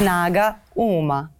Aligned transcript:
Snaga 0.00 0.56
uma. 0.74 1.30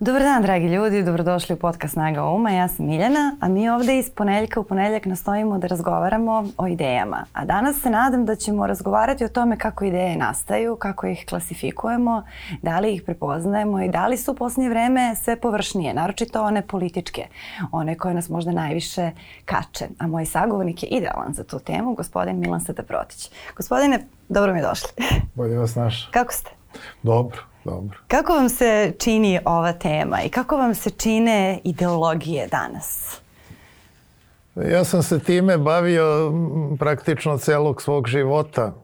Dobar 0.00 0.22
dan, 0.22 0.42
dragi 0.42 0.66
ljudi, 0.66 1.02
dobrodošli 1.02 1.54
u 1.54 1.58
podcast 1.58 1.92
Snaga 1.92 2.24
uma. 2.24 2.50
Ja 2.50 2.68
sam 2.68 2.86
Miljana, 2.86 3.36
a 3.40 3.48
mi 3.48 3.68
ovde 3.68 3.98
iz 3.98 4.10
poneljka 4.10 4.60
u 4.60 4.64
poneljak 4.64 5.06
nastojimo 5.06 5.58
da 5.58 5.66
razgovaramo 5.66 6.48
o 6.58 6.66
idejama. 6.66 7.24
A 7.32 7.44
danas 7.44 7.80
se 7.80 7.90
nadam 7.90 8.24
da 8.24 8.34
ćemo 8.34 8.66
razgovarati 8.66 9.24
o 9.24 9.28
tome 9.28 9.58
kako 9.58 9.84
ideje 9.84 10.16
nastaju, 10.16 10.76
kako 10.76 11.06
ih 11.06 11.24
klasifikujemo, 11.28 12.22
da 12.62 12.80
li 12.80 12.94
ih 12.94 13.02
prepoznajemo 13.02 13.82
i 13.82 13.88
da 13.88 14.06
li 14.06 14.16
su 14.16 14.32
u 14.32 14.34
posljednje 14.34 14.68
vreme 14.68 15.14
sve 15.16 15.40
površnije, 15.40 15.94
naročito 15.94 16.42
one 16.42 16.62
političke, 16.62 17.26
one 17.72 17.98
koje 17.98 18.14
nas 18.14 18.28
možda 18.28 18.52
najviše 18.52 19.10
kače. 19.44 19.86
A 19.98 20.06
moj 20.06 20.26
sagovornik 20.26 20.82
je 20.82 20.88
idealan 20.88 21.32
za 21.32 21.44
tu 21.44 21.58
temu, 21.58 21.94
gospodin 21.94 22.40
Milan 22.40 22.60
Sataprotić. 22.60 23.30
Gospodine, 23.56 24.06
dobro 24.28 24.54
mi 24.54 24.62
došli. 24.62 24.88
Bolje 25.34 25.58
vas 25.58 25.74
naš. 25.74 26.08
Kako 26.12 26.32
ste? 26.32 26.50
Dobro. 27.02 27.55
Dobro. 27.66 27.98
Kako 28.08 28.32
vam 28.32 28.48
se 28.48 28.92
čini 28.98 29.40
ova 29.44 29.72
tema 29.72 30.22
i 30.22 30.28
kako 30.28 30.56
vam 30.56 30.74
se 30.74 30.90
čine 30.90 31.60
ideologije 31.64 32.46
danas? 32.46 33.20
Ja 34.54 34.84
sam 34.84 35.02
se 35.02 35.18
time 35.18 35.58
bavio 35.58 36.32
praktično 36.78 37.38
celog 37.38 37.82
svog 37.82 38.08
života, 38.08 38.74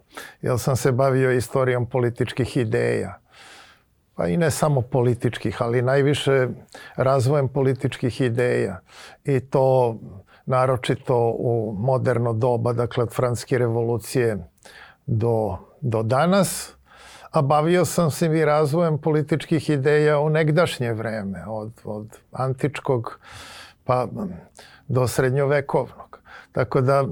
jer 0.43 0.59
sam 0.59 0.77
se 0.77 0.93
bavio 0.93 1.33
istorijom 1.33 1.87
političkih 1.87 2.57
ideja. 2.57 3.19
Pa 4.15 4.27
i 4.27 4.37
ne 4.37 4.51
samo 4.51 4.81
političkih, 4.81 5.63
ali 5.63 5.83
najviše 5.83 6.49
razvojem 6.97 7.49
političkih 7.49 8.21
ideja. 8.21 8.81
I 9.25 9.41
to 9.41 9.97
naročito 10.47 11.35
u 11.39 11.77
moderno 11.79 12.33
doba, 12.33 12.73
dakle 12.73 13.03
od 13.03 13.15
franske 13.15 13.59
revolucije 13.59 14.39
do, 15.07 15.57
do 15.81 16.03
danas 16.03 16.75
a 17.33 17.43
bavio 17.43 17.85
sam 17.85 18.11
se 18.11 18.27
i 18.27 18.45
razvojem 18.45 18.99
političkih 18.99 19.71
ideja 19.71 20.19
u 20.19 20.31
negdašnje 20.31 20.93
vreme, 20.93 21.45
od, 21.49 21.73
od 21.85 22.19
antičkog 22.33 23.19
pa 23.85 24.07
do 24.89 25.09
srednjovekovnog. 25.09 26.21
Tako 26.53 26.81
da 26.81 27.05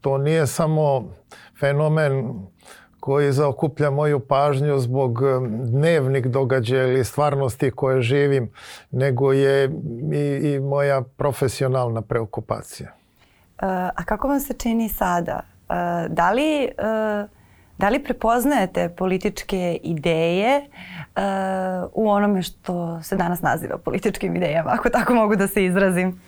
to 0.00 0.18
nije 0.18 0.46
samo 0.46 1.14
fenomen 1.60 2.32
koji 3.00 3.32
zaokuplja 3.32 3.90
moju 3.90 4.20
pažnju 4.20 4.78
zbog 4.78 5.20
dnevnih 5.64 6.26
događaja 6.26 6.86
ili 6.86 7.04
stvarnosti 7.04 7.70
koje 7.70 8.02
živim, 8.02 8.50
nego 8.90 9.32
je 9.32 9.70
i, 10.12 10.48
i 10.48 10.60
moja 10.60 11.02
profesionalna 11.16 12.02
preokupacija. 12.02 12.92
A 13.96 14.04
kako 14.04 14.28
vam 14.28 14.40
se 14.40 14.54
čini 14.54 14.88
sada? 14.88 15.40
Da 16.08 16.32
li 16.32 16.68
Da 17.78 17.88
li 17.88 18.04
prepoznajete 18.04 18.88
političke 18.88 19.78
ideje 19.82 20.60
uh, 20.60 21.22
u 21.92 22.10
onome 22.10 22.42
što 22.42 23.02
se 23.02 23.16
danas 23.16 23.42
naziva 23.42 23.78
političkim 23.78 24.36
idejama, 24.36 24.70
ako 24.72 24.88
tako 24.88 25.14
mogu 25.14 25.36
da 25.36 25.48
se 25.48 25.64
izrazim? 25.64 26.20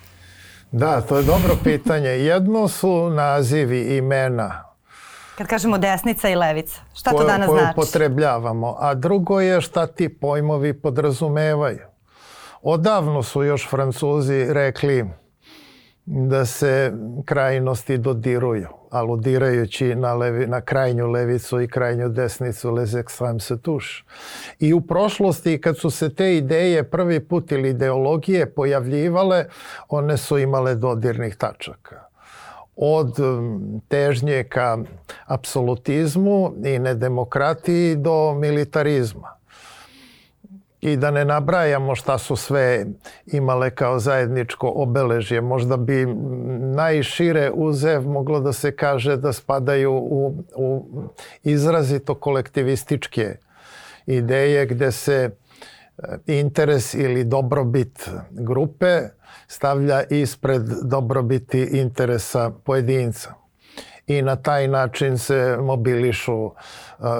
Da, 0.72 1.00
to 1.00 1.16
je 1.16 1.22
dobro 1.22 1.56
pitanje. 1.64 2.08
Jedno 2.08 2.68
su 2.68 3.10
nazivi 3.10 3.96
imena. 3.96 4.64
Kad 5.38 5.46
kažemo 5.46 5.78
desnica 5.78 6.28
i 6.28 6.34
levica, 6.34 6.80
šta 6.94 7.10
koje, 7.10 7.20
to 7.20 7.26
danas 7.26 7.46
koje 7.46 7.60
znači? 7.60 7.74
Koje 7.74 7.84
upotrebljavamo. 7.84 8.76
A 8.78 8.94
drugo 8.94 9.40
je 9.40 9.60
šta 9.60 9.86
ti 9.86 10.08
pojmovi 10.08 10.80
podrazumevaju. 10.80 11.86
Odavno 12.62 13.22
su 13.22 13.42
još 13.42 13.68
Francuzi 13.68 14.46
rekli 14.48 15.10
da 16.12 16.44
se 16.44 16.92
krajnosti 17.24 17.98
dodiruju, 17.98 18.68
aludirajući 18.90 19.94
na, 19.94 20.14
levi, 20.14 20.46
na 20.46 20.60
krajnju 20.60 21.06
levicu 21.06 21.60
i 21.60 21.68
krajnju 21.68 22.08
desnicu 22.08 22.70
les 22.70 22.94
extrêmes 22.94 23.38
se 23.38 23.58
touche. 23.62 24.02
I 24.58 24.72
u 24.72 24.80
prošlosti 24.80 25.60
kad 25.60 25.78
su 25.78 25.90
se 25.90 26.14
te 26.14 26.36
ideje 26.36 26.90
prvi 26.90 27.20
put 27.20 27.52
ili 27.52 27.68
ideologije 27.68 28.54
pojavljivale, 28.54 29.44
one 29.88 30.16
su 30.16 30.38
imale 30.38 30.74
dodirnih 30.74 31.36
tačaka 31.36 32.06
od 32.76 33.16
težnje 33.88 34.44
ka 34.44 34.78
apsolutizmu 35.26 36.52
i 36.64 36.78
nedemokratiji 36.78 37.96
do 37.96 38.34
militarizma 38.34 39.39
i 40.80 40.96
da 40.96 41.10
ne 41.10 41.24
nabrajamo 41.24 41.94
šta 41.94 42.18
su 42.18 42.36
sve 42.36 42.86
imale 43.26 43.70
kao 43.70 43.98
zajedničko 43.98 44.72
obeležje. 44.74 45.40
Možda 45.40 45.76
bi 45.76 46.06
najšire 46.74 47.50
uzev 47.54 48.02
moglo 48.02 48.40
da 48.40 48.52
se 48.52 48.76
kaže 48.76 49.16
da 49.16 49.32
spadaju 49.32 49.92
u, 49.92 50.44
u 50.56 50.84
izrazito 51.42 52.14
kolektivističke 52.14 53.36
ideje 54.06 54.66
gde 54.66 54.92
se 54.92 55.30
e, 55.98 56.18
interes 56.26 56.94
ili 56.94 57.24
dobrobit 57.24 58.10
grupe 58.30 59.00
stavlja 59.48 60.02
ispred 60.10 60.62
dobrobiti 60.82 61.68
interesa 61.72 62.50
pojedinca 62.64 63.39
i 64.10 64.22
na 64.22 64.36
taj 64.36 64.68
način 64.68 65.18
se 65.18 65.56
mobilišu 65.60 66.50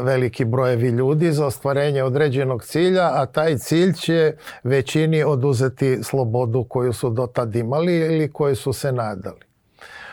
veliki 0.03 0.45
brojevi 0.45 0.89
ljudi 0.89 1.33
za 1.33 1.47
ostvarenje 1.47 2.03
određenog 2.03 2.65
cilja, 2.65 3.11
a 3.13 3.27
taj 3.27 3.59
cilj 3.59 3.93
će 3.93 4.35
većini 4.63 5.23
oduzeti 5.25 6.03
slobodu 6.03 6.65
koju 6.65 6.93
su 6.93 7.11
do 7.11 7.27
tad 7.27 7.57
imali 7.57 7.97
ili 7.97 8.33
koju 8.33 8.57
su 8.57 8.73
se 8.73 8.93
nadali. 8.93 9.41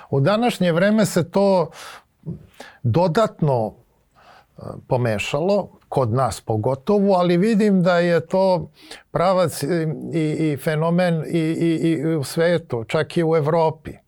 U 0.09 0.19
današnje 0.19 0.71
vreme 0.71 1.05
se 1.05 1.31
to 1.31 1.69
dodatno 2.83 3.73
pomešalo, 4.87 5.69
kod 5.89 6.13
nas 6.13 6.41
pogotovo, 6.41 7.13
ali 7.13 7.37
vidim 7.37 7.83
da 7.83 7.99
je 7.99 8.25
to 8.25 8.71
pravac 9.11 9.63
i, 10.13 10.51
i 10.51 10.57
fenomen 10.57 11.23
i, 11.27 11.39
i, 11.39 11.89
i 11.89 12.15
u 12.15 12.23
svetu, 12.23 12.83
čak 12.83 13.17
i 13.17 13.23
u 13.23 13.35
Evropi. 13.35 14.06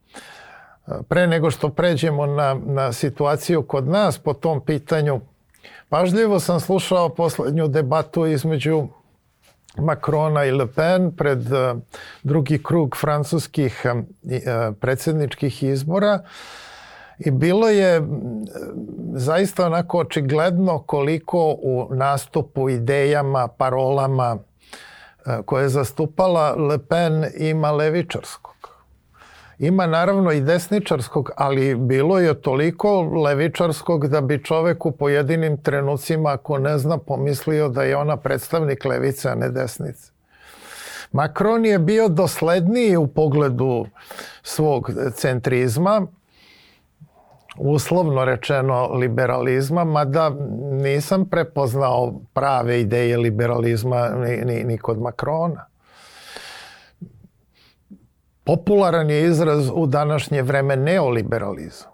Pre 1.07 1.27
nego 1.27 1.51
što 1.51 1.69
pređemo 1.69 2.25
na, 2.25 2.59
na 2.65 2.93
situaciju 2.93 3.63
kod 3.63 3.87
nas 3.87 4.17
po 4.17 4.33
tom 4.33 4.65
pitanju, 4.65 5.21
pažljivo 5.89 6.39
sam 6.39 6.59
slušao 6.59 7.09
poslednju 7.09 7.67
debatu 7.67 8.25
između 8.25 8.87
Macrona 9.77 10.45
i 10.45 10.51
Le 10.51 10.67
Pen 10.67 11.11
pred 11.11 11.51
uh, 11.51 11.77
drugi 12.23 12.63
krug 12.63 12.97
francuskih 12.97 13.85
uh, 13.85 14.75
predsjedničkih 14.79 15.63
izbora 15.63 16.19
i 17.19 17.31
bilo 17.31 17.69
je 17.69 18.01
zaista 19.13 19.65
onako 19.65 19.97
očigledno 19.97 20.79
koliko 20.79 21.55
u 21.61 21.87
nastupu, 21.91 22.69
idejama, 22.69 23.47
parolama 23.47 24.37
koje 25.45 25.63
je 25.63 25.69
zastupala 25.69 26.55
Le 26.55 26.77
Pen 26.77 27.25
ima 27.37 27.71
levičarsko. 27.71 28.55
Ima 29.59 29.87
naravno 29.87 30.31
i 30.31 30.41
desničarskog, 30.41 31.31
ali 31.35 31.75
bilo 31.75 32.19
je 32.19 32.41
toliko 32.41 33.01
levičarskog 33.01 34.07
da 34.07 34.21
bi 34.21 34.43
čovek 34.43 34.85
u 34.85 34.91
pojedinim 34.91 35.57
trenucima, 35.57 36.29
ako 36.29 36.57
ne 36.57 36.77
zna, 36.77 36.97
pomislio 36.97 37.69
da 37.69 37.83
je 37.83 37.97
ona 37.97 38.17
predstavnik 38.17 38.85
levice, 38.85 39.29
a 39.29 39.35
ne 39.35 39.49
desnice. 39.49 40.11
Macron 41.11 41.65
je 41.65 41.79
bio 41.79 42.07
dosledniji 42.07 42.97
u 42.97 43.07
pogledu 43.07 43.85
svog 44.43 44.91
centrizma, 45.13 46.07
uslovno 47.57 48.25
rečeno 48.25 48.93
liberalizma, 48.93 49.83
mada 49.83 50.31
nisam 50.71 51.25
prepoznao 51.25 52.13
prave 52.33 52.81
ideje 52.81 53.17
liberalizma 53.17 54.09
ni, 54.09 54.37
ni, 54.45 54.63
ni 54.63 54.77
kod 54.77 55.01
Makrona. 55.01 55.68
Popularan 58.49 59.09
je 59.09 59.25
izraz 59.25 59.69
u 59.73 59.85
današnje 59.85 60.41
vreme 60.41 60.75
neoliberalizam. 60.75 61.91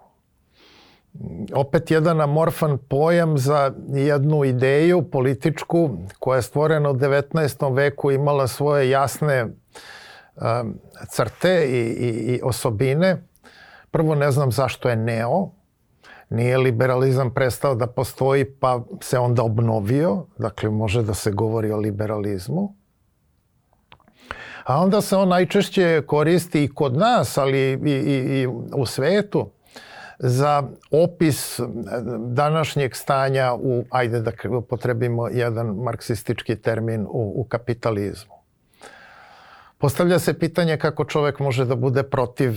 Opet 1.54 1.90
jedan 1.90 2.20
amorfan 2.20 2.78
pojam 2.78 3.38
za 3.38 3.72
jednu 3.88 4.44
ideju 4.44 5.02
političku 5.10 5.90
koja 6.18 6.36
je 6.36 6.42
stvorena 6.42 6.90
u 6.90 6.94
19. 6.94 7.74
veku 7.74 8.10
imala 8.10 8.46
svoje 8.46 8.90
jasne 8.90 9.44
um, 9.44 10.78
crte 11.08 11.66
i, 11.68 11.78
i, 11.78 12.34
i 12.34 12.40
osobine. 12.42 13.22
Prvo 13.90 14.14
ne 14.14 14.30
znam 14.30 14.52
zašto 14.52 14.88
je 14.88 14.96
neo, 14.96 15.50
nije 16.30 16.58
liberalizam 16.58 17.34
prestao 17.34 17.74
da 17.74 17.86
postoji 17.86 18.44
pa 18.44 18.80
se 19.00 19.18
onda 19.18 19.42
obnovio, 19.42 20.24
dakle 20.38 20.70
može 20.70 21.02
da 21.02 21.14
se 21.14 21.30
govori 21.30 21.72
o 21.72 21.76
liberalizmu 21.76 22.74
a 24.66 24.80
onda 24.80 25.00
se 25.00 25.16
on 25.16 25.28
najčešće 25.28 26.02
koristi 26.06 26.64
i 26.64 26.68
kod 26.68 26.96
nas, 26.96 27.38
ali 27.38 27.58
i, 27.58 27.90
i, 27.90 28.40
i 28.40 28.46
u 28.74 28.86
svetu 28.86 29.50
za 30.18 30.62
opis 30.90 31.60
današnjeg 32.26 32.96
stanja 32.96 33.54
u, 33.54 33.84
ajde 33.90 34.20
da 34.20 34.32
potrebimo 34.68 35.28
jedan 35.28 35.66
marksistički 35.66 36.56
termin, 36.56 37.06
u, 37.08 37.32
u 37.36 37.44
kapitalizmu. 37.48 38.34
Postavlja 39.78 40.18
se 40.18 40.38
pitanje 40.38 40.76
kako 40.76 41.04
čovek 41.04 41.38
može 41.38 41.64
da 41.64 41.74
bude 41.74 42.02
protiv 42.02 42.52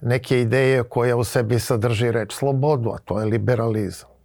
neke 0.00 0.40
ideje 0.40 0.82
koja 0.82 1.16
u 1.16 1.24
sebi 1.24 1.58
sadrži 1.58 2.12
reč 2.12 2.34
slobodu, 2.34 2.90
a 2.90 2.98
to 2.98 3.20
je 3.20 3.26
liberalizam. 3.26 4.19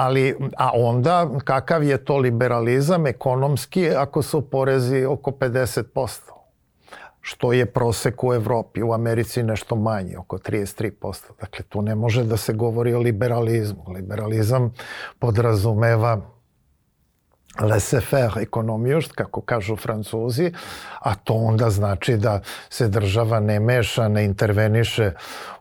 Ali, 0.00 0.36
a 0.56 0.70
onda, 0.74 1.28
kakav 1.44 1.82
je 1.84 2.04
to 2.04 2.16
liberalizam 2.16 3.06
ekonomski 3.06 3.90
ako 3.96 4.22
su 4.22 4.40
porezi 4.50 5.04
oko 5.04 5.30
50%? 5.30 6.20
što 7.20 7.52
je 7.52 7.66
prosek 7.66 8.24
u 8.24 8.34
Evropi, 8.34 8.82
u 8.82 8.92
Americi 8.92 9.42
nešto 9.42 9.76
manji, 9.76 10.16
oko 10.16 10.38
33%. 10.38 11.24
Dakle, 11.40 11.64
tu 11.68 11.82
ne 11.82 11.94
može 11.94 12.24
da 12.24 12.36
se 12.36 12.52
govori 12.52 12.94
o 12.94 12.98
liberalizmu. 12.98 13.84
Liberalizam 13.94 14.72
podrazumeva 15.18 16.20
laissez-faire 17.60 18.42
ekonomiju, 18.42 19.00
kako 19.14 19.40
kažu 19.40 19.76
francuzi, 19.76 20.52
a 21.00 21.14
to 21.14 21.34
onda 21.34 21.70
znači 21.70 22.16
da 22.16 22.40
se 22.70 22.88
država 22.88 23.40
ne 23.40 23.60
meša, 23.60 24.08
ne 24.08 24.24
interveniše 24.24 25.12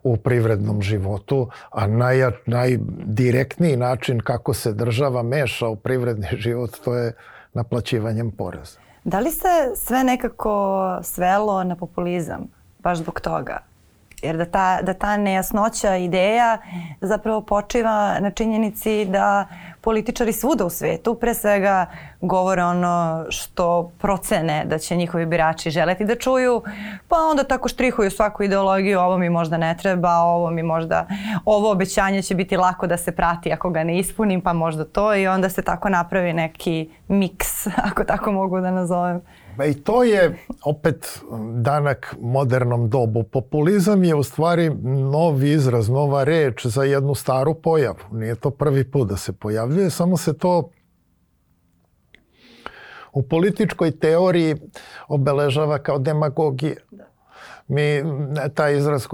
u 0.04 0.18
privrednom 0.18 0.82
životu, 0.82 1.50
a 1.72 1.88
naj, 1.88 2.32
najdirektniji 2.46 3.78
način 3.78 4.20
kako 4.20 4.54
se 4.54 4.74
država 4.74 5.24
meša 5.24 5.68
u 5.68 5.76
privredni 5.76 6.28
život, 6.44 6.78
to 6.84 6.96
je 6.96 7.14
naplaćivanjem 7.54 8.32
poreza. 8.32 8.80
Da 9.04 9.20
li 9.20 9.32
se 9.32 9.76
sve 9.76 10.04
nekako 10.04 11.00
svelo 11.04 11.64
na 11.64 11.76
populizam 11.76 12.48
baš 12.80 12.98
zbog 12.98 13.20
toga? 13.20 13.69
Jer 14.22 14.38
da 14.38 14.46
ta, 14.46 14.82
da 14.82 14.94
ta 14.94 15.18
nejasnoća 15.18 15.96
ideja 15.96 16.58
zapravo 17.02 17.42
počiva 17.42 18.20
na 18.20 18.32
činjenici 18.32 19.06
da 19.06 19.48
političari 19.82 20.34
svuda 20.34 20.66
u 20.66 20.70
svetu 20.70 21.16
pre 21.16 21.34
svega 21.34 21.86
govore 22.22 22.64
ono 22.64 23.26
što 23.30 23.92
procene 23.98 24.66
da 24.66 24.78
će 24.78 24.96
njihovi 24.96 25.26
birači 25.26 25.70
želeti 25.70 26.06
da 26.06 26.16
čuju, 26.16 26.62
pa 27.08 27.16
onda 27.16 27.44
tako 27.44 27.68
štrihuju 27.68 28.12
svaku 28.12 28.44
ideologiju, 28.44 29.00
ovo 29.00 29.18
mi 29.18 29.30
možda 29.30 29.58
ne 29.58 29.78
treba, 29.78 30.16
ovo 30.16 30.52
mi 30.52 30.64
možda, 30.64 31.08
ovo 31.46 31.72
obećanje 31.72 32.22
će 32.22 32.36
biti 32.36 32.58
lako 32.58 32.88
da 32.88 32.98
se 32.98 33.12
prati 33.12 33.54
ako 33.54 33.70
ga 33.70 33.84
ne 33.84 34.00
ispunim, 34.00 34.42
pa 34.42 34.54
možda 34.54 34.86
to 34.86 35.16
i 35.16 35.28
onda 35.28 35.50
se 35.50 35.62
tako 35.62 35.90
napravi 35.90 36.34
neki 36.34 36.90
miks, 37.08 37.68
ako 37.92 38.04
tako 38.04 38.32
mogu 38.32 38.62
da 38.62 38.72
nazovem. 38.72 39.22
Pa 39.60 39.66
i 39.66 39.74
to 39.74 40.04
je 40.04 40.38
opet 40.66 41.22
danak 41.54 42.16
modernom 42.22 42.90
dobu. 42.90 43.24
Populizam 43.24 44.04
je 44.04 44.16
u 44.16 44.24
stvari 44.24 44.70
novi 45.12 45.52
izraz, 45.52 45.90
nova 45.90 46.24
reč 46.24 46.66
za 46.66 46.84
jednu 46.84 47.16
staru 47.16 47.54
pojavu. 47.54 47.98
Nije 48.12 48.36
to 48.36 48.50
prvi 48.50 48.92
put 48.92 49.10
da 49.10 49.18
se 49.18 49.34
pojavljuje, 49.34 49.90
samo 49.90 50.18
se 50.18 50.38
to 50.38 50.70
u 53.14 53.24
političkoj 53.24 54.00
teoriji 54.00 54.56
obeležava 55.08 55.78
kao 55.78 56.00
demagogija. 56.00 56.76
Da. 56.92 57.06
Mi 57.68 58.04
taj 58.54 58.78
izraz 58.78 59.08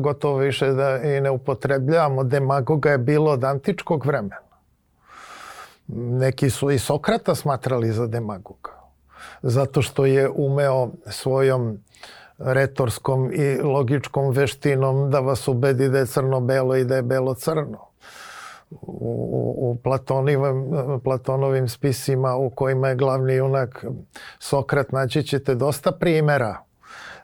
gotovo 0.00 0.38
više 0.38 0.72
da 0.72 1.00
i 1.02 1.20
ne 1.20 1.30
upotrebljavamo. 1.30 2.24
Demagoga 2.24 2.90
je 2.90 2.98
bilo 2.98 3.30
od 3.30 3.44
antičkog 3.44 4.06
vremena. 4.06 4.36
Neki 5.88 6.50
su 6.50 6.70
i 6.70 6.78
Sokrata 6.78 7.34
smatrali 7.34 7.92
za 7.92 8.06
demagoga 8.06 8.83
zato 9.42 9.82
što 9.82 10.06
je 10.06 10.30
umeo 10.34 10.88
svojom 11.06 11.78
retorskom 12.38 13.30
i 13.32 13.56
logičkom 13.62 14.30
veštinom 14.30 15.10
da 15.10 15.20
vas 15.20 15.48
ubedi 15.48 15.88
da 15.88 15.98
je 15.98 16.06
crno-belo 16.06 16.76
i 16.76 16.84
da 16.84 16.96
je 16.96 17.02
belo-crno. 17.02 17.78
U, 18.70 19.54
u 19.58 19.76
Platonovim, 19.82 20.40
Platonovim 21.04 21.68
spisima 21.68 22.36
u 22.36 22.50
kojima 22.50 22.88
je 22.88 22.94
glavni 22.94 23.34
junak 23.34 23.84
Sokrat 24.38 24.92
naći 24.92 25.22
ćete 25.22 25.54
dosta 25.54 25.92
primera 25.92 26.58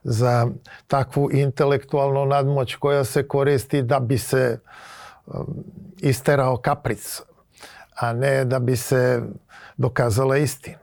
za 0.02 0.47
takvu 0.87 1.29
intelektualnu 1.32 2.25
nadmoć 2.25 2.75
koja 2.75 3.05
se 3.05 3.29
koristi 3.29 3.82
da 3.82 4.00
bi 4.00 4.19
se 4.19 4.58
um, 5.26 5.64
isterao 5.99 6.56
kapric, 6.56 7.23
a 7.94 8.12
ne 8.12 8.44
da 8.44 8.58
bi 8.58 8.76
se 8.76 9.23
dokazala 9.76 10.37
istina. 10.37 10.80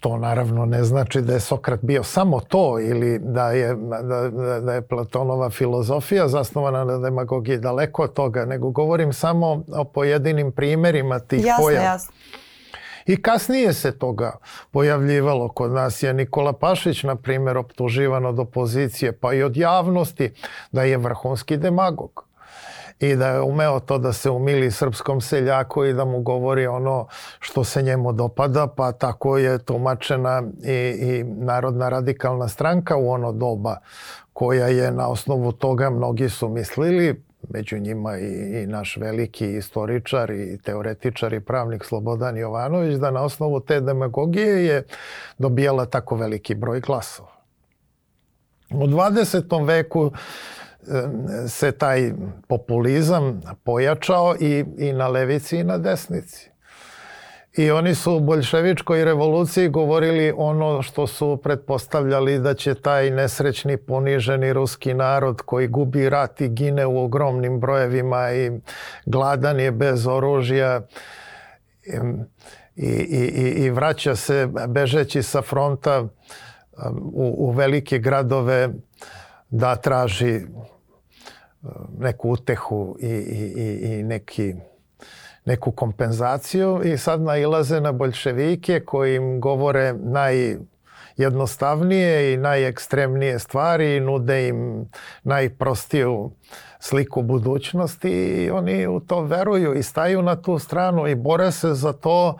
To 0.00 0.16
naravno 0.16 0.66
ne 0.66 0.84
znači 0.84 1.20
da 1.20 1.32
je 1.32 1.40
Sokrat 1.40 1.80
bio 1.82 2.02
samo 2.02 2.40
to 2.40 2.80
ili 2.80 3.18
da 3.18 3.50
je, 3.50 3.76
da, 4.02 4.30
da 4.60 4.74
je 4.74 4.82
Platonova 4.82 5.50
filozofija 5.50 6.28
zasnovana 6.28 6.84
na 6.84 6.98
demagogiji 6.98 7.58
daleko 7.58 8.02
od 8.02 8.12
toga, 8.12 8.44
nego 8.44 8.70
govorim 8.70 9.12
samo 9.12 9.64
o 9.76 9.84
pojedinim 9.84 10.52
primerima 10.52 11.18
tih 11.18 11.44
jasne, 11.44 11.64
pojava. 11.64 11.84
Jasne. 11.84 12.14
I 13.06 13.22
kasnije 13.22 13.72
se 13.72 13.98
toga 13.98 14.38
pojavljivalo. 14.70 15.48
Kod 15.48 15.72
nas 15.72 16.02
je 16.02 16.14
Nikola 16.14 16.52
Pašić, 16.52 17.02
na 17.02 17.16
primjer, 17.16 17.56
optuživan 17.56 18.26
od 18.26 18.38
opozicije, 18.38 19.12
pa 19.12 19.34
i 19.34 19.42
od 19.42 19.56
javnosti, 19.56 20.32
da 20.72 20.82
je 20.82 20.96
vrhunski 20.96 21.56
demagog 21.56 22.29
i 23.00 23.16
da 23.16 23.28
je 23.28 23.40
umeo 23.40 23.80
to 23.80 23.98
da 23.98 24.12
se 24.12 24.30
umili 24.30 24.70
srpskom 24.70 25.20
seljaku 25.20 25.84
i 25.84 25.92
da 25.92 26.04
mu 26.04 26.20
govori 26.20 26.66
ono 26.66 27.06
što 27.38 27.64
se 27.64 27.82
njemu 27.82 28.12
dopada, 28.12 28.66
pa 28.66 28.92
tako 28.92 29.38
je 29.38 29.58
tumačena 29.58 30.42
i, 30.64 30.72
i 30.72 31.24
Narodna 31.24 31.88
radikalna 31.88 32.48
stranka 32.48 32.96
u 32.96 33.10
ono 33.10 33.32
doba 33.32 33.76
koja 34.32 34.66
je 34.66 34.92
na 34.92 35.08
osnovu 35.08 35.52
toga 35.52 35.90
mnogi 35.90 36.28
su 36.28 36.48
mislili, 36.48 37.22
među 37.48 37.78
njima 37.78 38.18
i, 38.18 38.62
i 38.62 38.66
naš 38.66 38.96
veliki 38.96 39.56
istoričar 39.56 40.30
i 40.30 40.58
teoretičar 40.64 41.32
i 41.32 41.40
pravnik 41.40 41.84
Slobodan 41.84 42.36
Jovanović, 42.36 42.94
da 42.94 43.10
na 43.10 43.22
osnovu 43.22 43.60
te 43.60 43.80
demagogije 43.80 44.66
je 44.66 44.82
dobijala 45.38 45.86
tako 45.86 46.16
veliki 46.16 46.54
broj 46.54 46.80
glasova. 46.80 47.40
U 48.70 48.86
20. 48.86 49.66
veku 49.66 50.12
se 51.48 51.72
taj 51.72 52.12
populizam 52.48 53.40
pojačao 53.64 54.34
i, 54.40 54.64
i 54.78 54.92
na 54.92 55.08
levici 55.08 55.58
i 55.58 55.64
na 55.64 55.78
desnici. 55.78 56.50
I 57.56 57.70
oni 57.70 57.94
su 57.94 58.12
u 58.12 58.20
boljševičkoj 58.20 59.04
revoluciji 59.04 59.68
govorili 59.68 60.32
ono 60.36 60.82
što 60.82 61.06
su 61.06 61.40
pretpostavljali 61.42 62.38
da 62.38 62.54
će 62.54 62.74
taj 62.74 63.10
nesrećni 63.10 63.76
poniženi 63.76 64.52
ruski 64.52 64.94
narod 64.94 65.42
koji 65.42 65.68
gubi 65.68 66.08
rat 66.08 66.40
i 66.40 66.48
gine 66.48 66.86
u 66.86 67.04
ogromnim 67.04 67.60
brojevima 67.60 68.32
i 68.32 68.50
gladan 69.06 69.60
je 69.60 69.72
bez 69.72 70.06
oružja 70.06 70.80
i, 72.76 72.86
i, 72.86 73.64
i 73.64 73.70
vraća 73.70 74.16
se 74.16 74.48
bežeći 74.68 75.22
sa 75.22 75.42
fronta 75.42 76.08
u, 77.12 77.34
u 77.38 77.50
velike 77.50 77.98
gradove 77.98 78.68
da 79.50 79.76
traži 79.76 80.34
e, 80.34 80.42
neku 81.98 82.30
utehu 82.30 82.96
i, 83.00 83.06
i, 83.06 83.80
i 83.82 84.02
neki, 84.02 84.54
neku 85.44 85.72
kompenzaciju 85.72 86.80
i 86.84 86.98
sad 86.98 87.22
nailaze 87.22 87.80
na 87.80 87.92
bolševike 87.92 88.80
koji 88.80 89.16
im 89.16 89.40
govore 89.40 89.92
najjednostavnije 89.92 92.34
i 92.34 92.36
najekstremnije 92.36 93.38
stvari 93.38 93.96
i 93.96 94.00
nude 94.00 94.48
im 94.48 94.88
najprostiju 95.22 96.30
sliku 96.80 97.22
budućnosti 97.22 98.10
i 98.10 98.50
oni 98.50 98.86
u 98.86 99.00
to 99.00 99.22
veruju 99.22 99.74
i 99.74 99.82
staju 99.82 100.22
na 100.22 100.42
tu 100.42 100.58
stranu 100.58 101.08
i 101.08 101.14
bore 101.14 101.52
se 101.52 101.74
za 101.74 101.92
to 101.92 102.36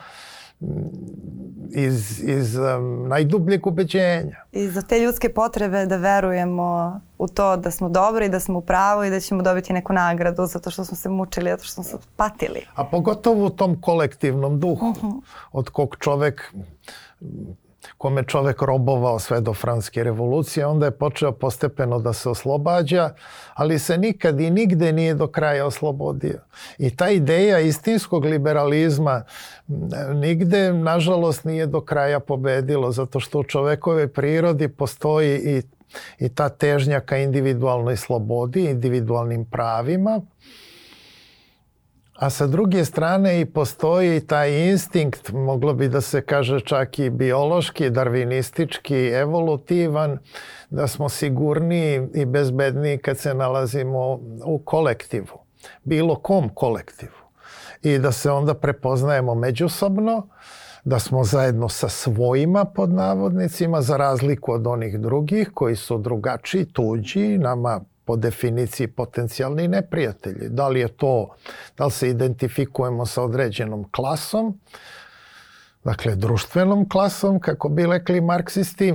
iz, 1.74 2.20
iz 2.22 2.56
um, 2.56 3.08
najdubljeg 3.08 3.66
ubeđenja. 3.66 4.36
I 4.52 4.68
za 4.68 4.82
te 4.82 5.00
ljudske 5.00 5.28
potrebe 5.28 5.86
da 5.86 5.96
verujemo 5.96 7.00
u 7.18 7.28
to 7.28 7.56
da 7.56 7.70
smo 7.70 7.88
dobri, 7.88 8.28
da 8.28 8.40
smo 8.40 8.58
u 8.58 8.62
pravu 8.62 9.04
i 9.04 9.10
da 9.10 9.20
ćemo 9.20 9.42
dobiti 9.42 9.72
neku 9.72 9.92
nagradu 9.92 10.46
zato 10.46 10.70
što 10.70 10.84
smo 10.84 10.96
se 10.96 11.08
mučili, 11.08 11.50
zato 11.50 11.64
što 11.64 11.72
smo 11.72 11.84
se 11.84 11.96
patili. 12.16 12.60
A 12.74 12.84
pogotovo 12.84 13.46
u 13.46 13.50
tom 13.50 13.80
kolektivnom 13.80 14.60
duhu 14.60 14.86
uh 14.86 14.96
-huh. 14.96 15.20
od 15.52 15.70
kog 15.70 15.96
čovek 16.00 16.54
kome 17.98 18.22
čovek 18.22 18.62
robovao 18.62 19.18
sve 19.18 19.40
do 19.40 19.54
franske 19.54 20.04
revolucije, 20.04 20.66
onda 20.66 20.86
je 20.86 20.98
počeo 20.98 21.32
postepeno 21.32 21.98
da 21.98 22.12
se 22.12 22.28
oslobađa, 22.28 23.10
ali 23.54 23.78
se 23.78 23.98
nikad 23.98 24.40
i 24.40 24.50
nigde 24.50 24.92
nije 24.92 25.14
do 25.14 25.26
kraja 25.26 25.66
oslobodio. 25.66 26.40
I 26.78 26.96
ta 26.96 27.10
ideja 27.10 27.58
istinskog 27.58 28.24
liberalizma 28.24 29.24
nigde, 30.14 30.72
nažalost, 30.72 31.44
nije 31.44 31.66
do 31.66 31.80
kraja 31.80 32.20
pobedilo, 32.20 32.92
zato 32.92 33.20
što 33.20 33.38
u 33.38 33.44
čovekove 33.44 34.08
prirodi 34.08 34.68
postoji 34.68 35.36
i, 35.36 35.62
i 36.18 36.28
ta 36.28 36.48
težnja 36.48 37.00
ka 37.00 37.16
individualnoj 37.16 37.96
slobodi, 37.96 38.64
individualnim 38.64 39.44
pravima, 39.44 40.20
A 42.20 42.28
sa 42.30 42.46
druge 42.46 42.84
strane 42.84 43.40
i 43.40 43.44
postoji 43.44 44.20
taj 44.20 44.70
instinkt, 44.70 45.32
moglo 45.32 45.72
bi 45.74 45.88
da 45.88 46.00
se 46.00 46.20
kaže 46.22 46.60
čak 46.60 46.98
i 46.98 47.10
biološki, 47.10 47.90
darvinistički, 47.90 48.96
evolutivan, 48.96 50.18
da 50.70 50.86
smo 50.86 51.08
sigurniji 51.08 52.08
i 52.14 52.24
bezbedniji 52.24 52.98
kad 52.98 53.18
se 53.18 53.34
nalazimo 53.34 54.20
u 54.44 54.58
kolektivu, 54.64 55.40
bilo 55.84 56.14
kom 56.14 56.48
kolektivu. 56.48 57.29
I 57.82 57.98
da 57.98 58.12
se 58.12 58.30
onda 58.30 58.54
prepoznajemo 58.54 59.34
međusobno, 59.34 60.28
da 60.84 60.98
smo 60.98 61.24
zajedno 61.24 61.68
sa 61.68 61.88
svojima 61.88 62.64
pod 62.64 62.92
navodnicima, 62.92 63.82
za 63.82 63.96
razliku 63.96 64.52
od 64.52 64.66
onih 64.66 65.00
drugih 65.00 65.50
koji 65.54 65.76
su 65.76 65.98
drugačiji, 65.98 66.64
tuđi, 66.64 67.38
nama 67.38 67.80
po 68.04 68.16
definiciji 68.16 68.86
potencijalni 68.86 69.68
neprijatelji. 69.68 70.48
Da 70.48 70.68
li 70.68 70.80
je 70.80 70.88
to, 70.88 71.34
da 71.78 71.84
li 71.84 71.90
se 71.90 72.10
identifikujemo 72.10 73.06
sa 73.06 73.22
određenom 73.22 73.84
klasom, 73.90 74.58
dakle 75.84 76.14
društvenom 76.14 76.88
klasom, 76.88 77.40
kako 77.40 77.68
bi 77.68 77.86
rekli 77.86 78.20
marksisti, 78.20 78.94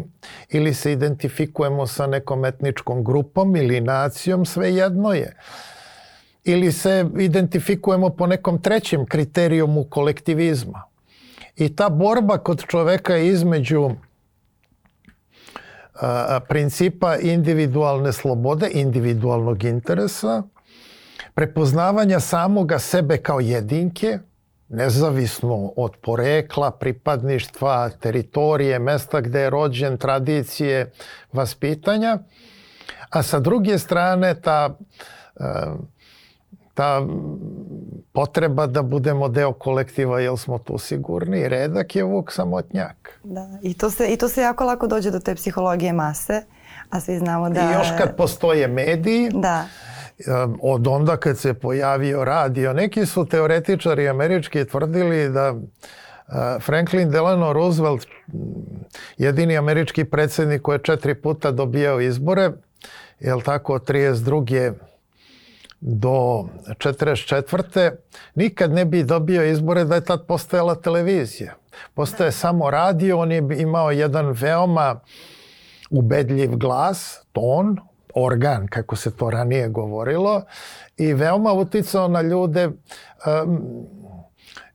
ili 0.50 0.74
se 0.74 0.92
identifikujemo 0.92 1.88
sa 1.88 2.08
nekom 2.08 2.46
etničkom 2.46 3.04
grupom 3.04 3.56
ili 3.56 3.82
nacijom, 3.82 4.46
sve 4.46 4.76
jedno 4.76 5.14
je. 5.14 5.38
Ili 6.46 6.72
se 6.72 7.06
identifikujemo 7.20 8.10
po 8.10 8.28
nekom 8.28 8.62
trećem 8.62 9.06
kriterijumu 9.06 9.84
kolektivizma. 9.84 10.84
I 11.58 11.76
ta 11.76 11.90
borba 11.90 12.38
kod 12.38 12.64
čoveka 12.68 13.18
između 13.18 13.90
a, 15.94 16.40
principa 16.50 17.18
individualne 17.18 18.14
slobode, 18.14 18.70
individualnog 18.74 19.64
interesa, 19.64 20.44
prepoznavanja 21.34 22.20
samoga 22.20 22.80
sebe 22.80 23.18
kao 23.18 23.40
jedinke, 23.40 24.20
nezavisno 24.70 25.72
od 25.76 25.92
porekla, 26.02 26.72
pripadništva, 26.72 27.90
teritorije, 27.90 28.80
mesta 28.80 29.22
gde 29.22 29.40
je 29.40 29.50
rođen, 29.50 29.98
tradicije, 29.98 30.92
vaspitanja, 31.34 32.18
a 33.10 33.24
sa 33.24 33.40
druge 33.40 33.78
strane 33.78 34.42
ta 34.42 34.78
ta 36.76 37.02
potreba 38.14 38.68
da 38.68 38.82
budemo 38.82 39.30
deo 39.30 39.54
kolektiva 39.54 40.20
jer 40.20 40.38
smo 40.38 40.58
tu 40.58 40.78
sigurni. 40.78 41.50
Redak 41.50 41.96
je 41.96 42.04
vuk 42.04 42.32
samotnjak. 42.32 43.20
Da, 43.24 43.50
i 43.62 43.74
to, 43.74 43.90
se, 43.90 44.14
i 44.14 44.18
to 44.18 44.28
se 44.30 44.42
jako 44.42 44.64
lako 44.64 44.88
dođe 44.88 45.12
do 45.12 45.20
te 45.20 45.36
psihologije 45.36 45.94
mase, 45.94 46.42
a 46.90 47.00
svi 47.00 47.18
znamo 47.18 47.50
da... 47.50 47.62
I 47.62 47.74
još 47.74 47.88
kad 47.98 48.16
postoje 48.16 48.68
mediji, 48.68 49.30
da 49.34 49.66
od 50.62 50.88
onda 50.88 51.18
kad 51.18 51.38
se 51.38 51.54
pojavio 51.54 52.26
radio. 52.26 52.74
Neki 52.74 53.06
su 53.06 53.26
teoretičari 53.26 54.10
američki 54.10 54.66
tvrdili 54.66 55.30
da 55.30 55.56
Franklin 56.62 57.10
Delano 57.10 57.54
Roosevelt, 57.54 58.08
jedini 59.18 59.58
američki 59.58 60.04
predsednik 60.04 60.62
koji 60.62 60.76
je 60.76 60.84
četiri 60.84 61.16
puta 61.16 61.52
dobijao 61.52 62.02
izbore, 62.02 62.52
je 63.20 63.34
tako, 63.46 63.74
od 63.74 63.90
32 63.90 64.74
do 65.88 66.46
44. 66.68 67.92
nikad 68.36 68.72
ne 68.72 68.86
bi 68.86 69.04
dobio 69.04 69.46
izbore 69.46 69.84
da 69.84 69.96
je 69.96 70.06
tad 70.06 70.26
postojala 70.28 70.76
televizija. 70.76 71.54
Postoje 71.94 72.32
samo 72.32 72.70
radio, 72.70 73.20
on 73.20 73.32
je 73.32 73.48
imao 73.58 73.92
jedan 73.92 74.26
veoma 74.32 75.00
ubedljiv 75.90 76.56
glas, 76.56 77.22
ton, 77.32 77.78
organ, 78.16 78.68
kako 78.68 78.96
se 78.96 79.16
to 79.16 79.30
ranije 79.30 79.70
govorilo, 79.70 80.42
i 80.98 81.14
veoma 81.14 81.54
uticao 81.54 82.08
na 82.08 82.22
ljude 82.22 82.68
um, 82.68 83.62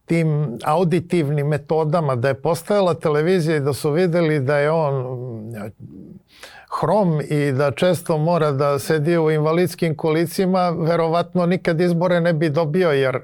tim 0.07 0.59
auditivnim 0.64 1.47
metodama, 1.47 2.17
da 2.17 2.29
je 2.29 2.43
postojala 2.43 2.95
televizija 2.95 3.57
i 3.57 3.61
da 3.61 3.73
su 3.73 3.90
videli 3.90 4.40
da 4.40 4.59
je 4.59 4.71
on 4.71 5.05
hrom 6.71 7.21
i 7.21 7.53
da 7.53 7.71
često 7.71 8.19
mora 8.19 8.53
da 8.53 8.79
sedi 8.79 9.19
u 9.19 9.31
invalidskim 9.31 9.97
kolicima, 9.97 10.71
verovatno 10.71 11.47
nikad 11.47 11.81
izbore 11.81 12.21
ne 12.21 12.33
bi 12.33 12.50
dobio 12.50 12.91
jer 12.91 13.21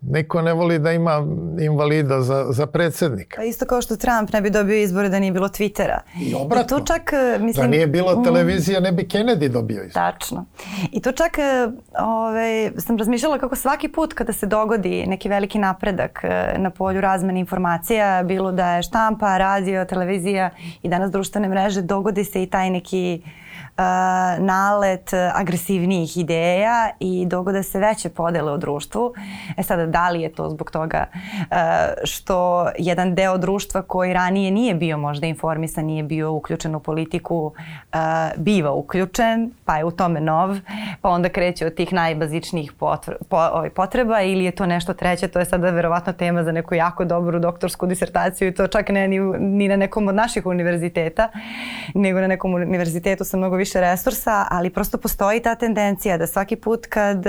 Niko 0.00 0.42
ne 0.42 0.52
voli 0.52 0.78
da 0.78 0.92
ima 0.92 1.26
invalida 1.60 2.20
za, 2.20 2.46
za 2.50 2.66
predsednika. 2.66 3.36
Pa 3.36 3.44
isto 3.44 3.66
kao 3.66 3.82
što 3.82 3.96
Trump 3.96 4.32
ne 4.32 4.40
bi 4.40 4.50
dobio 4.50 4.76
izbore 4.76 5.08
da 5.08 5.18
nije 5.18 5.32
bilo 5.32 5.48
Twittera. 5.48 5.98
I 6.20 6.34
obratno. 6.34 6.76
I 6.76 6.80
tu 6.80 6.86
čak, 6.86 7.12
e, 7.12 7.38
mislim, 7.38 7.62
da 7.64 7.70
nije 7.70 7.86
bilo 7.86 8.20
mm. 8.20 8.24
televizija, 8.24 8.80
ne 8.80 8.92
bi 8.92 9.02
Kennedy 9.02 9.48
dobio 9.48 9.84
izbore. 9.84 9.92
Tačno. 9.92 10.44
I 10.92 11.02
tu 11.02 11.12
čak 11.12 11.38
e, 11.38 11.68
ovaj, 11.98 12.70
sam 12.78 12.98
razmišljala 12.98 13.38
kako 13.38 13.56
svaki 13.56 13.88
put 13.88 14.12
kada 14.12 14.32
se 14.32 14.46
dogodi 14.46 15.04
neki 15.06 15.28
veliki 15.28 15.58
napredak 15.58 16.20
e, 16.22 16.54
na 16.58 16.70
polju 16.70 17.00
razmene 17.00 17.40
informacija, 17.40 18.22
bilo 18.22 18.52
da 18.52 18.76
je 18.76 18.82
štampa, 18.82 19.38
radio, 19.38 19.84
televizija 19.84 20.50
i 20.82 20.88
danas 20.88 21.10
društvene 21.10 21.48
mreže, 21.48 21.82
dogodi 21.82 22.24
se 22.24 22.42
i 22.42 22.46
taj 22.46 22.70
neki 22.70 23.22
uh, 23.24 23.45
nalet 24.38 25.10
agresivnijih 25.34 26.16
ideja 26.16 26.90
i 27.00 27.26
dogode 27.26 27.62
se 27.62 27.78
veće 27.78 28.08
podele 28.08 28.52
u 28.52 28.58
društvu. 28.58 29.12
E 29.56 29.62
sada, 29.62 29.86
da 29.86 30.10
li 30.10 30.20
je 30.22 30.32
to 30.32 30.50
zbog 30.50 30.70
toga 30.70 31.04
što 32.04 32.68
jedan 32.78 33.14
deo 33.14 33.38
društva 33.38 33.82
koji 33.82 34.12
ranije 34.12 34.50
nije 34.50 34.74
bio 34.74 34.98
možda 34.98 35.26
informisan, 35.26 35.84
nije 35.84 36.02
bio 36.02 36.32
uključen 36.32 36.74
u 36.74 36.80
politiku, 36.80 37.52
biva 38.36 38.72
uključen, 38.72 39.50
pa 39.64 39.76
je 39.76 39.84
u 39.84 39.90
tome 39.90 40.20
nov, 40.20 40.56
pa 41.00 41.08
onda 41.08 41.28
kreće 41.28 41.66
od 41.66 41.74
tih 41.74 41.92
najbazičnijih 41.92 42.72
ovaj, 43.30 43.70
potreba 43.70 44.20
ili 44.20 44.44
je 44.44 44.50
to 44.50 44.66
nešto 44.66 44.94
treće, 44.94 45.28
to 45.28 45.38
je 45.38 45.44
sada 45.44 45.70
verovatno 45.70 46.12
tema 46.12 46.44
za 46.44 46.52
neku 46.52 46.74
jako 46.74 47.04
dobru 47.04 47.38
doktorsku 47.38 47.86
disertaciju 47.86 48.48
i 48.48 48.54
to 48.54 48.66
čak 48.66 48.88
ne 48.88 49.08
ni, 49.08 49.18
ni 49.38 49.68
na 49.68 49.76
nekom 49.76 50.08
od 50.08 50.14
naših 50.14 50.46
univerziteta, 50.46 51.28
nego 51.94 52.20
na 52.20 52.26
nekom 52.26 52.54
univerzitetu 52.54 53.24
sa 53.24 53.36
mnogo 53.36 53.56
više 53.56 53.65
više 53.66 53.80
resursa, 53.80 54.46
ali 54.50 54.70
prosto 54.70 54.98
postoji 54.98 55.42
ta 55.42 55.54
tendencija 55.54 56.18
da 56.18 56.26
svaki 56.26 56.56
put 56.56 56.86
kad, 56.86 57.24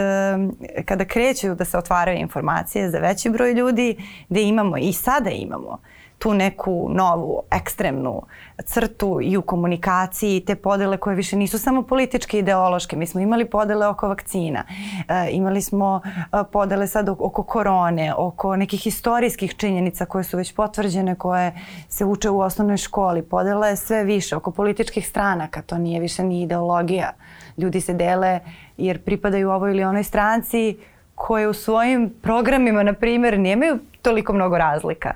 kada 0.85 1.05
kreću 1.05 1.55
da 1.55 1.65
se 1.65 1.77
otvaraju 1.77 2.17
informacije 2.19 2.89
za 2.89 2.99
veći 2.99 3.29
broj 3.29 3.53
ljudi, 3.53 3.97
da 4.29 4.39
imamo 4.39 4.77
i 4.77 4.93
sada 4.93 5.29
imamo 5.29 5.81
tu 6.17 6.33
neku 6.33 6.89
novu 6.93 7.41
ekstremnu 7.51 8.21
crtu 8.65 9.19
i 9.21 9.37
u 9.37 9.41
komunikaciji 9.41 10.45
te 10.45 10.55
podele 10.55 10.97
koje 10.97 11.15
više 11.15 11.35
nisu 11.35 11.59
samo 11.59 11.81
političke 11.81 12.37
i 12.37 12.39
ideološke. 12.39 12.95
Mi 12.95 13.07
smo 13.07 13.21
imali 13.21 13.45
podele 13.45 13.87
oko 13.87 14.07
vakcina, 14.07 14.63
e, 15.07 15.29
imali 15.31 15.61
smo 15.61 16.01
e, 16.05 16.19
podele 16.51 16.87
sad 16.87 17.09
oko 17.09 17.43
korone, 17.43 18.13
oko 18.17 18.55
nekih 18.55 18.87
istorijskih 18.87 19.55
činjenica 19.55 20.05
koje 20.05 20.23
su 20.23 20.37
već 20.37 20.55
potvrđene, 20.55 21.15
koje 21.15 21.59
se 21.89 22.05
uče 22.05 22.29
u 22.29 22.39
osnovnoj 22.39 22.77
školi. 22.77 23.21
Podela 23.21 23.67
je 23.67 23.75
sve 23.75 24.03
više 24.03 24.35
oko 24.35 24.51
političkih 24.51 25.07
stranaka, 25.07 25.61
to 25.61 25.77
nije 25.77 25.99
više 25.99 26.23
ni 26.23 26.41
ideologija. 26.41 27.13
Ljudi 27.57 27.81
se 27.81 27.93
dele 27.93 28.39
jer 28.77 29.03
pripadaju 29.03 29.49
ovoj 29.49 29.71
ili 29.71 29.83
onoj 29.83 30.03
stranci 30.03 30.77
koje 31.15 31.47
u 31.47 31.53
svojim 31.53 32.13
programima, 32.21 32.83
na 32.83 32.93
primjer, 32.93 33.39
nemaju 33.39 33.79
toliko 34.01 34.33
mnogo 34.33 34.57
razlika. 34.57 35.13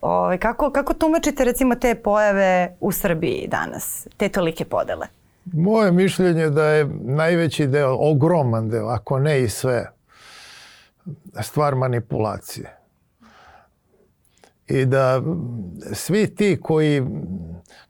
Ovaj, 0.00 0.38
kako, 0.38 0.70
kako 0.70 0.94
tumačite 0.94 1.44
recimo 1.44 1.74
te 1.74 1.94
pojave 1.94 2.76
u 2.80 2.92
Srbiji 2.92 3.48
danas, 3.48 4.06
te 4.16 4.28
tolike 4.28 4.64
podele? 4.64 5.06
Moje 5.44 5.92
mišljenje 5.92 6.50
da 6.50 6.64
je 6.64 6.88
najveći 7.00 7.66
deo, 7.66 7.96
ogroman 8.00 8.68
deo, 8.68 8.86
ako 8.86 9.18
ne 9.18 9.42
i 9.42 9.48
sve, 9.48 9.90
stvar 11.40 11.74
manipulacije. 11.74 12.76
I 14.66 14.84
da 14.84 15.22
svi 15.92 16.34
ti 16.34 16.58
koji 16.62 17.02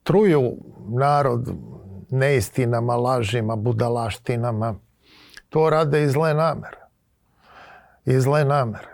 truju 0.02 0.56
narod 0.88 1.48
neistinama, 2.10 2.96
lažima, 2.96 3.56
budalaštinama, 3.56 4.74
to 5.48 5.70
rade 5.70 6.02
iz 6.02 6.12
zle 6.12 6.34
namere. 6.34 6.78
Iz 8.04 8.22
zle 8.22 8.44
namere 8.44 8.93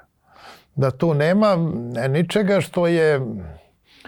da 0.80 0.90
tu 0.90 1.14
nema 1.14 1.56
ničega 2.08 2.60
što 2.60 2.87
je, 2.87 3.20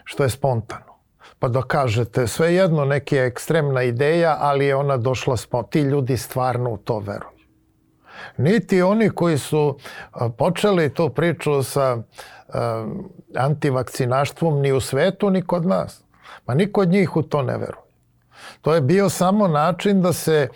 što 0.05 0.23
je 0.23 0.31
spontano. 0.31 0.93
Pa 1.38 1.49
da 1.49 1.62
kažete, 1.62 2.26
sve 2.26 2.55
jedno 2.55 2.85
neka 2.85 3.17
je 3.17 3.26
ekstremna 3.26 3.83
ideja, 3.83 4.37
ali 4.41 4.67
je 4.67 4.76
ona 4.76 4.97
došla 4.97 5.37
spontano. 5.37 5.71
Ti 5.71 5.81
ljudi 5.81 6.17
stvarno 6.17 6.71
u 6.71 6.76
to 6.76 6.99
veruju. 6.99 7.33
Niti 8.37 8.83
oni 8.83 9.11
koji 9.11 9.38
su 9.38 9.79
počeli 10.38 10.95
tu 10.95 11.09
priču 11.09 11.62
sa 11.62 11.99
antivakcinaštvom 13.37 14.61
ni 14.61 14.73
u 14.73 14.81
svetu, 14.81 15.31
ni 15.31 15.43
kod 15.43 15.67
nas. 15.67 16.05
Pa 16.45 16.55
niko 16.55 16.81
od 16.81 16.88
njih 16.88 17.17
u 17.17 17.23
to 17.23 17.43
ne 17.43 17.59
veruje. 17.59 17.83
To 18.61 18.75
je 18.75 18.81
bio 18.81 19.09
samo 19.09 19.49
način 19.49 20.02
da 20.02 20.12
se, 20.12 20.49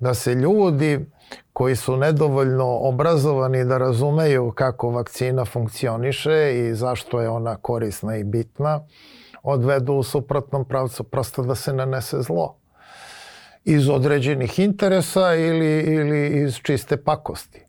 da 0.00 0.14
se 0.14 0.34
ljudi 0.34 1.06
koji 1.52 1.76
su 1.76 1.96
nedovoljno 1.96 2.78
obrazovani 2.78 3.64
da 3.64 3.78
razumeju 3.78 4.52
kako 4.54 4.90
vakcina 4.90 5.44
funkcioniše 5.44 6.52
i 6.54 6.74
zašto 6.74 7.20
je 7.20 7.28
ona 7.28 7.56
korisna 7.56 8.16
i 8.16 8.24
bitna, 8.24 8.80
odvedu 9.42 9.92
u 9.92 10.02
suprotnom 10.02 10.64
pravcu, 10.64 11.04
prosto 11.04 11.42
da 11.42 11.54
se 11.54 11.72
nanese 11.72 12.22
zlo. 12.22 12.56
Iz 13.64 13.88
određenih 13.88 14.58
interesa 14.58 15.34
ili, 15.34 15.80
ili 15.80 16.42
iz 16.42 16.56
čiste 16.56 16.96
pakosti. 16.96 17.66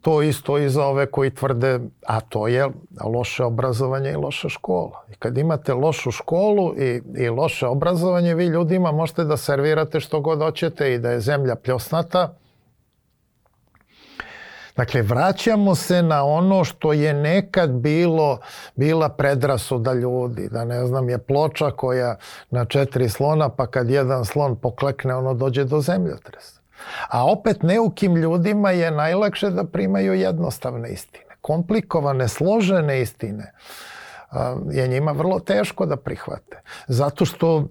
To 0.00 0.22
isto 0.22 0.58
i 0.58 0.68
za 0.68 0.84
ove 0.84 1.06
koji 1.06 1.30
tvrde, 1.30 1.80
a 2.06 2.20
to 2.20 2.48
je 2.48 2.68
loše 3.04 3.44
obrazovanje 3.44 4.10
i 4.10 4.16
loša 4.16 4.48
škola. 4.48 5.04
I 5.12 5.14
kad 5.14 5.38
imate 5.38 5.74
lošu 5.74 6.10
školu 6.10 6.74
i, 6.78 7.02
i 7.16 7.28
loše 7.28 7.66
obrazovanje, 7.66 8.34
vi 8.34 8.46
ljudima 8.46 8.92
možete 8.92 9.24
da 9.24 9.36
servirate 9.36 10.00
što 10.00 10.20
god 10.20 10.38
hoćete 10.38 10.94
i 10.94 10.98
da 10.98 11.10
je 11.10 11.20
zemlja 11.20 11.54
pljosnata, 11.54 12.34
Dakle, 14.76 15.02
vraćamo 15.02 15.74
se 15.74 16.02
na 16.02 16.24
ono 16.24 16.64
što 16.64 16.92
je 16.92 17.14
nekad 17.14 17.70
bilo, 17.70 18.38
bila 18.74 19.08
predrasuda 19.08 19.92
ljudi, 19.92 20.48
da 20.48 20.64
ne 20.64 20.86
znam, 20.86 21.08
je 21.08 21.18
ploča 21.18 21.70
koja 21.70 22.16
na 22.50 22.64
četiri 22.64 23.08
slona, 23.08 23.48
pa 23.48 23.66
kad 23.66 23.90
jedan 23.90 24.24
slon 24.24 24.56
poklekne, 24.56 25.14
ono 25.14 25.34
dođe 25.34 25.64
do 25.64 25.80
zemljotresa. 25.80 26.60
A 27.08 27.32
opet 27.32 27.62
neukim 27.62 28.16
ljudima 28.16 28.70
je 28.70 28.90
najlakše 28.90 29.50
da 29.50 29.64
primaju 29.64 30.14
jednostavne 30.14 30.92
istine. 30.92 31.36
Komplikovane, 31.40 32.28
složene 32.28 33.00
istine 33.02 33.52
je 34.70 34.88
njima 34.88 35.12
vrlo 35.12 35.38
teško 35.40 35.86
da 35.86 35.96
prihvate. 35.96 36.62
Zato 36.86 37.24
što 37.24 37.68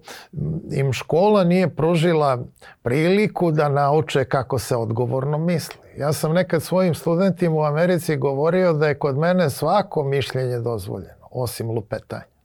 im 0.72 0.92
škola 0.92 1.44
nije 1.44 1.68
pružila 1.68 2.38
priliku 2.82 3.50
da 3.50 3.68
nauče 3.68 4.24
kako 4.24 4.58
se 4.58 4.76
odgovorno 4.76 5.38
misli. 5.38 5.85
Ja 5.98 6.12
sam 6.12 6.32
nekad 6.32 6.62
svojim 6.62 6.94
studentima 6.94 7.56
u 7.56 7.64
Americi 7.64 8.16
govorio 8.16 8.72
da 8.72 8.88
je 8.88 8.98
kod 8.98 9.18
mene 9.18 9.50
svako 9.50 10.04
mišljenje 10.04 10.58
dozvoljeno, 10.58 11.28
osim 11.30 11.70
lupetanja. 11.70 12.36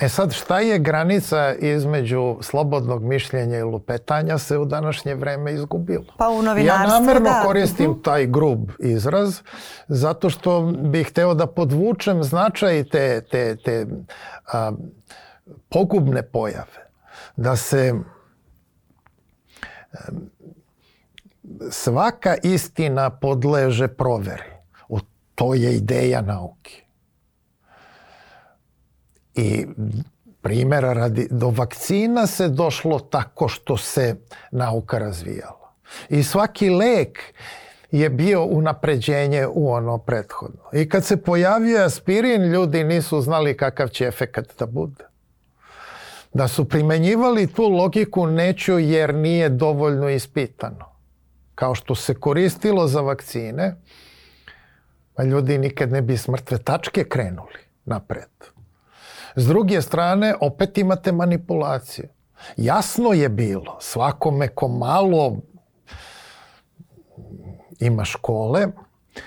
E 0.00 0.08
sad, 0.08 0.32
šta 0.32 0.60
je 0.60 0.78
granica 0.78 1.54
između 1.54 2.36
slobodnog 2.40 3.02
mišljenja 3.02 3.58
i 3.58 3.62
lupetanja 3.62 4.38
se 4.38 4.58
u 4.58 4.64
današnje 4.64 5.14
vreme 5.14 5.52
izgubilo. 5.52 6.04
Pa 6.18 6.28
u 6.28 6.42
novinarstvu, 6.42 6.94
Ja 6.94 7.00
namerno 7.00 7.30
da. 7.30 7.42
koristim 7.46 7.94
-huh. 7.94 8.04
taj 8.04 8.26
grub 8.26 8.70
izraz, 8.78 9.40
zato 9.88 10.30
što 10.30 10.72
bih 10.82 11.08
hteo 11.08 11.34
da 11.34 11.46
podvučem 11.46 12.22
značaj 12.22 12.84
te, 12.84 13.20
te, 13.30 13.56
te 13.56 13.86
a, 14.52 14.72
pogubne 15.68 16.22
pojave. 16.22 16.90
Da 17.36 17.56
se 17.56 17.94
a, 19.92 19.98
svaka 21.70 22.36
istina 22.42 23.10
podleže 23.10 23.88
proveri. 23.88 24.52
U, 24.88 24.98
to 25.34 25.54
je 25.54 25.76
ideja 25.76 26.20
nauke. 26.20 26.82
I 29.34 29.66
primjera 30.42 30.92
radi, 30.92 31.28
do 31.30 31.50
vakcina 31.50 32.26
se 32.26 32.48
došlo 32.48 32.98
tako 32.98 33.48
što 33.48 33.76
se 33.76 34.16
nauka 34.50 34.98
razvijala. 34.98 35.72
I 36.08 36.22
svaki 36.22 36.70
lek 36.70 37.18
je 37.90 38.10
bio 38.10 38.44
unapređenje 38.44 39.46
u 39.46 39.72
ono 39.72 39.98
prethodno. 39.98 40.62
I 40.72 40.88
kad 40.88 41.04
se 41.04 41.16
pojavio 41.16 41.84
aspirin, 41.84 42.42
ljudi 42.42 42.84
nisu 42.84 43.20
znali 43.20 43.56
kakav 43.56 43.88
će 43.88 44.06
efekat 44.06 44.58
da 44.58 44.66
bude. 44.66 45.04
Da 46.34 46.48
su 46.48 46.68
primenjivali 46.68 47.46
tu 47.46 47.68
logiku 47.68 48.26
neću 48.26 48.78
jer 48.78 49.14
nije 49.14 49.48
dovoljno 49.48 50.08
ispitano. 50.08 50.91
Kao 51.54 51.74
što 51.74 51.94
se 51.94 52.14
koristilo 52.14 52.86
za 52.86 53.00
vakcine, 53.00 53.76
a 55.16 55.24
ljudi 55.24 55.58
nikad 55.58 55.92
ne 55.92 56.02
bi 56.02 56.16
s 56.16 56.28
mrtve 56.28 56.58
tačke 56.58 57.04
krenuli 57.04 57.58
napred. 57.84 58.30
S 59.36 59.46
druge 59.46 59.82
strane, 59.82 60.34
opet 60.40 60.78
imate 60.78 61.12
manipulaciju. 61.12 62.08
Jasno 62.56 63.12
je 63.12 63.28
bilo 63.28 63.76
svakome 63.80 64.48
ko 64.48 64.68
malo 64.68 65.36
ima 67.80 68.04
škole, 68.04 68.66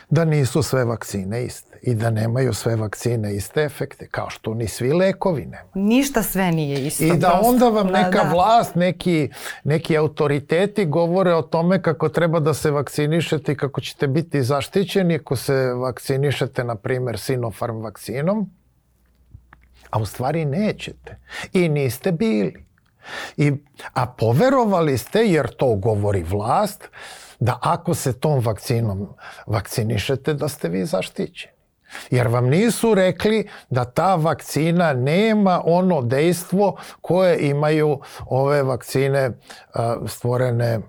da 0.09 0.25
nisu 0.25 0.63
sve 0.63 0.85
vakcine 0.85 1.45
iste 1.45 1.79
i 1.81 1.95
da 1.95 2.09
nemaju 2.09 2.53
sve 2.53 2.75
vakcine 2.75 3.35
iste 3.35 3.63
efekte, 3.63 4.07
kao 4.07 4.29
što 4.29 4.53
ni 4.53 4.67
svi 4.67 4.93
lekovi 4.93 5.41
nemaju. 5.41 5.69
Ništa 5.73 6.23
sve 6.23 6.51
nije 6.51 6.85
isto. 6.85 7.03
I 7.03 7.17
da 7.17 7.29
prosto. 7.29 7.47
onda 7.49 7.69
vam 7.69 7.87
Da, 7.87 7.93
neka 8.03 8.23
da. 8.23 8.29
vlast, 8.29 8.75
neki, 8.75 9.29
neki 9.63 9.97
autoriteti 9.97 10.85
govore 10.85 11.33
o 11.33 11.41
tome 11.41 11.81
kako 11.81 12.09
treba 12.09 12.39
da 12.39 12.53
se 12.53 12.71
vakcinišete 12.71 13.51
i 13.51 13.55
kako 13.55 13.81
ćete 13.81 14.07
biti 14.07 14.43
zaštićeni 14.43 15.15
ako 15.15 15.35
se 15.35 15.73
vakcinišete, 15.73 16.63
na 16.63 16.75
primer, 16.75 17.19
Sinopharm 17.19 17.81
vakcinom, 17.81 18.49
a 19.89 19.99
u 19.99 20.05
stvari 20.05 20.45
nećete. 20.45 21.19
I 21.53 21.69
niste 21.69 22.11
bili. 22.11 22.65
I, 23.37 23.53
a 23.93 24.05
poverovali 24.05 24.97
ste, 24.97 25.19
jer 25.19 25.47
to 25.55 25.75
govori 25.75 26.23
vlast, 26.23 26.89
da 27.45 27.59
ako 27.61 27.93
se 27.93 28.13
tom 28.13 28.39
vakcinom 28.39 29.07
vakcinišete, 29.47 30.33
da 30.33 30.47
ste 30.47 30.69
vi 30.69 30.85
zaštićeni. 30.85 31.53
Jer 32.09 32.27
vam 32.27 32.45
nisu 32.45 32.93
rekli 32.93 33.47
da 33.69 33.85
ta 33.85 34.15
vakcina 34.15 34.93
nema 34.93 35.61
ono 35.65 36.01
dejstvo 36.01 36.77
koje 37.01 37.49
imaju 37.49 37.99
ove 38.25 38.63
vakcine 38.63 39.31
a, 39.73 39.97
stvorene 40.07 40.79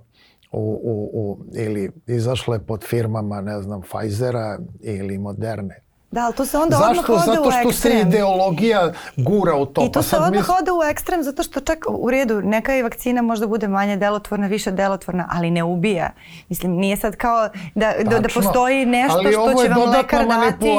u, 0.53 0.81
u, 0.83 1.11
u, 1.12 1.38
ili 1.55 1.90
izašle 2.07 2.59
pod 2.66 2.85
firmama, 2.85 3.40
ne 3.40 3.62
znam, 3.62 3.83
Pfizera 3.83 4.59
ili 4.81 5.19
Moderne. 5.19 5.86
Da, 6.11 6.25
ali 6.25 6.35
to 6.35 6.47
se 6.47 6.59
onda 6.59 6.77
Zašto? 6.77 6.90
odmah 6.90 7.11
ode 7.11 7.21
Zato 7.27 7.49
u 7.49 7.51
što 7.51 7.62
se 7.62 7.88
ekstrem. 7.88 8.09
ideologija 8.09 8.92
gura 9.16 9.55
u 9.55 9.66
to. 9.66 9.85
I 9.85 9.87
to 9.87 9.92
Pa 9.92 10.03
se 10.03 10.16
odmah 10.16 10.33
mis- 10.33 10.49
ode 10.61 10.73
u 10.73 10.83
ekstrem 10.83 11.23
zato 11.23 11.42
što 11.42 11.61
čak 11.61 11.79
u 11.88 12.11
redu 12.11 12.42
neka 12.42 12.77
i 12.77 12.83
vakcina 12.83 13.23
možda 13.23 13.47
bude 13.47 13.69
manje 13.69 13.97
delotvorna, 13.97 14.47
više 14.47 14.71
delotvorna, 14.71 15.29
ali 15.31 15.51
ne 15.51 15.64
ubija. 15.64 16.11
Mislim, 16.49 16.73
nije 16.73 16.97
sad 16.97 17.16
kao 17.16 17.49
da, 17.75 17.92
da, 18.05 18.19
da 18.19 18.29
postoji 18.35 18.87
nešto 18.87 19.14
Ali 19.14 19.33
što 19.33 19.62
će 19.62 19.69
vam 19.69 19.90
lekar 19.90 20.27
dati 20.27 20.73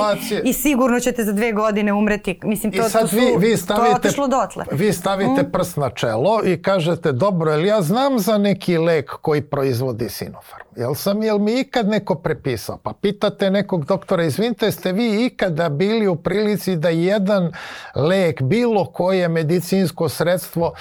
i 0.43 0.53
sigurno 0.53 0.99
ćete 0.99 1.23
za 1.23 1.31
dve 1.31 1.51
godine 1.51 1.93
umreti. 1.93 2.39
Mislim, 2.43 2.71
to, 2.71 2.87
I 2.87 2.89
sad 2.89 3.01
to, 3.01 3.07
su, 3.07 3.15
vi, 3.15 3.25
vi 3.27 3.39
to 3.39 3.47
je 3.47 3.57
stavite, 3.57 3.95
otišlo 3.95 4.27
dotle. 4.27 4.63
Mm. 4.63 4.75
vi 4.75 4.93
stavite 4.93 5.51
prst 5.51 5.77
na 5.77 5.89
čelo 5.89 6.41
i 6.45 6.61
kažete, 6.61 7.11
dobro, 7.11 7.51
jel 7.51 7.65
ja 7.65 7.81
znam 7.81 8.19
za 8.19 8.37
neki 8.37 8.77
lek 8.77 9.11
koji 9.11 9.41
proizvodi 9.41 10.09
Sinopharm? 10.09 10.66
Jel 10.77 10.93
sam, 10.95 11.23
jel 11.23 11.39
mi 11.39 11.59
ikad 11.59 11.87
neko 11.87 12.15
prepisao? 12.15 12.77
Pa 12.77 12.93
pitate 13.01 13.51
nekog 13.51 13.85
doktora, 13.85 14.23
izvinite, 14.23 14.71
ste 14.71 14.91
vi 14.91 15.25
ikada 15.25 15.69
bili 15.69 16.07
u 16.07 16.15
prilici 16.15 16.75
da 16.75 16.89
jedan 16.89 17.51
lek, 17.95 18.41
bilo 18.41 18.85
koje 18.85 19.27
medicinsko 19.27 20.09
sredstvo 20.09 20.73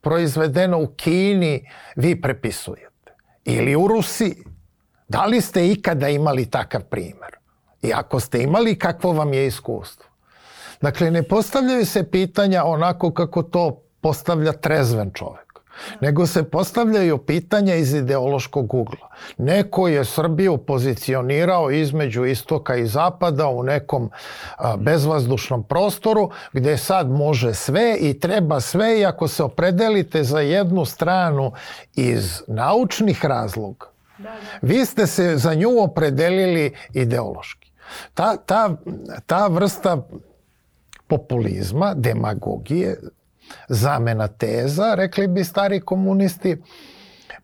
proizvedeno 0.00 0.82
u 0.82 0.86
Kini, 0.86 1.70
vi 1.96 2.20
prepisujete? 2.20 3.12
Ili 3.44 3.76
u 3.76 3.86
Rusiji? 3.86 4.44
Da 5.08 5.24
li 5.24 5.40
ste 5.40 5.68
ikada 5.68 6.08
imali 6.08 6.46
takav 6.46 6.82
primer? 6.82 7.36
I 7.82 7.92
ako 7.92 8.20
ste 8.20 8.42
imali, 8.42 8.78
kakvo 8.78 9.12
vam 9.12 9.32
je 9.32 9.46
iskustvo? 9.46 10.06
Dakle, 10.80 11.10
ne 11.10 11.22
postavljaju 11.22 11.86
se 11.86 12.10
pitanja 12.10 12.64
onako 12.64 13.12
kako 13.12 13.42
to 13.42 13.82
postavlja 14.00 14.52
trezven 14.52 15.10
čovjek. 15.14 15.47
Nego 16.00 16.26
se 16.26 16.42
postavljaju 16.42 17.18
pitanja 17.18 17.74
iz 17.74 17.94
ideološkog 17.94 18.74
ugla. 18.74 19.08
Neko 19.38 19.88
je 19.88 20.04
Srbiju 20.04 20.56
pozicionirao 20.56 21.70
između 21.70 22.24
istoka 22.24 22.76
i 22.76 22.86
zapada 22.86 23.48
u 23.48 23.62
nekom 23.62 24.10
a, 24.56 24.76
bezvazdušnom 24.76 25.62
prostoru 25.62 26.30
gde 26.52 26.76
sad 26.76 27.10
može 27.10 27.54
sve 27.54 27.96
i 28.00 28.20
treba 28.20 28.60
sve 28.60 29.00
i 29.00 29.06
ako 29.06 29.28
se 29.28 29.42
opredelite 29.42 30.24
za 30.24 30.40
jednu 30.40 30.84
stranu 30.84 31.52
iz 31.94 32.42
naučnih 32.46 33.24
razloga, 33.24 33.86
vi 34.62 34.84
ste 34.84 35.06
se 35.06 35.36
za 35.36 35.54
nju 35.54 35.70
opredelili 35.82 36.74
ideološki. 36.94 37.70
Ta, 38.14 38.36
ta, 38.36 38.70
ta 39.26 39.46
vrsta 39.46 40.06
populizma, 41.06 41.94
demagogije, 41.94 42.96
zamena 43.68 44.28
teza, 44.28 44.94
rekli 44.94 45.26
bi 45.28 45.44
stari 45.44 45.80
komunisti, 45.80 46.56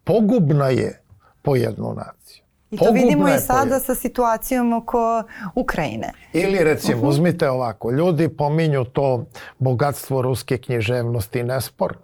pogubna 0.05 0.69
je 0.69 1.01
po 1.43 1.57
jednu 1.57 1.95
naciju. 1.95 2.45
I 2.71 2.77
to 2.77 2.85
Pogubna 2.85 3.03
vidimo 3.03 3.29
i 3.29 3.39
sada 3.39 3.81
sa 3.81 3.95
situacijom 3.95 4.73
oko 4.73 5.23
Ukrajine. 5.55 6.13
Ili 6.33 6.59
recimo, 6.59 6.99
Mhm. 6.99 7.07
uzmite 7.07 7.51
ovako, 7.51 7.91
ljudi 7.91 8.29
pominju 8.29 8.85
to 8.85 9.27
bogatstvo 9.59 10.23
ruske 10.23 10.59
književnosti 10.59 11.43
nesporno. 11.43 11.99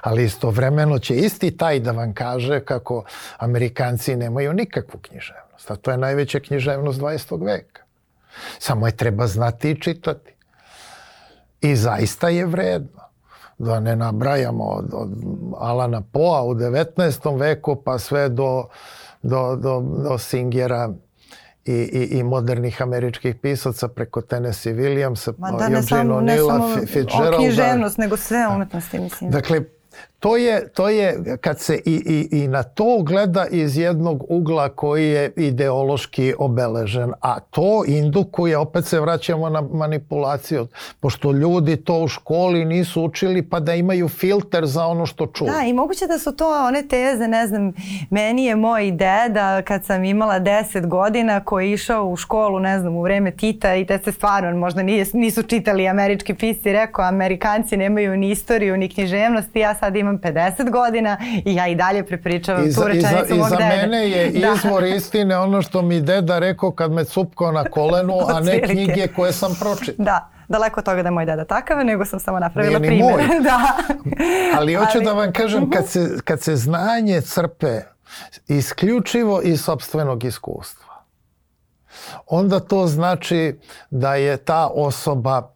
Ali 0.00 0.24
istovremeno 0.24 0.98
će 0.98 1.16
isti 1.16 1.56
taj 1.56 1.80
da 1.80 1.90
vam 1.92 2.14
kaže 2.14 2.60
kako 2.60 3.04
Amerikanci 3.38 4.16
nemaju 4.16 4.52
nikakvu 4.52 5.00
književnost. 5.00 5.70
A 5.70 5.76
to 5.76 5.90
je 5.90 5.96
najveća 5.96 6.40
književnost 6.40 7.00
20. 7.00 7.44
veka. 7.44 7.82
Samo 8.58 8.86
je 8.86 8.96
treba 8.96 9.26
znati 9.26 9.70
i 9.70 9.80
čitati. 9.80 10.32
I 11.60 11.76
zaista 11.76 12.28
je 12.28 12.46
vredno. 12.46 12.99
Da 13.60 13.80
ne 13.80 13.96
nabrajamo 13.96 14.64
od, 14.64 14.84
od 14.92 15.08
Alana 15.58 16.02
Poa 16.02 16.42
u 16.42 16.54
19. 16.54 17.38
veku 17.38 17.76
pa 17.76 17.98
sve 17.98 18.28
do, 18.28 18.64
do, 19.22 19.56
do, 19.56 19.80
do 20.04 20.18
Singera 20.18 20.90
i, 21.64 21.72
i, 21.72 22.18
i 22.18 22.22
modernih 22.22 22.82
američkih 22.82 23.34
pisaca 23.34 23.88
preko 23.88 24.20
Tennessee 24.20 24.72
Williamsa, 24.72 25.32
Ma 25.38 25.50
da, 25.50 25.56
ne 25.58 25.64
Eugene 25.64 25.82
samo, 25.82 26.20
ne 26.20 26.32
O'Neilla, 26.32 26.46
samo 26.48 26.68
Fi- 26.68 26.82
o 26.82 26.86
Fitzgeralda. 26.86 27.36
književnost, 27.36 27.98
nego 27.98 28.16
sve 28.16 28.48
umetnosti, 28.48 28.98
mislim. 28.98 29.30
Dakle, 29.30 29.60
to 30.20 30.36
je, 30.36 30.68
to 30.68 30.88
je 30.88 31.36
kad 31.40 31.60
se 31.60 31.80
i, 31.84 32.28
i, 32.32 32.42
i 32.42 32.48
na 32.48 32.62
to 32.62 33.02
gleda 33.02 33.46
iz 33.50 33.78
jednog 33.78 34.24
ugla 34.28 34.68
koji 34.68 35.08
je 35.08 35.32
ideološki 35.36 36.34
obeležen, 36.38 37.12
a 37.20 37.40
to 37.40 37.84
indukuje, 37.86 38.58
opet 38.58 38.84
se 38.84 39.00
vraćamo 39.00 39.48
na 39.48 39.60
manipulaciju, 39.60 40.66
pošto 41.00 41.32
ljudi 41.32 41.76
to 41.76 42.02
u 42.02 42.08
školi 42.08 42.64
nisu 42.64 43.02
učili 43.02 43.42
pa 43.42 43.60
da 43.60 43.74
imaju 43.74 44.08
filter 44.08 44.66
za 44.66 44.86
ono 44.86 45.06
što 45.06 45.26
čuju. 45.26 45.50
Da, 45.50 45.66
i 45.66 45.72
moguće 45.72 46.06
da 46.06 46.18
su 46.18 46.36
to 46.36 46.66
one 46.66 46.82
teze, 46.82 47.28
ne 47.28 47.46
znam, 47.46 47.72
meni 48.10 48.44
je 48.44 48.56
moj 48.56 48.90
deda 48.90 49.62
kad 49.62 49.84
sam 49.84 50.04
imala 50.04 50.40
10 50.40 50.86
godina 50.86 51.44
koji 51.44 51.68
je 51.68 51.72
išao 51.72 52.06
u 52.06 52.16
školu, 52.16 52.60
ne 52.60 52.80
znam, 52.80 52.96
u 52.96 53.02
vreme 53.02 53.30
Tita 53.30 53.74
i 53.74 53.86
te 53.86 53.98
se 53.98 54.12
stvarno 54.12 54.58
možda 54.58 54.82
nisu 55.12 55.42
čitali 55.42 55.88
američki 55.88 56.34
pisci, 56.34 56.72
rekao 56.72 57.04
Amerikanci 57.04 57.76
nemaju 57.76 58.16
ni 58.16 58.30
istoriju 58.30 58.76
ni 58.76 58.88
književnost 58.88 59.56
i 59.56 59.58
ja 59.58 59.74
sad 59.74 59.96
imam 59.96 60.09
imam 60.10 60.20
50 60.24 60.70
godina 60.70 61.16
i 61.44 61.54
ja 61.54 61.66
i 61.66 61.74
dalje 61.74 62.06
prepričavam 62.06 62.66
I 62.66 62.70
za, 62.70 62.82
tu 62.82 62.88
rečenicu 62.88 63.34
mog 63.34 63.50
dede. 63.50 63.64
I 63.64 63.70
za 63.70 63.76
mene 63.76 64.10
je 64.10 64.30
da. 64.40 64.52
izvor 64.52 64.84
istine 64.84 65.38
ono 65.38 65.62
što 65.62 65.82
mi 65.82 66.00
deda 66.00 66.38
rekao 66.38 66.70
kad 66.70 66.92
me 66.92 67.04
cupkao 67.04 67.52
na 67.52 67.64
kolenu, 67.64 68.14
a 68.28 68.40
ne 68.40 68.62
knjige 68.62 69.08
koje 69.08 69.32
sam 69.32 69.56
pročitao. 69.60 70.04
Da, 70.04 70.28
daleko 70.48 70.80
od 70.80 70.84
toga 70.84 71.02
da 71.02 71.08
je 71.08 71.12
moj 71.12 71.26
deda 71.26 71.44
takav, 71.44 71.84
nego 71.84 72.04
sam 72.04 72.20
samo 72.20 72.38
napravila 72.38 72.78
Nije 72.78 72.90
ni 72.92 72.98
primjer. 72.98 73.28
moj. 73.28 73.40
da. 73.50 73.60
Ali 74.58 74.74
hoću 74.74 74.90
Ali- 74.94 75.04
da 75.04 75.12
vam 75.12 75.32
kažem, 75.32 75.70
kad 75.70 75.88
se, 75.88 76.18
kad 76.24 76.40
se 76.42 76.56
znanje 76.56 77.20
crpe 77.20 77.80
isključivo 78.48 79.40
iz 79.42 79.60
sobstvenog 79.60 80.24
iskustva, 80.24 80.94
onda 82.26 82.60
to 82.60 82.86
znači 82.86 83.58
da 83.90 84.14
je 84.14 84.36
ta 84.36 84.66
osoba 84.66 85.50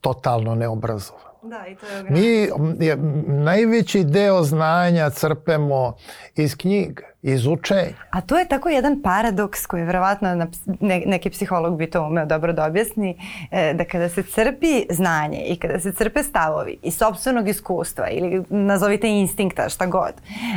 totalno 0.00 0.54
neobrazovana. 0.54 1.29
Da, 1.42 1.66
i 1.66 1.76
to 1.76 1.86
je 1.86 2.02
Mi 2.10 2.84
je, 2.86 2.96
najveći 3.26 4.04
deo 4.04 4.42
znanja 4.42 5.10
crpemo 5.10 5.96
iz 6.34 6.56
knjiga, 6.56 7.02
iz 7.22 7.46
učenja. 7.46 7.92
A 8.10 8.20
to 8.20 8.38
je 8.38 8.48
tako 8.48 8.68
jedan 8.68 9.02
paradoks 9.02 9.66
koji 9.66 9.84
verovatno 9.84 10.28
ps- 10.28 10.76
ne, 10.80 11.02
neki 11.06 11.30
psiholog 11.30 11.78
bi 11.78 11.90
to 11.90 12.02
umeo 12.02 12.26
dobro 12.26 12.52
da 12.52 12.64
objasni, 12.64 13.16
e, 13.50 13.74
da 13.74 13.84
kada 13.84 14.08
se 14.08 14.22
crpi 14.22 14.86
znanje 14.90 15.38
i 15.46 15.56
kada 15.56 15.80
se 15.80 15.92
crpe 15.92 16.22
stavovi 16.22 16.76
iz 16.82 16.96
sobstvenog 16.96 17.48
iskustva 17.48 18.08
ili 18.08 18.44
nazovite 18.48 19.08
instinkta, 19.08 19.68
šta 19.68 19.86
god, 19.86 20.12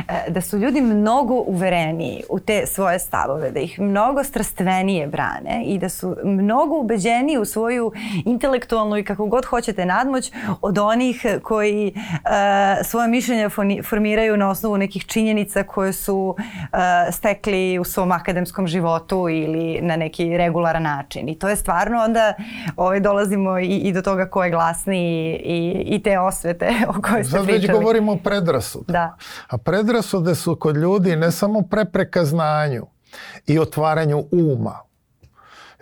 e, 0.08 0.30
da 0.30 0.40
su 0.40 0.58
ljudi 0.58 0.80
mnogo 0.80 1.34
uvereniji 1.34 2.22
u 2.28 2.40
te 2.40 2.66
svoje 2.66 2.98
stavove, 2.98 3.50
da 3.50 3.60
ih 3.60 3.80
mnogo 3.80 4.24
strastvenije 4.24 5.06
brane 5.06 5.64
i 5.66 5.78
da 5.78 5.88
su 5.88 6.16
mnogo 6.24 6.78
ubeđeniji 6.78 7.38
u 7.38 7.44
svoju 7.44 7.92
intelektualnu 8.24 8.98
i 8.98 9.04
kako 9.04 9.26
god 9.26 9.44
hoćete 9.44 9.86
nadmoć 9.86 10.32
od 10.60 10.78
onih 10.78 11.26
koji 11.42 11.94
e, 11.96 12.84
svoje 12.84 13.08
mišljenja 13.08 13.50
formiraju 13.84 14.36
na 14.36 14.50
osnovu 14.50 14.78
nekih 14.78 15.06
činjenica 15.06 15.62
koje 15.62 15.92
su 15.92 16.36
stekli 17.12 17.78
u 17.78 17.84
svom 17.84 18.12
akademskom 18.12 18.66
životu 18.66 19.28
ili 19.28 19.80
na 19.82 19.96
neki 19.96 20.36
regularan 20.36 20.82
način. 20.82 21.28
I 21.28 21.38
to 21.38 21.48
je 21.48 21.56
stvarno 21.56 22.02
onda 22.02 22.34
ovaj, 22.76 23.00
dolazimo 23.00 23.58
i, 23.58 23.66
i 23.66 23.92
do 23.92 24.02
toga 24.02 24.26
ko 24.30 24.44
je 24.44 24.50
glasniji 24.50 25.40
i, 25.44 25.84
i 25.86 26.02
te 26.02 26.18
osvete 26.18 26.70
o 26.96 27.02
kojoj 27.02 27.24
ste 27.24 27.30
Sad 27.30 27.46
već 27.46 27.56
pričali. 27.56 27.78
govorimo 27.78 28.12
o 28.12 28.16
predrasudama. 28.16 28.98
Da. 28.98 29.16
A 29.48 29.58
predrasude 29.58 30.34
su 30.34 30.56
kod 30.56 30.76
ljudi 30.76 31.16
ne 31.16 31.30
samo 31.30 31.62
prepreka 31.62 32.24
znanju 32.24 32.86
i 33.46 33.58
otvaranju 33.58 34.24
uma, 34.32 34.80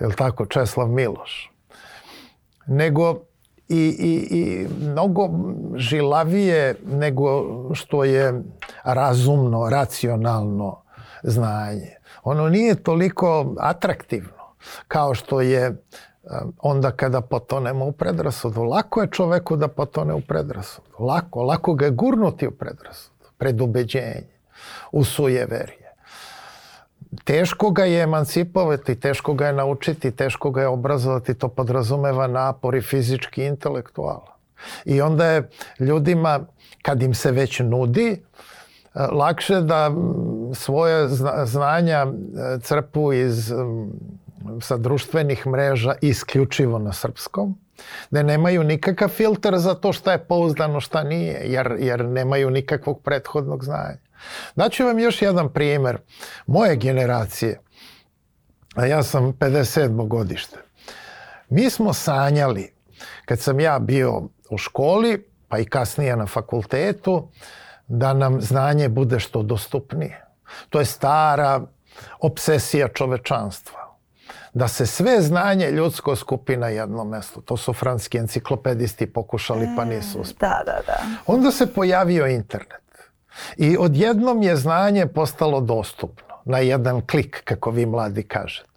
je 0.01 0.07
li 0.07 0.15
tako, 0.15 0.47
Česlav 0.47 0.89
Miloš, 0.89 1.51
nego 2.67 3.21
i, 3.73 3.97
i, 3.99 4.39
i 4.39 4.67
mnogo 4.81 5.29
žilavije 5.77 6.75
nego 6.87 7.45
što 7.75 8.05
je 8.05 8.43
razumno, 8.85 9.71
racionalno 9.71 10.83
znanje. 11.23 11.97
Ono 12.23 12.49
nije 12.49 12.75
toliko 12.75 13.55
atraktivno 13.59 14.43
kao 14.89 15.15
što 15.15 15.41
je 15.41 15.69
um, 15.69 16.53
onda 16.59 16.91
kada 16.91 17.21
potonemo 17.21 17.85
u 17.85 17.93
predrasudu. 17.93 18.63
Lako 18.63 19.01
je 19.01 19.11
čoveku 19.11 19.57
da 19.57 19.69
potone 19.69 20.15
u 20.15 20.21
predrasudu. 20.21 20.89
Lako, 20.99 21.43
lako 21.43 21.75
ga 21.75 21.85
je 21.85 21.91
gurnuti 21.91 22.47
u 22.47 22.51
predrasudu, 22.51 23.27
predubeđenje, 23.39 24.39
u 24.93 25.05
sujeverje. 25.05 25.82
Teško 27.25 27.71
ga 27.71 27.85
je 27.85 28.03
emancipovati, 28.03 28.95
teško 28.95 29.35
ga 29.35 29.47
je 29.47 29.53
naučiti, 29.53 30.11
teško 30.11 30.51
ga 30.51 30.61
je 30.61 30.69
obrazovati, 30.69 31.35
to 31.35 31.49
podrazumeva 31.49 32.27
napor 32.27 32.75
i 32.75 32.83
fizički 32.83 33.45
i. 33.45 34.33
I 34.85 35.01
onda 35.01 35.27
je 35.27 35.49
ljudima, 35.79 36.41
kad 36.83 37.03
im 37.03 37.15
se 37.15 37.31
već 37.31 37.61
nudi, 37.61 38.11
e, 38.11 38.19
lakše 39.13 39.61
da 39.61 39.91
svoje 40.55 41.09
zna- 41.09 41.47
znanja 41.47 42.07
e, 42.07 42.59
crpu 42.61 43.13
iz 43.13 43.53
sa 44.61 44.77
društvenih 44.77 45.47
mreža 45.47 45.95
isključivo 46.01 46.79
na 46.79 46.93
srpskom, 46.93 47.59
da 48.11 48.23
nemaju 48.23 48.65
nikakav 48.65 49.09
filter 49.09 49.59
za 49.59 49.75
to 49.75 49.93
šta 49.93 50.13
je 50.13 50.19
pouzdano, 50.19 50.81
šta 50.81 51.03
nije, 51.03 51.41
jer, 51.45 51.77
jer 51.79 52.05
nemaju 52.05 52.51
nikakvog 52.51 53.01
prethodnog 53.03 53.65
znanja. 53.65 53.99
Daću 54.57 54.87
vam 54.87 54.99
još 54.99 55.23
jedan 55.23 55.53
primer 55.53 55.99
moje 56.47 56.77
generacije, 56.77 57.61
a 58.75 58.87
ja 58.87 59.03
sam 59.03 59.33
57. 59.33 60.09
godište. 60.09 60.57
Mi 61.49 61.71
smo 61.71 61.93
sanjali, 61.93 62.73
kad 63.25 63.41
sam 63.41 63.61
ja 63.61 63.79
bio 63.79 64.23
u 64.51 64.59
školi, 64.59 65.29
pa 65.49 65.59
i 65.59 65.65
kasnije 65.65 66.17
na 66.17 66.27
fakultetu, 66.27 67.29
da 67.87 68.13
nam 68.15 68.41
znanje 68.41 68.89
bude 68.89 69.21
što 69.21 69.43
dostupnije. 69.43 70.25
To 70.69 70.79
je 70.79 70.85
stara 70.85 71.61
obsesija 72.21 72.89
čovečanstva. 72.89 73.81
Da 74.55 74.69
se 74.69 74.87
sve 74.87 75.21
znanje 75.21 75.71
ljudsko 75.71 76.17
skupi 76.17 76.57
na 76.57 76.69
jedno 76.69 77.05
mesto. 77.05 77.41
To 77.41 77.57
su 77.57 77.73
franski 77.73 78.19
enciklopedisti 78.19 79.13
pokušali 79.13 79.69
pa 79.77 79.85
nisu 79.85 80.21
uspeli. 80.21 80.51
Da, 80.51 80.63
da, 80.67 80.81
da. 80.87 81.01
Onda 81.27 81.51
se 81.51 81.67
pojavio 81.75 82.27
internet. 82.27 82.82
I 83.57 83.77
odjednom 83.79 84.43
je 84.43 84.57
znanje 84.57 85.07
postalo 85.07 85.61
dostupno 85.61 86.35
na 86.45 86.59
jedan 86.59 87.07
klik, 87.07 87.43
kako 87.45 87.71
vi 87.71 87.87
mladi 87.87 88.23
kažete. 88.23 88.73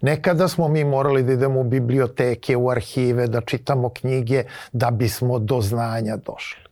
Nekada 0.00 0.48
smo 0.48 0.68
mi 0.68 0.84
morali 0.84 1.22
da 1.22 1.32
idemo 1.32 1.60
u 1.60 1.64
biblioteke, 1.64 2.56
u 2.56 2.70
arhive, 2.70 3.26
da 3.26 3.40
čitamo 3.40 3.88
knjige 3.88 4.44
da 4.72 4.90
bismo 4.90 5.38
do 5.38 5.60
znanja 5.60 6.16
došli. 6.16 6.66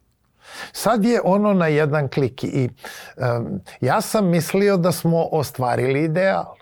Sad 0.72 1.05
je 1.05 1.20
ono 1.24 1.53
na 1.53 1.66
jedan 1.66 2.09
klik 2.09 2.44
i 2.44 2.68
um, 3.16 3.61
ja 3.81 4.00
sam 4.00 4.29
mislio 4.29 4.77
da 4.77 4.92
smo 4.92 5.29
ostvarili 5.33 6.05
ideal. 6.05 6.55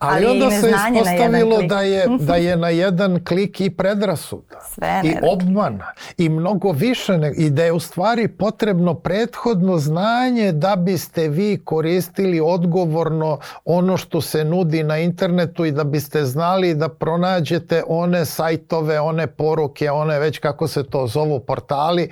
Ali, 0.00 0.26
Ali 0.26 0.26
onda 0.26 0.50
se 0.50 0.70
ispostavilo 0.70 1.62
da 1.62 1.80
je, 1.80 2.06
da 2.28 2.36
je 2.36 2.56
na 2.56 2.68
jedan 2.68 3.24
klik 3.24 3.60
i 3.60 3.70
predrasuda. 3.70 4.60
Sve 4.74 5.00
I 5.04 5.14
obmana. 5.22 5.86
I 6.16 6.28
mnogo 6.28 6.72
više. 6.72 7.18
Ne, 7.18 7.32
I 7.36 7.50
da 7.50 7.64
je 7.64 7.72
u 7.72 7.80
stvari 7.80 8.28
potrebno 8.28 8.94
prethodno 8.94 9.78
znanje 9.78 10.52
da 10.52 10.76
biste 10.76 11.28
vi 11.28 11.60
koristili 11.64 12.40
odgovorno 12.40 13.38
ono 13.64 13.96
što 13.96 14.20
se 14.20 14.44
nudi 14.44 14.82
na 14.82 14.98
internetu 14.98 15.64
i 15.64 15.72
da 15.72 15.84
biste 15.84 16.24
znali 16.24 16.74
da 16.74 16.88
pronađete 16.88 17.82
one 17.86 18.24
sajtove, 18.24 19.00
one 19.00 19.26
poruke, 19.26 19.90
one 19.90 20.18
već 20.18 20.38
kako 20.38 20.68
se 20.68 20.82
to 20.82 21.06
zovu 21.06 21.40
portali 21.40 22.10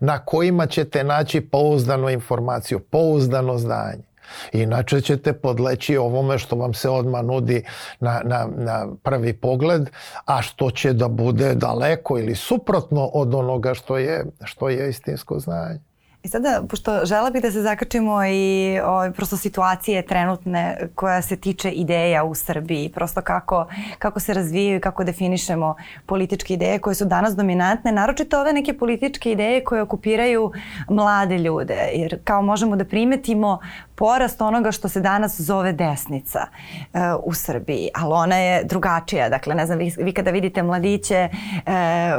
na 0.00 0.18
kojima 0.18 0.66
ćete 0.66 1.04
naći 1.04 1.40
pouzdanu 1.40 2.10
informaciju, 2.10 2.80
pouzdano 2.80 3.58
znanje. 3.58 4.09
Inače 4.52 5.00
ćete 5.00 5.32
podleći 5.32 5.96
ovome 5.96 6.38
što 6.38 6.56
vam 6.56 6.74
se 6.74 6.88
odmah 6.88 7.24
nudi 7.24 7.64
na, 8.00 8.20
na, 8.24 8.48
na 8.56 8.86
prvi 9.02 9.32
pogled, 9.32 9.90
a 10.24 10.42
što 10.42 10.70
će 10.70 10.92
da 10.92 11.08
bude 11.08 11.54
daleko 11.54 12.18
ili 12.18 12.34
suprotno 12.34 13.04
od 13.06 13.34
onoga 13.34 13.74
što 13.74 13.98
je, 13.98 14.24
što 14.44 14.68
je 14.68 14.88
istinsko 14.90 15.38
znanje. 15.38 15.89
I 16.22 16.28
sada, 16.28 16.62
pošto 16.68 17.04
žela 17.04 17.30
bih 17.30 17.42
da 17.42 17.50
se 17.50 17.62
zakačimo 17.62 18.24
i 18.24 18.78
o, 18.84 19.12
prosto 19.12 19.36
situacije 19.36 20.02
trenutne 20.06 20.78
koja 20.94 21.22
se 21.22 21.36
tiče 21.36 21.70
ideja 21.70 22.24
u 22.24 22.34
Srbiji, 22.34 22.88
prosto 22.94 23.22
kako, 23.22 23.66
kako 23.98 24.20
se 24.20 24.34
razvijaju 24.34 24.76
i 24.76 24.80
kako 24.80 25.04
definišemo 25.04 25.74
političke 26.06 26.54
ideje 26.54 26.78
koje 26.78 26.94
su 26.94 27.04
danas 27.04 27.36
dominantne, 27.36 27.92
naročito 27.92 28.40
ove 28.40 28.52
neke 28.52 28.78
političke 28.78 29.32
ideje 29.32 29.64
koje 29.64 29.82
okupiraju 29.82 30.52
mlade 30.88 31.38
ljude, 31.38 31.90
jer 31.94 32.18
kao 32.24 32.42
možemo 32.42 32.76
da 32.76 32.84
primetimo 32.84 33.58
porast 33.94 34.40
onoga 34.40 34.72
što 34.72 34.88
se 34.88 35.00
danas 35.00 35.40
zove 35.40 35.72
desnica 35.72 36.40
e, 36.40 36.98
u 37.22 37.34
Srbiji, 37.34 37.88
ali 37.94 38.12
ona 38.12 38.36
je 38.36 38.64
drugačija. 38.64 39.28
Dakle, 39.28 39.54
ne 39.54 39.66
znam, 39.66 39.78
vi, 39.78 39.92
vi 39.98 40.12
kada 40.12 40.30
vidite 40.30 40.62
mladiće 40.62 41.14
e, 41.16 41.30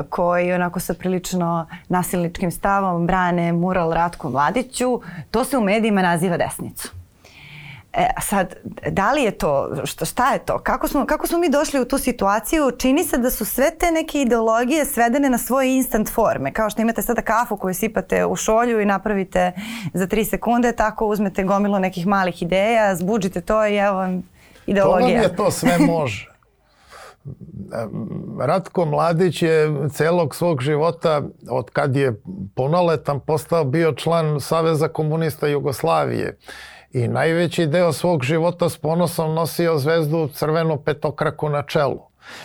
koji 0.10 0.54
onako 0.54 0.80
sa 0.80 0.94
prilično 0.94 1.68
nasilničkim 1.90 2.52
stavom 2.52 3.08
brane 3.08 3.54
mural 3.54 3.91
Ratku 3.94 4.30
Mladiću, 4.30 5.02
to 5.32 5.44
se 5.46 5.58
u 5.58 5.62
medijima 5.62 6.02
naziva 6.02 6.38
desnicu. 6.38 6.90
E, 7.94 8.08
sad, 8.22 8.56
da 8.90 9.12
li 9.12 9.24
je 9.24 9.32
to, 9.32 9.70
šta, 9.84 10.06
šta 10.06 10.34
je 10.34 10.40
to? 10.40 10.60
Kako 10.60 10.88
smo, 10.88 11.06
kako 11.06 11.28
smo 11.28 11.38
mi 11.40 11.50
došli 11.50 11.80
u 11.80 11.86
tu 11.86 11.98
situaciju? 11.98 12.72
Čini 12.72 13.04
se 13.04 13.18
da 13.18 13.30
su 13.32 13.46
sve 13.46 13.72
te 13.72 13.92
neke 13.92 14.22
ideologije 14.22 14.86
svedene 14.86 15.30
na 15.30 15.38
svoje 15.38 15.76
instant 15.76 16.10
forme. 16.10 16.54
Kao 16.54 16.70
što 16.70 16.82
imate 16.82 17.02
sada 17.02 17.22
kafu 17.22 17.58
koju 17.58 17.74
sipate 17.74 18.26
u 18.26 18.36
šolju 18.36 18.82
i 18.82 18.86
napravite 18.86 19.52
za 19.94 20.08
tri 20.08 20.26
sekunde, 20.26 20.72
tako 20.72 21.06
uzmete 21.08 21.44
gomilu 21.44 21.80
nekih 21.80 22.08
malih 22.08 22.42
ideja, 22.42 22.96
zbuđite 22.96 23.42
to 23.42 23.66
i 23.66 23.76
evo 23.76 23.98
vam 23.98 24.12
To 24.12 24.16
vam 24.16 24.24
ideologija. 24.68 25.22
je 25.22 25.36
to 25.36 25.52
sve 25.52 25.78
može. 25.80 26.28
Ratko 28.40 28.86
Mladić 28.86 29.42
je 29.42 29.90
celog 29.90 30.36
svog 30.36 30.62
života, 30.62 31.22
od 31.50 31.70
kad 31.70 31.96
je 31.96 32.22
punoletan, 32.56 33.20
postao 33.20 33.64
bio 33.64 33.94
član 33.94 34.40
Saveza 34.40 34.88
komunista 34.88 35.48
Jugoslavije. 35.48 36.38
I 36.92 37.08
najveći 37.08 37.68
deo 37.68 37.94
svog 37.94 38.24
života 38.24 38.70
s 38.70 38.78
ponosom 38.78 39.34
nosio 39.34 39.78
zvezdu 39.78 40.30
crvenu 40.34 40.82
petokraku 40.84 41.50
na 41.50 41.64
čelu. 41.64 42.02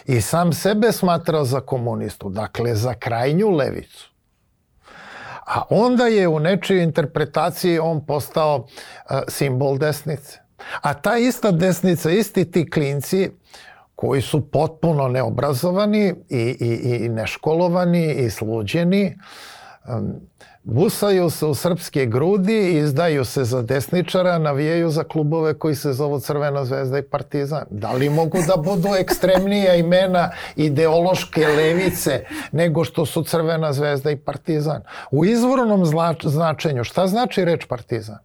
I 0.06 0.20
sam 0.20 0.52
sebe 0.52 0.92
smatrao 0.92 1.44
za 1.44 1.60
komunistu, 1.60 2.28
dakle 2.28 2.74
za 2.74 2.94
krajnju 2.94 3.50
levicu. 3.50 4.10
A 5.46 5.62
onda 5.70 6.06
je 6.06 6.28
u 6.28 6.40
nečijoj 6.40 6.82
interpretaciji 6.82 7.78
on 7.78 8.06
postao 8.06 8.56
uh, 8.56 8.66
simbol 9.28 9.78
desnice. 9.78 10.38
A 10.80 10.94
ta 10.94 11.16
ista 11.16 11.50
desnica, 11.50 12.10
isti 12.10 12.50
ti 12.50 12.70
klinci 12.70 13.30
koji 13.96 14.22
su 14.22 14.50
potpuno 14.50 15.08
neobrazovani 15.08 16.14
i, 16.28 16.56
i, 16.60 17.04
i 17.04 17.08
neškolovani 17.08 18.14
i 18.14 18.30
sluđeni, 18.30 19.16
busaju 20.62 21.30
se 21.30 21.46
u 21.46 21.54
srpske 21.54 22.06
grudi, 22.06 22.78
izdaju 22.78 23.24
se 23.24 23.44
za 23.44 23.62
desničara, 23.62 24.38
navijaju 24.38 24.90
za 24.90 25.04
klubove 25.04 25.58
koji 25.58 25.74
se 25.74 25.92
zovu 25.92 26.20
Crvena 26.20 26.64
zvezda 26.64 26.98
i 26.98 27.02
Partizan. 27.02 27.64
Da 27.70 27.92
li 27.92 28.08
mogu 28.08 28.38
da 28.46 28.56
budu 28.56 28.88
ekstremnija 28.98 29.74
imena 29.74 30.30
ideološke 30.56 31.46
levice 31.46 32.24
nego 32.52 32.84
što 32.84 33.06
su 33.06 33.24
Crvena 33.24 33.72
zvezda 33.72 34.10
i 34.10 34.16
Partizan? 34.16 34.82
U 35.10 35.24
izvornom 35.24 35.82
značenju, 36.22 36.84
šta 36.84 37.06
znači 37.06 37.44
reč 37.44 37.66
Partizan? 37.66 38.18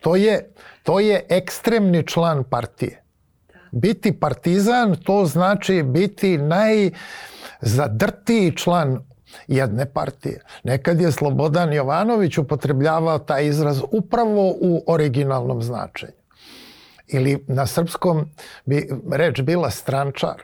To 0.00 0.16
je, 0.16 0.52
to 0.82 1.00
je 1.00 1.26
ekstremni 1.28 2.06
član 2.06 2.44
partije. 2.44 3.05
Biti 3.76 4.12
partizan 4.12 4.96
to 5.04 5.24
znači 5.24 5.82
biti 5.82 6.38
najzadrtiji 7.62 8.56
član 8.56 8.98
jedne 9.48 9.92
partije. 9.92 10.40
Nekad 10.64 11.00
je 11.00 11.12
Slobodan 11.12 11.72
Jovanović 11.72 12.38
upotrebljavao 12.38 13.18
taj 13.18 13.46
izraz 13.46 13.82
upravo 13.90 14.54
u 14.60 14.84
originalnom 14.86 15.62
značenju. 15.62 16.12
Ili 17.08 17.44
na 17.48 17.66
srpskom 17.66 18.30
bi 18.64 18.88
reč 19.12 19.40
bila 19.40 19.70
strančar. 19.70 20.42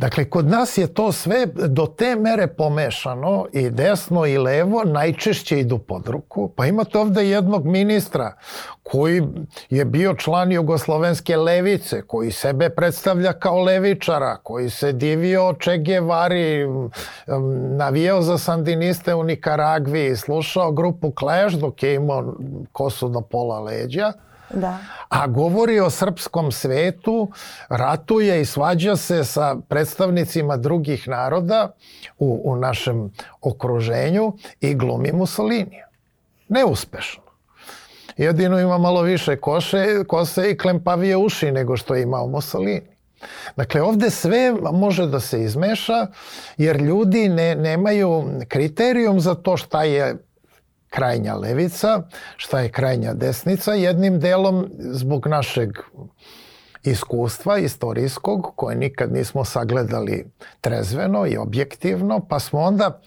Dakle, 0.00 0.24
kod 0.24 0.48
nas 0.48 0.78
je 0.78 0.86
to 0.94 1.12
sve 1.12 1.46
do 1.46 1.86
te 1.86 2.16
mere 2.16 2.46
pomešano 2.46 3.46
i 3.52 3.70
desno 3.70 4.26
i 4.26 4.38
levo 4.38 4.84
najčešće 4.84 5.60
idu 5.60 5.78
pod 5.78 6.08
ruku. 6.08 6.52
Pa 6.56 6.66
imate 6.66 6.98
ovde 6.98 7.28
jednog 7.28 7.66
ministra 7.66 8.34
koji 8.82 9.22
je 9.70 9.84
bio 9.84 10.14
član 10.14 10.52
Jugoslovenske 10.52 11.36
levice, 11.36 12.02
koji 12.02 12.30
sebe 12.30 12.70
predstavlja 12.70 13.32
kao 13.32 13.62
levičara, 13.62 14.36
koji 14.36 14.70
se 14.70 14.92
divio 14.92 15.54
Che 15.62 15.78
Guevari, 15.78 16.66
navijao 17.76 18.22
za 18.22 18.38
sandiniste 18.38 19.14
u 19.14 19.22
Nikaragvi, 19.22 20.16
slušao 20.16 20.72
grupu 20.72 21.12
Clash 21.18 21.56
dok 21.56 21.82
je 21.82 21.94
imao 21.94 22.34
kosu 22.72 23.08
do 23.08 23.20
pola 23.20 23.60
leđa. 23.60 24.12
Da. 24.54 24.78
A 25.08 25.26
govori 25.26 25.80
o 25.80 25.90
srpskom 25.90 26.52
svetu, 26.52 27.30
ratuje 27.68 28.40
i 28.40 28.44
svađa 28.44 28.96
se 28.96 29.24
sa 29.24 29.56
predstavnicima 29.68 30.56
drugih 30.56 31.08
naroda 31.08 31.72
u, 32.18 32.40
u 32.44 32.56
našem 32.56 33.12
okruženju 33.40 34.32
i 34.60 34.74
glumi 34.74 35.12
Mussolini. 35.12 35.82
Neuspešno. 36.48 37.22
Jedino 38.16 38.60
ima 38.60 38.78
malo 38.78 39.02
više 39.02 39.36
koše, 39.36 40.04
kose 40.06 40.50
i 40.50 40.56
klempavije 40.56 41.16
uši 41.16 41.52
nego 41.52 41.76
što 41.76 41.94
je 41.94 42.02
imao 42.02 42.26
Mussolini. 42.26 42.90
Dakle, 43.56 43.82
ovde 43.82 44.10
sve 44.10 44.52
može 44.72 45.06
da 45.06 45.20
se 45.20 45.42
izmeša, 45.42 46.06
jer 46.56 46.76
ljudi 46.80 47.28
ne, 47.28 47.54
nemaju 47.54 48.24
kriterijum 48.48 49.20
za 49.20 49.34
to 49.34 49.56
šta 49.56 49.84
je 49.84 50.16
krajnja 50.90 51.34
levica, 51.34 52.02
šta 52.36 52.60
je 52.60 52.72
krajnja 52.72 53.14
desnica, 53.14 53.72
jednim 53.72 54.20
delom 54.20 54.70
zbog 54.78 55.26
našeg 55.26 55.70
iskustva 56.82 57.58
istorijskog 57.58 58.52
koje 58.56 58.76
nikad 58.76 59.12
nismo 59.12 59.44
sagledali 59.44 60.30
trezveno 60.60 61.26
i 61.26 61.36
objektivno, 61.36 62.26
pa 62.28 62.38
smo 62.38 62.60
onda, 62.60 63.00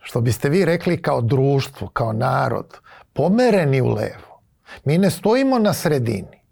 što 0.00 0.20
biste 0.20 0.48
vi 0.48 0.64
rekli 0.64 1.02
kao 1.02 1.20
društvo, 1.20 1.88
kao 1.88 2.12
narod, 2.12 2.74
pomereni 3.12 3.80
u 3.80 3.88
levo. 3.88 4.40
Mi 4.84 4.98
ne 4.98 5.10
stojimo 5.10 5.58
na 5.58 5.72
sredini. 5.72 6.42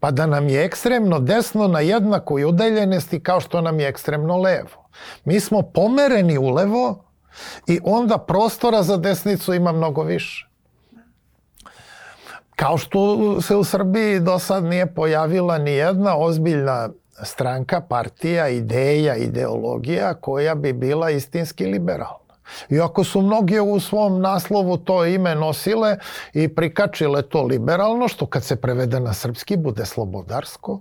Pa 0.00 0.10
da 0.10 0.26
nam 0.26 0.48
je 0.48 0.64
ekstremno 0.64 1.20
desno 1.20 1.68
na 1.68 1.80
jednakoj 1.80 2.44
udaljenosti 2.44 3.22
kao 3.22 3.40
što 3.40 3.60
nam 3.60 3.80
je 3.80 3.88
ekstremno 3.88 4.36
levo. 4.36 4.88
Mi 5.24 5.40
smo 5.40 5.62
pomereni 5.62 6.38
u 6.38 6.50
levo, 6.50 7.05
I 7.66 7.80
onda 7.84 8.18
prostora 8.18 8.82
za 8.82 8.96
desnicu 8.96 9.54
ima 9.54 9.72
mnogo 9.72 10.02
više. 10.02 10.48
Kao 12.56 12.78
što 12.78 13.40
se 13.40 13.56
u 13.56 13.64
Srbiji 13.64 14.20
do 14.20 14.38
sad 14.38 14.64
nije 14.64 14.94
pojavila 14.94 15.58
ni 15.58 15.70
jedna 15.70 16.16
ozbiljna 16.16 16.88
stranka, 17.22 17.80
partija, 17.80 18.48
ideja, 18.48 19.16
ideologija 19.16 20.14
koja 20.14 20.54
bi 20.54 20.72
bila 20.72 21.10
istinski 21.10 21.66
liberalna. 21.66 22.36
Iako 22.70 23.04
su 23.04 23.22
mnogi 23.22 23.60
u 23.60 23.80
svom 23.80 24.20
naslovu 24.20 24.76
to 24.76 25.04
ime 25.04 25.34
nosile 25.34 25.98
i 26.32 26.48
prikačile 26.48 27.22
to 27.22 27.42
liberalno, 27.42 28.08
što 28.08 28.26
kad 28.26 28.44
se 28.44 28.56
prevede 28.56 29.00
na 29.00 29.12
srpski 29.12 29.56
bude 29.56 29.86
slobodarsko, 29.86 30.80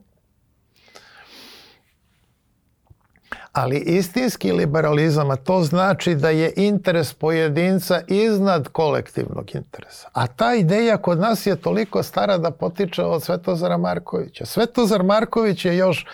Ali 3.55 3.77
istinski 3.79 4.51
liberalizam, 4.51 5.31
a 5.31 5.35
to 5.35 5.63
znači 5.63 6.15
da 6.15 6.29
je 6.29 6.53
interes 6.55 7.13
pojedinca 7.13 8.01
iznad 8.07 8.67
kolektivnog 8.67 9.55
interesa. 9.55 10.09
A 10.13 10.27
ta 10.27 10.55
ideja 10.55 10.97
kod 10.97 11.19
nas 11.19 11.45
je 11.45 11.55
toliko 11.55 12.03
stara 12.03 12.37
da 12.37 12.51
potiče 12.51 13.03
od 13.03 13.23
Svetozara 13.23 13.77
Markovića. 13.77 14.45
Svetozar 14.45 15.03
Marković 15.03 15.65
je 15.65 15.77
još 15.77 16.05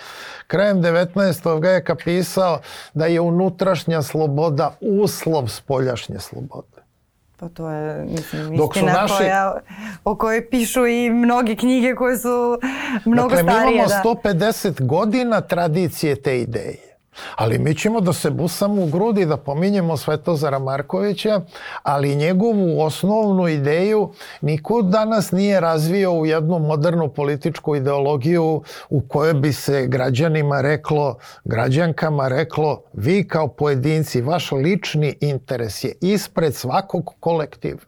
krajem 0.47 0.81
19. 0.81 1.61
veka 1.61 1.95
pisao 1.95 2.59
da 2.93 3.05
je 3.05 3.21
unutrašnja 3.21 4.01
sloboda 4.01 4.75
uslov 4.81 5.47
spoljašnje 5.47 6.19
slobode. 6.19 6.81
Pa 7.37 7.49
to 7.49 7.69
je, 7.69 8.05
mislim, 8.05 8.57
Dok 8.57 8.75
istina 8.75 8.93
naši... 8.93 9.13
koja, 9.17 9.59
o 10.03 10.15
kojoj 10.15 10.49
pišu 10.49 10.87
i 10.87 11.09
mnogi 11.09 11.55
knjige 11.55 11.95
koje 11.95 12.17
su 12.17 12.57
mnogo 13.05 13.29
dakle, 13.29 13.43
starije. 13.43 13.53
Dakle, 13.53 13.65
mi 13.65 13.75
imamo 13.75 13.87
da. 14.23 14.39
150 14.45 14.85
godina 14.85 15.41
tradicije 15.41 16.21
te 16.21 16.39
ideje. 16.39 16.90
Ali 17.35 17.59
mi 17.59 17.75
ćemo 17.75 18.01
da 18.01 18.13
se 18.13 18.29
busamo 18.29 18.83
u 18.83 18.85
grudi 18.85 19.25
da 19.25 19.37
pominjemo 19.37 19.97
Svetozara 19.97 20.59
Markovića, 20.59 21.41
ali 21.83 22.15
njegovu 22.15 22.81
osnovnu 22.81 23.47
ideju 23.47 24.13
niko 24.41 24.81
danas 24.81 25.31
nije 25.31 25.59
razvio 25.59 26.11
u 26.13 26.25
jednu 26.25 26.59
modernu 26.59 27.09
političku 27.09 27.75
ideologiju 27.75 28.63
u 28.89 29.01
kojoj 29.01 29.33
bi 29.33 29.53
se 29.53 29.87
građanima 29.87 30.61
reklo, 30.61 31.17
građankama 31.43 32.27
reklo, 32.27 32.81
vi 32.93 33.27
kao 33.27 33.47
pojedinci, 33.47 34.21
vaš 34.21 34.51
lični 34.51 35.17
interes 35.21 35.83
je 35.83 35.93
ispred 36.01 36.55
svakog 36.55 37.13
kolektiva. 37.19 37.79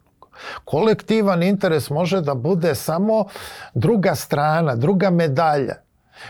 Kolektivan 0.66 1.44
interes 1.44 1.90
može 1.90 2.22
da 2.22 2.34
bude 2.34 2.76
samo 2.76 3.26
druga 3.74 4.16
strana, 4.16 4.76
druga 4.76 5.10
medalja 5.10 5.84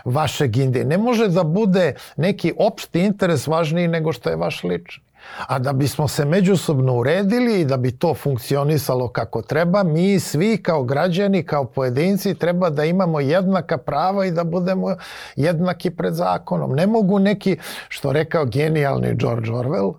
vašeg 0.05 0.57
Indije. 0.57 0.85
Ne 0.85 0.97
može 0.97 1.27
da 1.27 1.43
bude 1.43 1.93
neki 2.17 2.53
opšti 2.57 2.99
interes 2.99 3.47
važniji 3.47 3.87
nego 3.87 4.13
što 4.13 4.29
je 4.29 4.35
vaš 4.35 4.63
lični. 4.63 5.03
A 5.47 5.59
da 5.59 5.73
bismo 5.73 6.07
se 6.07 6.25
međusobno 6.25 6.93
uredili 6.93 7.61
i 7.61 7.65
da 7.65 7.77
bi 7.77 7.91
to 7.91 8.13
funkcionisalo 8.13 9.07
kako 9.07 9.41
treba, 9.41 9.83
mi 9.83 10.19
svi 10.19 10.57
kao 10.57 10.83
građani, 10.83 11.43
kao 11.43 11.65
pojedinci 11.65 12.35
treba 12.35 12.69
da 12.69 12.85
imamo 12.85 13.19
jednaka 13.19 13.77
prava 13.77 14.25
i 14.25 14.31
da 14.31 14.43
budemo 14.43 14.95
jednaki 15.35 15.89
pred 15.89 16.13
zakonom. 16.13 16.75
Ne 16.75 16.87
mogu 16.87 17.19
neki, 17.19 17.57
što 17.87 18.11
rekao 18.11 18.45
genijalni 18.45 19.15
George 19.15 19.51
Orwell, 19.51 19.93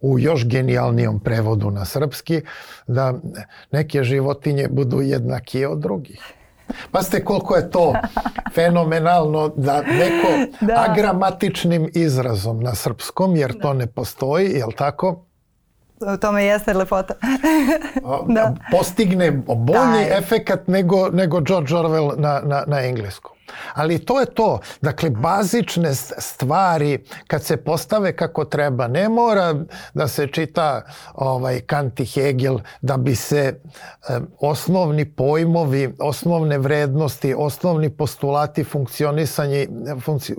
u 0.00 0.18
još 0.18 0.46
genijalnijom 0.46 1.20
prevodu 1.20 1.70
na 1.70 1.84
srpski, 1.84 2.42
da 2.86 3.14
neke 3.70 4.04
životinje 4.04 4.68
budu 4.70 5.00
jednakije 5.00 5.68
od 5.68 5.78
drugih. 5.78 6.37
Pa 6.90 7.02
ste 7.02 7.24
koliko 7.24 7.56
je 7.56 7.70
to 7.70 7.94
fenomenalno 8.54 9.48
da 9.56 9.82
neko 9.82 10.52
da. 10.60 10.86
agramatičnim 10.88 11.90
izrazom 11.94 12.60
na 12.60 12.74
srpskom, 12.74 13.36
jer 13.36 13.60
to 13.60 13.72
ne 13.72 13.86
postoji, 13.86 14.50
jel 14.50 14.72
tako? 14.72 15.27
U 16.00 16.16
tome 16.16 16.44
jeste 16.44 16.72
lepota. 16.72 17.14
da. 18.34 18.54
Postigne 18.70 19.30
bolji 19.46 20.04
da. 20.08 20.16
efekat 20.18 20.68
nego, 20.68 21.08
nego 21.08 21.40
George 21.40 21.74
Orwell 21.74 22.12
na, 22.16 22.40
na, 22.44 22.64
na 22.66 22.80
engleskom. 22.80 23.38
Ali 23.74 23.98
to 23.98 24.20
je 24.20 24.26
to. 24.26 24.60
Dakle, 24.80 25.10
bazične 25.10 25.94
stvari 26.18 27.04
kad 27.26 27.44
se 27.44 27.56
postave 27.56 28.16
kako 28.16 28.44
treba, 28.44 28.88
ne 28.88 29.08
mora 29.08 29.54
da 29.94 30.08
se 30.08 30.26
čita 30.26 30.82
ovaj, 31.14 31.60
Kant 31.60 32.00
i 32.00 32.04
Hegel 32.04 32.58
da 32.80 32.96
bi 32.96 33.14
se 33.14 33.60
eh, 34.08 34.18
osnovni 34.40 35.04
pojmovi, 35.04 35.94
osnovne 35.98 36.58
vrednosti, 36.58 37.34
osnovni 37.38 37.90
postulati 37.90 38.64
funkcionisanja, 38.64 39.66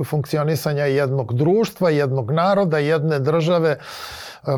funkcionisanja 0.05 0.85
jednog 0.85 1.33
društva, 1.33 1.89
jednog 1.89 2.31
naroda, 2.31 2.77
jedne 2.77 3.19
države 3.19 3.77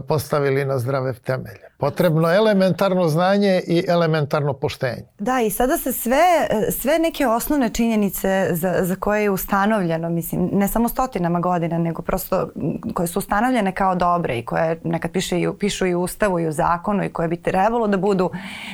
postavili 0.08 0.66
na 0.66 0.80
zdrave 0.80 1.14
temelje. 1.14 1.72
Potrebno 1.78 2.34
elementarno 2.34 3.08
znanje 3.08 3.62
i 3.68 3.84
elementarno 3.88 4.54
poštenje. 4.54 5.04
Da, 5.20 5.42
i 5.42 5.50
sada 5.50 5.78
se 5.78 5.92
sve, 5.94 6.48
sve 6.72 7.00
neke 7.00 7.28
osnovne 7.28 7.70
činjenice 7.70 8.48
za, 8.52 8.74
za 8.82 8.96
koje 8.96 9.24
je 9.24 9.30
ustanovljeno, 9.30 10.10
mislim, 10.10 10.50
ne 10.54 10.68
samo 10.68 10.90
stotinama 10.90 11.40
godina, 11.40 11.78
nego 11.78 12.02
prosto 12.02 12.50
koje 12.94 13.08
su 13.08 13.20
ustanovljene 13.20 13.72
kao 13.72 13.96
dobre 13.96 14.38
i 14.38 14.46
koje 14.46 14.80
nekad 14.84 15.12
piše 15.12 15.42
i, 15.42 15.48
pišu 15.60 15.86
i 15.86 15.96
u 15.96 16.02
ustavu 16.02 16.40
i 16.40 16.48
u 16.48 16.52
zakonu 16.52 17.04
i 17.04 17.10
koje 17.10 17.28
bi 17.28 17.42
trebalo 17.42 17.88
da 17.88 17.98
budu 17.98 18.32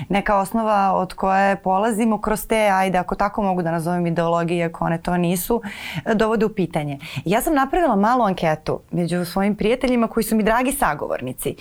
neka 0.10 0.38
osnova 0.38 0.94
od 0.94 1.14
koje 1.14 1.56
polazimo 1.56 2.22
kroz 2.22 2.48
te, 2.48 2.70
ajde, 2.74 2.98
ako 2.98 3.16
tako 3.16 3.42
mogu 3.42 3.62
da 3.62 3.72
nazovem 3.72 4.08
ideologije, 4.08 4.66
ako 4.66 4.86
one 4.86 5.02
to 5.02 5.18
nisu, 5.18 5.62
dovode 6.16 6.46
u 6.46 6.50
pitanje. 6.50 7.00
Ja 7.26 7.42
sam 7.42 7.54
napravila 7.54 7.96
malu 7.96 8.24
anketu 8.24 8.80
među 8.92 9.26
svojim 9.26 9.56
prijateljima 9.56 10.08
koji 10.08 10.24
su 10.24 10.36
mi 10.36 10.44
dragi 10.44 10.72
sagovornici 11.08 11.56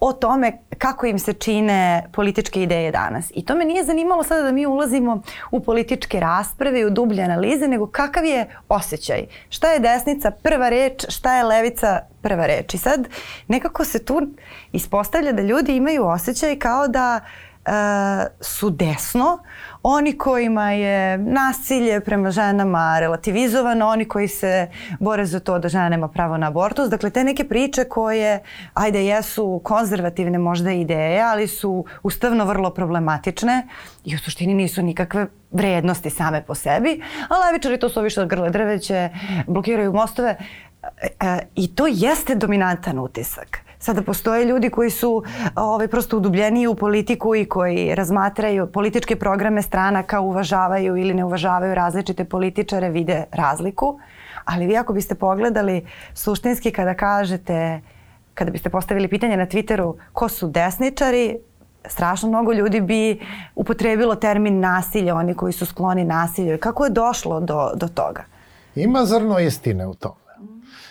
o 0.00 0.12
tome 0.12 0.58
kako 0.78 1.06
im 1.06 1.18
se 1.18 1.32
čine 1.32 2.08
političke 2.12 2.62
ideje 2.62 2.92
danas. 2.92 3.30
I 3.34 3.44
to 3.44 3.54
me 3.54 3.64
nije 3.64 3.84
zanimalo 3.84 4.22
sada 4.22 4.42
da 4.42 4.52
mi 4.52 4.66
ulazimo 4.66 5.22
u 5.50 5.60
političke 5.60 6.20
rasprave 6.20 6.80
i 6.80 6.84
u 6.84 6.90
dublje 6.90 7.22
analize, 7.22 7.68
nego 7.68 7.86
kakav 7.86 8.24
je 8.24 8.46
osjećaj. 8.68 9.26
Šta 9.48 9.72
je 9.72 9.80
desnica 9.80 10.30
prva 10.30 10.68
reč, 10.68 11.04
šta 11.08 11.36
je 11.36 11.44
levica 11.44 12.00
prva 12.22 12.46
reč. 12.46 12.74
I 12.74 12.78
sad 12.78 13.08
nekako 13.48 13.84
se 13.84 14.04
tu 14.04 14.20
ispostavlja 14.72 15.32
da 15.32 15.42
ljudi 15.42 15.76
imaju 15.76 16.06
osjećaj 16.06 16.58
kao 16.58 16.88
da 16.88 17.20
uh, 17.66 17.72
su 18.40 18.70
desno, 18.70 19.38
oni 19.86 20.18
kojima 20.18 20.70
je 20.72 21.18
nasilje 21.18 22.00
prema 22.00 22.30
ženama 22.30 23.00
relativizovano, 23.00 23.86
oni 23.88 24.04
koji 24.04 24.28
se 24.28 24.68
bore 25.00 25.26
za 25.26 25.40
to 25.40 25.58
da 25.58 25.68
žena 25.68 25.88
nema 25.88 26.08
pravo 26.08 26.36
na 26.36 26.46
abortus. 26.46 26.88
Dakle, 26.88 27.10
te 27.10 27.24
neke 27.24 27.44
priče 27.44 27.84
koje, 27.84 28.40
ajde, 28.74 29.06
jesu 29.06 29.60
konzervativne 29.64 30.38
možda 30.38 30.72
ideje, 30.72 31.22
ali 31.22 31.48
su 31.48 31.84
ustavno 32.02 32.44
vrlo 32.44 32.70
problematične 32.70 33.68
i 34.04 34.14
u 34.14 34.18
suštini 34.18 34.54
nisu 34.54 34.82
nikakve 34.82 35.26
vrednosti 35.50 36.10
same 36.10 36.42
po 36.42 36.54
sebi, 36.54 37.02
a 37.28 37.46
levičari 37.46 37.78
to 37.78 37.88
su 37.88 38.00
ovi 38.00 38.10
što 38.10 38.26
grle 38.26 38.50
drveće, 38.50 39.10
blokiraju 39.46 39.92
mostove 39.92 40.36
e, 41.02 41.06
e, 41.20 41.38
i 41.54 41.74
to 41.74 41.86
jeste 41.86 42.34
dominantan 42.34 42.98
utisak. 42.98 43.63
Sada 43.84 44.02
postoje 44.02 44.44
ljudi 44.44 44.70
koji 44.70 44.90
su 44.90 45.22
ovaj, 45.56 45.88
prosto 45.88 46.16
udubljeni 46.16 46.66
u 46.66 46.74
politiku 46.74 47.34
i 47.34 47.44
koji 47.44 47.94
razmatraju 47.94 48.66
političke 48.66 49.16
programe 49.16 49.62
stranaka, 49.62 50.20
uvažavaju 50.20 50.96
ili 50.96 51.14
ne 51.14 51.24
uvažavaju 51.24 51.74
različite 51.74 52.24
političare, 52.24 52.88
vide 52.90 53.24
razliku. 53.32 53.98
Ali 54.44 54.66
vi 54.66 54.76
ako 54.76 54.92
biste 54.92 55.14
pogledali 55.14 55.86
suštinski 56.14 56.70
kada 56.70 56.94
kažete, 56.94 57.80
kada 58.34 58.50
biste 58.50 58.70
postavili 58.70 59.08
pitanje 59.08 59.36
na 59.36 59.46
Twitteru 59.46 59.94
ko 60.12 60.28
su 60.28 60.48
desničari, 60.48 61.36
strašno 61.86 62.28
mnogo 62.28 62.52
ljudi 62.52 62.80
bi 62.80 63.20
upotrebilo 63.54 64.14
termin 64.14 64.60
nasilje, 64.60 65.12
oni 65.12 65.34
koji 65.34 65.52
su 65.52 65.66
skloni 65.66 66.04
nasilju. 66.04 66.58
Kako 66.58 66.84
je 66.84 66.90
došlo 66.90 67.40
do, 67.40 67.70
do 67.74 67.88
toga? 67.88 68.24
Ima 68.74 69.04
zrno 69.04 69.38
istine 69.38 69.86
u 69.86 69.94
tom. 69.94 70.23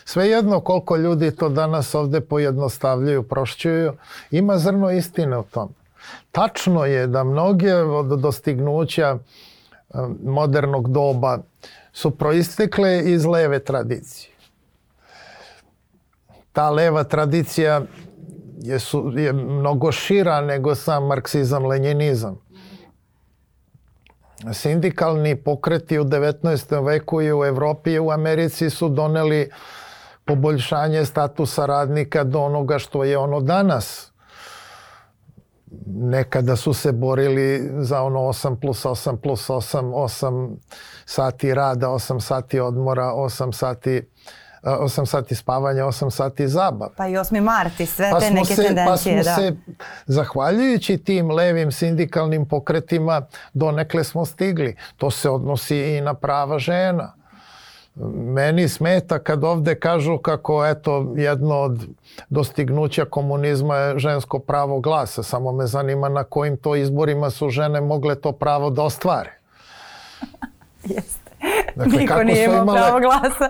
Svejedno 0.06 0.60
koliko 0.60 0.96
ljudi 0.96 1.36
to 1.36 1.50
danas 1.50 1.96
ovde 1.96 2.22
pojednostavljaju, 2.22 3.24
prošćuju, 3.24 3.94
ima 4.32 4.58
zrno 4.58 4.92
istine 4.92 5.38
u 5.38 5.44
tom. 5.44 5.74
Tačno 6.32 6.86
je 6.86 7.08
da 7.08 7.24
mnoge 7.24 7.76
od 7.76 8.20
dostignuća 8.20 9.18
eh, 9.18 9.98
modernog 10.24 10.92
doba 10.92 11.38
su 11.94 12.12
proistekle 12.12 13.12
iz 13.12 13.26
leve 13.26 13.60
tradicije. 13.60 14.34
Ta 16.52 16.70
leva 16.70 17.04
tradicija 17.04 17.82
je, 18.62 18.80
su, 18.80 19.14
je 19.16 19.34
mnogo 19.34 19.92
šira 19.92 20.42
nego 20.42 20.76
sam 20.76 21.04
marksizam-lenjinizam. 21.04 22.36
Sindikalni 24.54 25.36
pokreti 25.36 26.00
u 26.00 26.04
19. 26.04 26.86
veku 26.86 27.22
i 27.22 27.34
u 27.34 27.46
Evropi 27.46 27.92
i 27.92 28.00
u 28.00 28.12
Americi 28.12 28.70
su 28.70 28.90
doneli 28.90 29.42
uh, 29.42 29.83
poboljšanje 30.26 31.06
statusa 31.06 31.66
radnika 31.66 32.24
do 32.24 32.40
onoga 32.40 32.80
što 32.80 33.04
je 33.04 33.18
ono 33.18 33.42
danas. 33.42 34.12
Nekada 35.86 36.56
su 36.56 36.74
se 36.74 36.92
borili 36.92 37.72
za 37.80 38.02
ono 38.02 38.20
8 38.20 38.60
plus 38.60 38.86
8 38.86 39.18
plus 39.18 39.50
8, 39.50 39.92
8 39.92 40.56
sati 41.06 41.54
rada, 41.54 41.88
8 41.88 42.20
sati 42.20 42.60
odmora, 42.60 43.14
8 43.16 43.52
sati 43.52 44.02
8 44.64 45.06
sati 45.06 45.36
spavanja, 45.36 45.84
8 45.84 46.10
sati 46.10 46.48
zabava. 46.48 46.92
Pa 46.98 47.08
i 47.08 47.12
8. 47.12 47.42
mart 47.42 47.80
i 47.80 47.86
sve 47.86 48.12
pa 48.12 48.20
te 48.20 48.32
neke 48.32 48.56
se, 48.56 48.64
tendencije. 48.64 49.18
Pa 49.18 49.24
smo 49.24 49.32
da. 49.32 49.36
se, 49.36 49.56
zahvaljujući 50.06 50.98
tim 50.98 51.32
levim 51.32 51.72
sindikalnim 51.72 52.48
pokretima, 52.48 53.22
donekle 53.54 54.04
smo 54.04 54.26
stigli. 54.26 54.76
To 54.98 55.12
se 55.12 55.30
odnosi 55.30 55.78
i 55.78 56.02
na 56.02 56.14
prava 56.14 56.60
žena 56.60 57.23
Meni 57.96 58.70
smeta 58.70 59.20
kad 59.20 59.44
ovde 59.44 59.76
kažu 59.76 60.18
kako 60.18 60.66
eto 60.66 61.14
jedno 61.18 61.60
od 61.60 61.88
dostignuća 62.30 63.06
komunizma 63.06 63.76
je 63.78 64.00
žensko 64.00 64.40
pravo 64.40 64.80
glasa. 64.80 65.24
Samo 65.24 65.52
me 65.52 65.68
zanima 65.68 66.10
na 66.10 66.24
kojim 66.24 66.58
to 66.58 66.76
izborima 66.76 67.30
su 67.30 67.50
žene 67.50 67.82
mogle 67.82 68.16
to 68.16 68.32
pravo 68.32 68.70
da 68.70 68.84
ostvare. 68.84 69.40
Jeste. 70.96 71.32
Dakle, 71.76 72.00
Niko 72.00 72.24
nije 72.24 72.46
imao 72.46 72.64
imale... 72.64 72.80
pravo 72.82 73.00
glasa. 73.00 73.50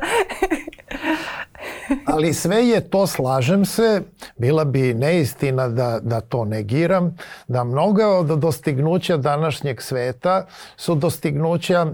Ali 2.05 2.33
sve 2.33 2.67
je 2.67 2.89
to, 2.89 3.07
slažem 3.07 3.65
se, 3.65 4.01
bila 4.37 4.65
bi 4.65 4.93
neistina 4.93 5.67
da, 5.67 5.99
da 6.01 6.21
to 6.21 6.45
negiram, 6.45 7.17
da 7.47 7.63
mnoga 7.63 8.07
od 8.07 8.27
dostignuća 8.27 9.17
današnjeg 9.17 9.81
sveta 9.81 10.45
su 10.77 10.95
dostignuća 10.95 11.87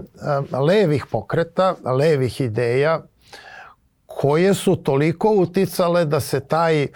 levih 0.66 1.06
pokreta, 1.10 1.74
levih 1.84 2.40
ideja, 2.40 3.00
koje 4.20 4.54
su 4.54 4.76
toliko 4.76 5.30
uticale 5.30 6.04
da 6.04 6.20
se 6.20 6.40
taj 6.40 6.86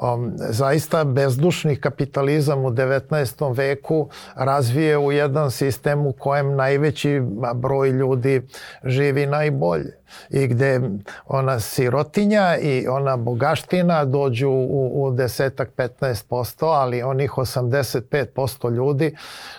um, 0.00 0.32
zaista 0.36 1.04
bezdušni 1.04 1.76
kapitalizam 1.76 2.64
u 2.64 2.70
19. 2.70 3.56
veku 3.56 4.08
razvije 4.34 4.98
u 4.98 5.12
jedan 5.12 5.50
sistem 5.50 6.06
u 6.06 6.12
kojem 6.12 6.56
najveći 6.56 7.22
broj 7.54 7.90
ljudi 7.90 8.42
živi 8.84 9.26
najbolje 9.26 9.98
i 10.30 10.46
gde 10.46 10.80
ona 11.26 11.60
sirotinja 11.60 12.56
i 12.56 12.86
ona 12.88 13.16
bogaština 13.16 14.04
dođu 14.04 14.50
u, 14.50 15.04
u 15.04 15.10
desetak 15.10 15.70
15%, 15.76 16.66
ali 16.66 17.02
onih 17.02 17.30
85% 17.30 18.74
ljudi 18.74 19.16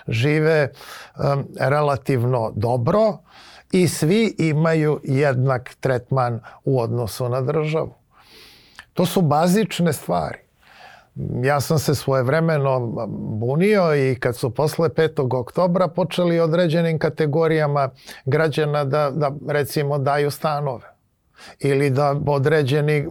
žive 0.08 0.70
um, 1.18 1.48
relativno 1.60 2.52
dobro, 2.56 3.18
i 3.74 3.88
svi 3.88 4.36
imaju 4.38 5.00
jednak 5.04 5.76
tretman 5.80 6.40
u 6.66 6.82
odnosu 6.82 7.30
na 7.30 7.42
državu. 7.42 7.94
To 8.94 9.06
su 9.06 9.22
bazične 9.22 9.94
stvari. 9.94 10.38
Ja 11.44 11.62
sam 11.62 11.80
se 11.80 11.96
svoje 11.96 12.24
vremeno 12.24 12.80
bunio 13.40 13.96
i 13.96 14.16
kad 14.16 14.36
su 14.36 14.50
posle 14.50 14.90
5. 14.90 15.40
oktobra 15.40 15.88
počeli 15.88 16.40
određenim 16.40 17.00
kategorijama 17.00 17.90
građana 18.26 18.84
da, 18.84 19.12
da 19.12 19.32
recimo 19.48 19.98
daju 19.98 20.32
stanove 20.32 20.94
ili 21.60 21.90
da 21.90 22.16
određeni, 22.28 23.08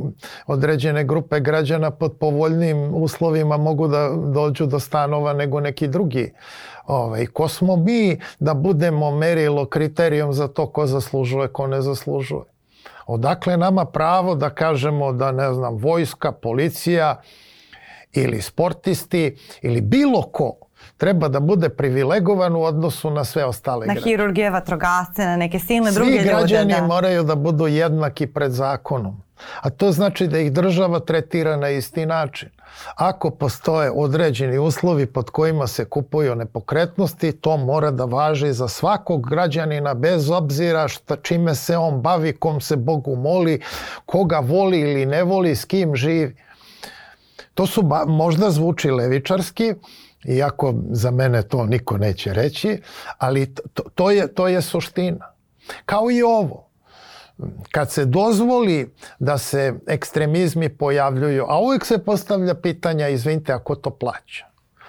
određene 0.46 1.05
grupe 1.05 1.40
građana 1.40 1.90
pod 1.90 2.16
povoljnim 2.20 2.94
uslovima 2.94 3.57
mogu 3.57 3.88
da 3.88 4.11
dođu 4.35 4.66
do 4.66 4.79
stanova 4.79 5.33
nego 5.33 5.61
neki 5.61 5.88
drugi 5.88 6.33
Ovaj, 6.87 7.27
ko 7.27 7.49
smo 7.49 7.77
mi 7.77 8.18
da 8.38 8.55
budemo 8.55 9.11
merilo 9.11 9.66
kriterijom 9.66 10.33
za 10.33 10.49
to 10.49 10.66
ko 10.66 10.87
zaslužuje, 10.87 11.49
ko 11.49 11.66
ne 11.66 11.83
zaslužuje? 11.83 12.42
Odakle 13.07 13.57
nama 13.57 13.85
pravo 13.85 14.35
da 14.35 14.51
kažemo 14.51 15.12
da, 15.12 15.33
ne 15.33 15.53
znam, 15.53 15.77
vojska, 15.77 16.33
policija 16.33 17.21
ili 18.12 18.42
sportisti 18.42 19.37
ili 19.62 19.81
bilo 19.81 20.23
ko 20.23 20.55
treba 20.97 21.29
da 21.29 21.40
bude 21.40 21.68
privilegovan 21.68 22.57
u 22.57 22.62
odnosu 22.62 23.11
na 23.11 23.25
sve 23.25 23.45
ostale 23.45 23.87
Na 23.87 23.95
hirurgije, 23.95 24.51
vatrogasce, 24.51 25.25
na 25.25 25.37
neke 25.37 25.59
silne 25.59 25.92
Svi 25.92 25.95
druge 25.95 26.11
ljude. 26.11 26.23
Svi 26.23 26.29
građani 26.29 26.73
da. 26.73 26.87
moraju 26.87 27.23
da 27.23 27.35
budu 27.35 27.66
jednaki 27.66 28.27
pred 28.27 28.53
zakonom. 28.53 29.23
A 29.61 29.71
to 29.71 29.93
znači 29.93 30.27
da 30.27 30.38
ih 30.38 30.53
država 30.53 31.01
tretira 31.01 31.57
na 31.57 31.69
isti 31.69 32.07
način. 32.07 32.49
Ako 32.95 33.31
postoje 33.31 33.90
određeni 33.90 34.59
uslovi 34.59 35.07
pod 35.07 35.31
kojima 35.31 35.67
se 35.67 35.85
kupuju 35.85 36.35
nepokretnosti, 36.35 37.33
to 37.33 37.57
mora 37.57 37.90
da 37.90 38.05
važi 38.05 38.53
za 38.53 38.69
svakog 38.69 39.29
građanina 39.31 39.95
bez 39.95 40.31
obzira 40.31 40.88
šta, 40.88 41.17
čime 41.17 41.55
se 41.55 41.77
on 41.77 42.01
bavi, 42.01 42.33
kom 42.33 42.61
se 42.61 42.77
Bogu 42.77 43.17
moli, 43.17 43.61
koga 44.07 44.38
voli 44.38 44.81
ili 44.81 45.07
ne 45.07 45.23
voli, 45.23 45.57
s 45.57 45.65
kim 45.65 45.97
živi. 45.97 46.37
To 47.55 47.67
su 47.67 47.83
ba, 47.83 48.05
možda 48.07 48.51
zvuči 48.51 48.90
levičarski, 48.90 49.75
iako 50.25 50.75
za 50.90 51.11
mene 51.11 51.43
to 51.43 51.67
niko 51.67 51.99
neće 51.99 52.33
reći, 52.33 52.83
ali 53.19 53.55
to, 53.55 53.83
to, 53.95 54.11
je, 54.11 54.35
to 54.35 54.49
je 54.49 54.63
suština. 54.63 55.33
Kao 55.87 56.11
i 56.11 56.23
ovo 56.23 56.71
kad 57.71 57.90
se 57.90 58.05
dozvoli 58.05 58.95
da 59.19 59.38
se 59.38 59.75
ekstremizmi 59.87 60.69
pojavljuju, 60.69 61.45
a 61.49 61.61
uvijek 61.61 61.85
se 61.85 61.99
postavlja 61.99 62.55
pitanja, 62.55 63.09
izvinite, 63.09 63.53
ako 63.53 63.75
to 63.75 63.90
plaća? 63.90 64.47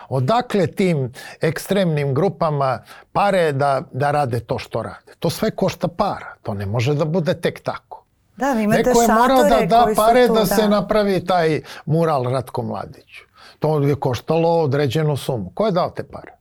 Odakle 0.10 0.68
tim 0.68 1.12
ekstremnim 1.42 2.14
grupama 2.14 2.80
pare 3.12 3.52
da, 3.52 3.82
da 3.92 4.12
rade 4.12 4.40
to 4.40 4.60
što 4.60 4.84
rade? 4.84 5.14
To 5.20 5.30
sve 5.30 5.52
košta 5.52 5.88
para. 5.88 6.36
To 6.42 6.54
ne 6.54 6.66
može 6.66 6.94
da 6.94 7.06
bude 7.06 7.42
tek 7.42 7.64
tako. 7.64 8.04
Da, 8.38 8.54
vi 8.54 8.64
imate 8.64 8.84
Neko 8.84 9.02
je 9.02 9.08
morao 9.08 9.44
da 9.44 9.66
da 9.66 9.88
pare 9.96 10.28
tu, 10.28 10.34
da, 10.34 10.40
da 10.40 10.46
se 10.46 10.70
napravi 10.70 11.26
taj 11.26 11.62
mural 11.86 12.24
Ratko 12.24 12.62
Mladiću. 12.62 13.24
To 13.60 13.80
je 13.80 13.96
koštalo 13.96 14.62
određenu 14.62 15.18
sumu. 15.18 15.52
Ko 15.54 15.66
je 15.66 15.72
dao 15.72 15.90
te 15.90 16.04
pare? 16.04 16.32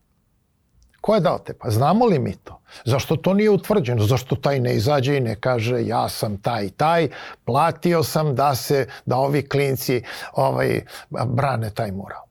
Ko 1.03 1.15
je 1.15 1.21
dao 1.21 1.39
te? 1.39 1.53
Pa 1.53 1.69
znamo 1.69 2.05
li 2.05 2.19
mi 2.19 2.35
to? 2.35 2.59
Zašto 2.85 3.15
to 3.15 3.33
nije 3.33 3.49
utvrđeno? 3.49 4.03
Zašto 4.03 4.35
taj 4.35 4.59
ne 4.59 4.75
izađe 4.75 5.17
i 5.17 5.19
ne 5.19 5.35
kaže 5.35 5.85
ja 5.85 6.09
sam 6.09 6.37
taj 6.37 6.65
i 6.65 6.69
taj, 6.69 7.09
platio 7.45 8.03
sam 8.03 8.35
da 8.35 8.55
se, 8.55 8.87
da 9.05 9.17
ovi 9.17 9.41
klinci 9.49 10.03
ovaj, 10.33 10.81
brane 11.09 11.69
taj 11.69 11.91
mural. 11.91 12.22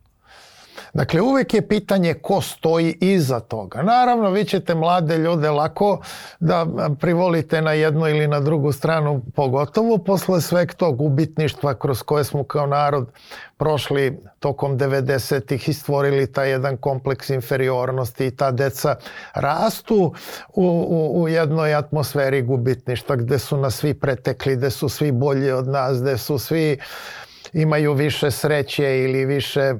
Dakle, 0.95 1.21
uvek 1.21 1.55
je 1.55 1.69
pitanje 1.69 2.15
ko 2.15 2.41
stoji 2.41 2.99
iza 3.01 3.41
toga. 3.41 3.83
Naravno, 3.83 4.31
vi 4.31 4.45
ćete 4.45 4.75
mlade 4.75 5.19
ljude 5.19 5.51
lako 5.51 6.01
da 6.41 6.67
privolite 7.01 7.63
na 7.63 7.73
jednu 7.73 8.09
ili 8.09 8.29
na 8.29 8.41
drugu 8.41 8.73
stranu, 8.73 9.23
pogotovo 9.35 9.99
posle 9.99 10.41
sveg 10.41 10.75
tog 10.75 11.01
ubitništva 11.01 11.75
kroz 11.75 12.03
koje 12.03 12.25
smo 12.25 12.45
kao 12.45 12.67
narod 12.67 13.11
prošli 13.57 14.19
tokom 14.39 14.79
90-ih 14.79 15.69
i 15.69 15.73
stvorili 15.73 16.33
taj 16.33 16.51
jedan 16.51 16.77
kompleks 16.77 17.31
inferiornosti 17.31 18.27
i 18.27 18.37
ta 18.37 18.51
deca 18.51 18.97
rastu 19.35 20.15
u, 20.55 20.67
u, 20.89 21.23
u 21.23 21.29
jednoj 21.29 21.75
atmosferi 21.75 22.43
gubitništva 22.43 23.17
gde 23.17 23.39
su 23.39 23.57
nas 23.57 23.75
svi 23.75 23.95
pretekli, 23.95 24.57
gde 24.57 24.71
su 24.71 24.89
svi 24.89 25.13
bolji 25.13 25.51
od 25.51 25.69
nas, 25.69 26.03
gde 26.03 26.19
su 26.19 26.39
svi 26.39 26.79
imaju 27.53 27.93
više 27.93 28.31
sreće 28.31 29.05
ili 29.05 29.25
više 29.25 29.75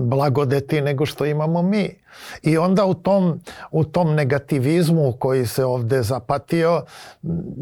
blagodeti 0.00 0.80
nego 0.80 1.06
što 1.06 1.26
imamo 1.26 1.62
mi. 1.62 1.98
I 2.42 2.58
onda 2.58 2.84
u 2.84 2.94
tom, 2.94 3.40
u 3.70 3.84
tom 3.84 4.14
negativizmu 4.14 5.12
koji 5.18 5.46
se 5.46 5.64
ovde 5.64 6.02
zapatio, 6.02 6.84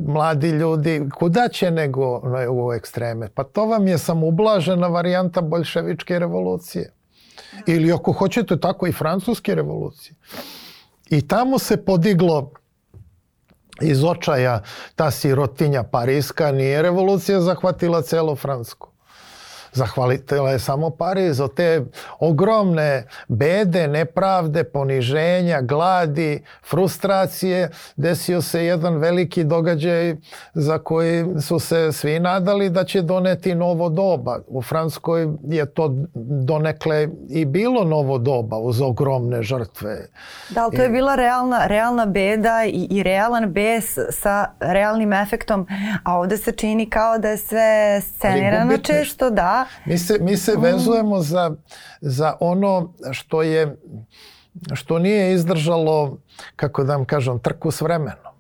mladi 0.07 0.51
ljudi, 0.51 1.09
kuda 1.19 1.49
će 1.53 1.71
nego 1.71 2.21
u 2.51 2.73
ekstreme? 2.73 3.29
Pa 3.29 3.45
to 3.45 3.67
vam 3.67 3.89
je 3.89 3.99
samoblažena 3.99 4.87
varijanta 4.87 5.41
bolševičke 5.41 6.19
revolucije. 6.19 6.93
Ili 7.67 7.93
ako 7.93 8.13
hoćete 8.13 8.61
tako 8.61 8.87
i 8.87 8.93
francuske 8.93 9.55
revolucije. 9.55 10.15
I 11.11 11.29
tamo 11.29 11.59
se 11.59 11.85
podiglo 11.85 12.51
iz 13.81 14.05
očaja 14.05 14.63
ta 14.95 15.11
sirotinja 15.11 15.83
pariska, 15.83 16.53
nije 16.53 16.83
revolucija 16.83 17.41
zahvatila 17.41 18.03
celo 18.03 18.37
Fransku 18.37 18.94
zahvalitela 19.75 20.51
je 20.51 20.59
samo 20.59 20.91
Pariz 20.91 21.41
od 21.41 21.55
te 21.55 21.85
ogromne 22.19 23.07
bede, 23.29 23.89
nepravde, 23.89 24.65
poniženja, 24.65 25.61
gladi, 25.61 26.43
frustracije. 26.69 27.71
Desio 27.97 28.43
se 28.43 28.65
jedan 28.65 28.97
veliki 28.97 29.45
događaj 29.45 30.17
za 30.55 30.79
koji 30.79 31.25
su 31.41 31.59
se 31.59 31.93
svi 31.93 32.21
nadali 32.21 32.71
da 32.71 32.85
će 32.85 33.03
doneti 33.03 33.55
novo 33.55 33.89
doba. 33.89 34.39
U 34.47 34.63
Franskoj 34.63 35.29
je 35.45 35.67
to 35.67 35.95
donekle 36.45 37.09
i 37.29 37.45
bilo 37.45 37.85
novo 37.85 38.19
doba 38.19 38.59
uz 38.59 38.81
ogromne 38.81 39.43
žrtve. 39.43 40.09
Da, 40.51 40.63
ali 40.63 40.77
to 40.77 40.83
je 40.83 40.89
bila 40.89 41.15
realna, 41.15 41.67
realna 41.67 42.07
beda 42.07 42.65
i, 42.67 42.87
i 42.91 43.03
realan 43.03 43.53
bes 43.53 43.99
sa 44.11 44.47
realnim 44.61 45.13
efektom, 45.13 45.67
a 46.05 46.19
ovde 46.19 46.37
se 46.37 46.53
čini 46.53 46.91
kao 46.91 47.19
da 47.19 47.29
je 47.29 47.37
sve 47.37 48.01
scenirano 48.01 48.79
često, 48.79 49.31
da, 49.31 49.64
Mi 49.85 49.99
se, 49.99 50.19
mi 50.21 50.37
se 50.37 50.57
vezujemo 50.57 51.21
za, 51.21 51.51
za 52.01 52.37
ono 52.41 52.95
što 53.13 53.43
je 53.43 53.77
što 54.75 54.99
nije 54.99 55.35
izdržalo, 55.35 56.19
kako 56.57 56.85
da 56.85 56.97
vam 56.97 57.05
kažem, 57.05 57.39
trku 57.39 57.71
s 57.71 57.81
vremenom. 57.81 58.35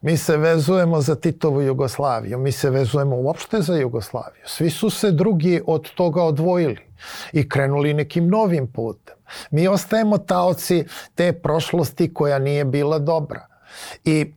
Mi 0.00 0.16
se 0.16 0.36
vezujemo 0.36 1.00
za 1.00 1.14
Titovu 1.14 1.62
Jugoslaviju, 1.62 2.38
mi 2.38 2.52
se 2.52 2.70
vezujemo 2.70 3.16
uopšte 3.16 3.60
za 3.62 3.76
Jugoslaviju. 3.76 4.42
Svi 4.46 4.70
su 4.70 4.90
se 4.90 5.10
drugi 5.10 5.60
od 5.66 5.90
toga 5.94 6.22
odvojili 6.22 6.78
i 7.32 7.48
krenuli 7.48 7.94
nekim 7.94 8.28
novim 8.28 8.72
putem. 8.72 9.16
Mi 9.50 9.68
ostajemo 9.68 10.18
taoci 10.18 10.84
te 11.14 11.32
prošlosti 11.32 12.14
koja 12.14 12.38
nije 12.38 12.64
bila 12.64 12.98
dobra. 12.98 13.46
I 14.04 14.32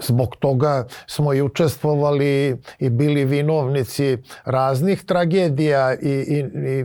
zbog 0.00 0.36
toga 0.36 0.86
smo 1.06 1.34
i 1.34 1.42
učestvovali 1.42 2.56
i 2.78 2.90
bili 2.90 3.24
vinovnici 3.24 4.18
raznih 4.44 5.04
tragedija 5.04 5.94
i, 5.94 6.08
i, 6.08 6.38
i 6.38 6.84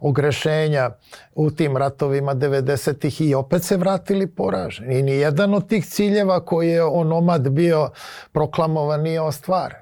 ogrešenja 0.00 0.90
u 1.34 1.50
tim 1.50 1.76
ratovima 1.76 2.34
90-ih 2.34 3.20
i 3.20 3.34
opet 3.34 3.62
se 3.62 3.76
vratili 3.76 4.26
poraženi. 4.26 4.98
I 4.98 5.02
ni 5.02 5.12
jedan 5.12 5.54
od 5.54 5.68
tih 5.68 5.86
ciljeva 5.86 6.44
koji 6.44 6.68
je 6.68 6.84
onomad 6.84 7.48
bio 7.48 7.90
proklamovan 8.32 9.02
nije 9.02 9.20
ostvaren. 9.20 9.80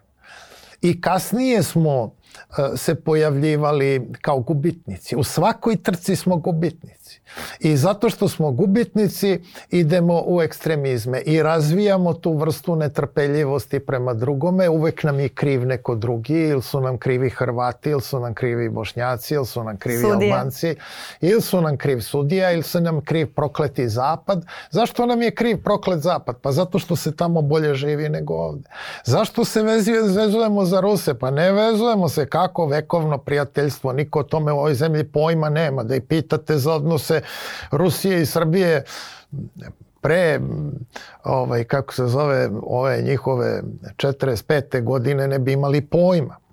I 0.82 1.01
kasnije 1.01 1.62
smo 1.62 2.14
se 2.76 2.95
pojavljivali 2.95 4.12
kao 4.20 4.41
gubitnici. 4.41 5.16
U 5.16 5.24
svakoj 5.24 5.76
trci 5.76 6.16
smo 6.16 6.37
gubitnici. 6.37 7.20
I 7.61 7.76
zato 7.76 8.11
što 8.11 8.28
smo 8.28 8.51
gubitnici 8.51 9.41
idemo 9.70 10.22
u 10.26 10.43
ekstremizme 10.43 11.20
i 11.20 11.43
razvijamo 11.43 12.14
tu 12.14 12.32
vrstu 12.32 12.76
netrpeljivosti 12.76 13.80
prema 13.80 14.14
drugome. 14.14 14.68
Uvek 14.68 15.05
nam 15.05 15.20
je 15.20 15.28
kriv 15.28 15.66
neko 15.66 15.95
drugi 15.95 16.35
ili 16.35 16.62
su 16.62 16.80
nam 16.80 16.99
krivi 16.99 17.30
Hrvati 17.30 17.91
ili 17.91 18.01
su 18.01 18.20
nam 18.20 18.35
krivi 18.35 18.68
Bošnjaci 18.68 19.35
ili 19.35 19.47
su 19.47 19.64
nam 19.64 19.76
krivi 19.76 20.03
Sudija. 20.03 20.37
Albanci 20.37 20.76
ili 21.20 21.41
su 21.41 21.61
nam 21.61 21.76
kriv 21.76 22.01
sudija 22.01 22.53
ili 22.53 22.62
su 22.62 22.80
nam 22.80 23.01
kriv 23.05 23.35
prokleti 23.35 23.89
zapad. 23.89 24.45
Zašto 24.70 25.07
nam 25.07 25.22
je 25.22 25.35
kriv 25.35 25.62
proklet 25.62 26.01
zapad? 26.01 26.37
Pa 26.43 26.53
zato 26.53 26.78
što 26.78 26.97
se 26.97 27.16
tamo 27.16 27.43
bolje 27.43 27.74
živi 27.74 28.09
nego 28.09 28.35
ovde. 28.35 28.68
Zašto 29.05 29.45
se 29.45 29.62
vezujemo 29.62 30.64
za 30.64 30.80
Ruse? 30.80 31.14
Pa 31.18 31.30
ne 31.30 31.53
vezujemo 31.53 32.09
se 32.09 32.24
kako 32.27 32.66
vekovno 32.66 33.18
prijateljstvo. 33.18 33.93
Niko 33.93 34.20
o 34.20 34.22
tome 34.22 34.53
u 34.53 34.59
ovoj 34.59 34.75
zemlji 34.75 35.05
pojma 35.05 35.49
nema. 35.49 35.83
Da 35.83 35.95
i 35.95 36.01
pitate 36.01 36.59
za 36.59 36.75
odnose 36.75 37.20
Rusije 37.70 38.22
i 38.22 38.27
Srbije 38.27 38.85
pre 40.01 40.41
ovaj 41.25 41.64
kako 41.64 41.95
se 41.95 42.07
zove 42.07 42.51
ove 42.62 43.03
njihove 43.03 43.62
45. 43.97 44.83
godine 44.83 45.29
ne 45.29 45.39
bi 45.39 45.53
imali 45.53 45.81
pojma. 45.81 46.43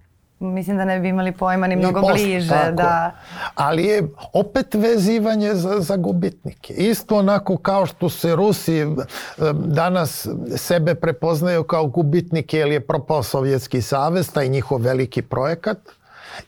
Mislim 0.42 0.78
da 0.78 0.86
ne 0.86 1.00
bi 1.00 1.10
imali 1.10 1.32
pojma 1.32 1.68
ni 1.68 1.76
mnogo 1.76 2.02
posle, 2.02 2.14
bliže. 2.14 2.50
tako. 2.50 2.72
Da. 2.72 3.12
Ali 3.56 3.84
je 3.84 4.04
opet 4.34 4.74
vezivanje 4.74 5.54
za, 5.54 5.80
za 5.80 5.98
gubitnike. 5.98 6.74
Isto 6.74 7.18
onako 7.18 7.58
kao 7.58 7.86
što 7.86 8.10
se 8.10 8.36
Rusi 8.36 8.80
eh, 8.80 8.86
danas 9.54 10.28
sebe 10.56 10.96
prepoznaju 10.96 11.64
kao 11.64 11.88
gubitnike 11.88 12.58
jer 12.58 12.72
je 12.72 12.88
propao 12.88 13.24
Sovjetski 13.24 13.82
savez, 13.82 14.32
taj 14.32 14.48
njihov 14.48 14.82
veliki 14.82 15.22
projekat, 15.22 15.78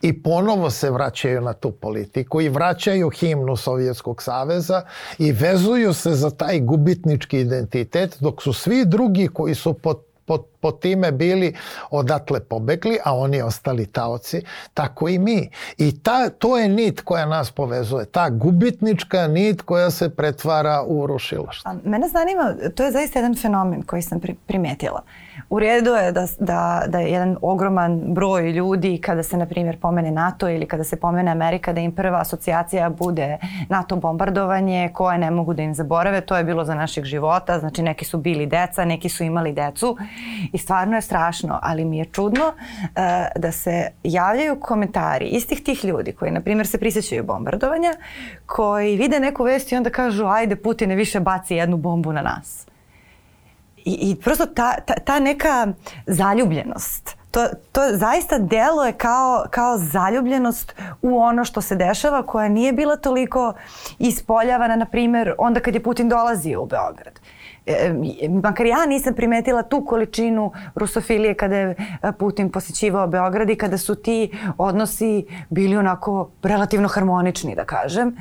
i 0.02 0.24
ponovo 0.24 0.70
se 0.70 0.91
vraćaju 0.91 1.41
na 1.41 1.54
tu 1.54 1.72
politiku 1.72 2.41
i 2.41 2.50
vraćaju 2.50 3.10
himnu 3.10 3.56
Sovjetskog 3.56 4.24
saveza 4.24 4.82
i 5.18 5.32
vezuju 5.32 5.94
se 5.94 6.12
za 6.12 6.30
taj 6.30 6.60
gubitnički 6.60 7.39
identitet 7.39 8.18
dok 8.20 8.41
su 8.41 8.54
svi 8.54 8.86
drugi 8.86 9.28
koji 9.28 9.56
su 9.56 9.74
pod 9.74 10.00
po, 10.26 10.44
po 10.64 10.72
time 10.72 11.11
bili 11.11 11.53
odatle 11.91 12.39
pobegli, 12.39 12.97
a 13.03 13.16
oni 13.18 13.41
ostali 13.41 13.86
taoci, 13.86 14.41
tako 14.74 15.09
i 15.09 15.20
mi. 15.20 15.49
I 15.78 15.99
ta, 15.99 16.30
to 16.30 16.57
je 16.57 16.70
nit 16.70 17.01
koja 17.01 17.26
nas 17.26 17.51
povezuje, 17.51 18.05
ta 18.05 18.30
gubitnička 18.30 19.28
nit 19.28 19.61
koja 19.61 19.91
se 19.91 20.09
pretvara 20.09 20.84
u 20.88 21.07
rušilaštvo. 21.07 21.72
A 21.72 21.76
mene 21.84 22.07
zanima, 22.07 22.72
to 22.76 22.84
je 22.84 22.91
zaista 22.91 23.20
jedan 23.20 23.36
fenomen 23.36 23.82
koji 23.82 24.01
sam 24.01 24.20
pri, 24.20 24.36
primetila. 24.47 25.03
U 25.49 25.59
redu 25.59 25.91
je 25.91 26.11
da, 26.11 26.26
da, 26.39 26.84
da 26.88 26.99
je 26.99 27.11
jedan 27.11 27.38
ogroman 27.41 28.01
broj 28.14 28.51
ljudi 28.51 28.97
kada 29.01 29.24
se, 29.24 29.38
na 29.38 29.45
primjer, 29.45 29.80
pomene 29.80 30.11
NATO 30.11 30.49
ili 30.49 30.66
kada 30.66 30.84
se 30.84 30.95
pomene 30.99 31.32
Amerika, 31.32 31.74
da 31.74 31.82
im 31.82 31.91
prva 31.91 32.22
asocijacija 32.22 32.89
bude 32.89 33.38
NATO 33.70 33.95
bombardovanje 33.95 34.89
koje 34.93 35.18
ne 35.18 35.32
mogu 35.32 35.53
da 35.53 35.61
im 35.61 35.74
zaborave. 35.74 36.22
To 36.22 36.38
je 36.38 36.43
bilo 36.43 36.66
za 36.66 36.76
naših 36.76 37.03
života, 37.03 37.59
znači 37.59 37.84
neki 37.84 38.05
su 38.05 38.18
bili 38.18 38.45
deca, 38.45 38.86
neki 38.86 39.09
su 39.09 39.24
imali 39.24 39.53
decu 39.53 39.97
i 40.54 40.58
stvarno 40.58 40.95
je 40.95 41.01
strašno, 41.01 41.60
ali 41.62 41.86
mi 41.86 41.97
je 41.97 42.06
čudno 42.06 42.47
uh, 42.47 42.91
da 43.36 43.51
se 43.51 43.88
javljaju 44.04 44.60
komentari 44.60 45.26
istih 45.26 45.64
tih 45.64 45.86
ljudi 45.86 46.12
koji, 46.12 46.32
na 46.32 46.41
primjer, 46.41 46.68
se 46.68 46.78
prisjećaju 46.78 47.24
bombardovanja, 47.24 47.93
koji 48.45 48.95
vide 48.97 49.20
neku 49.20 49.43
vest 49.43 49.72
i 49.72 49.76
onda 49.76 49.89
kažu 49.89 50.26
ajde 50.26 50.56
Putine 50.56 50.95
više 50.95 51.20
baci 51.20 51.56
jednu 51.56 51.78
bombu 51.78 52.14
na 52.14 52.22
nas. 52.22 52.68
I, 53.86 53.97
i 54.01 54.16
prosto 54.16 54.45
ta, 54.45 54.76
ta, 54.86 54.93
ta 54.93 55.20
neka 55.20 55.68
zaljubljenost, 56.08 57.18
to, 57.32 57.47
to 57.72 57.82
zaista 57.93 58.38
deluje 58.38 58.91
kao, 58.91 59.45
kao 59.49 59.78
zaljubljenost 59.78 60.76
u 61.01 61.18
ono 61.18 61.45
što 61.45 61.62
se 61.62 61.76
dešava 61.76 62.24
koja 62.24 62.49
nije 62.49 62.74
bila 62.74 62.97
toliko 62.97 63.54
ispoljavana, 63.99 64.76
na 64.76 64.86
primjer, 64.86 65.34
onda 65.38 65.60
kad 65.60 65.76
je 65.76 65.84
Putin 65.84 66.10
dolazio 66.10 66.62
u 66.62 66.66
Beograd 66.66 67.20
e, 67.66 67.93
makar 68.30 68.66
ja 68.66 68.86
nisam 68.86 69.14
primetila 69.14 69.64
tu 69.64 69.86
količinu 69.86 70.51
rusofilije 70.76 71.34
kada 71.34 71.55
je 71.55 71.76
e, 72.03 72.11
Putin 72.20 72.51
posjećivao 72.51 73.07
Beograd 73.07 73.49
i 73.49 73.55
kada 73.55 73.78
su 73.78 73.95
ti 73.95 74.32
odnosi 74.57 75.26
bili 75.49 75.78
onako 75.78 76.30
relativno 76.43 76.88
harmonični, 76.88 77.55
da 77.55 77.66
kažem. 77.66 78.16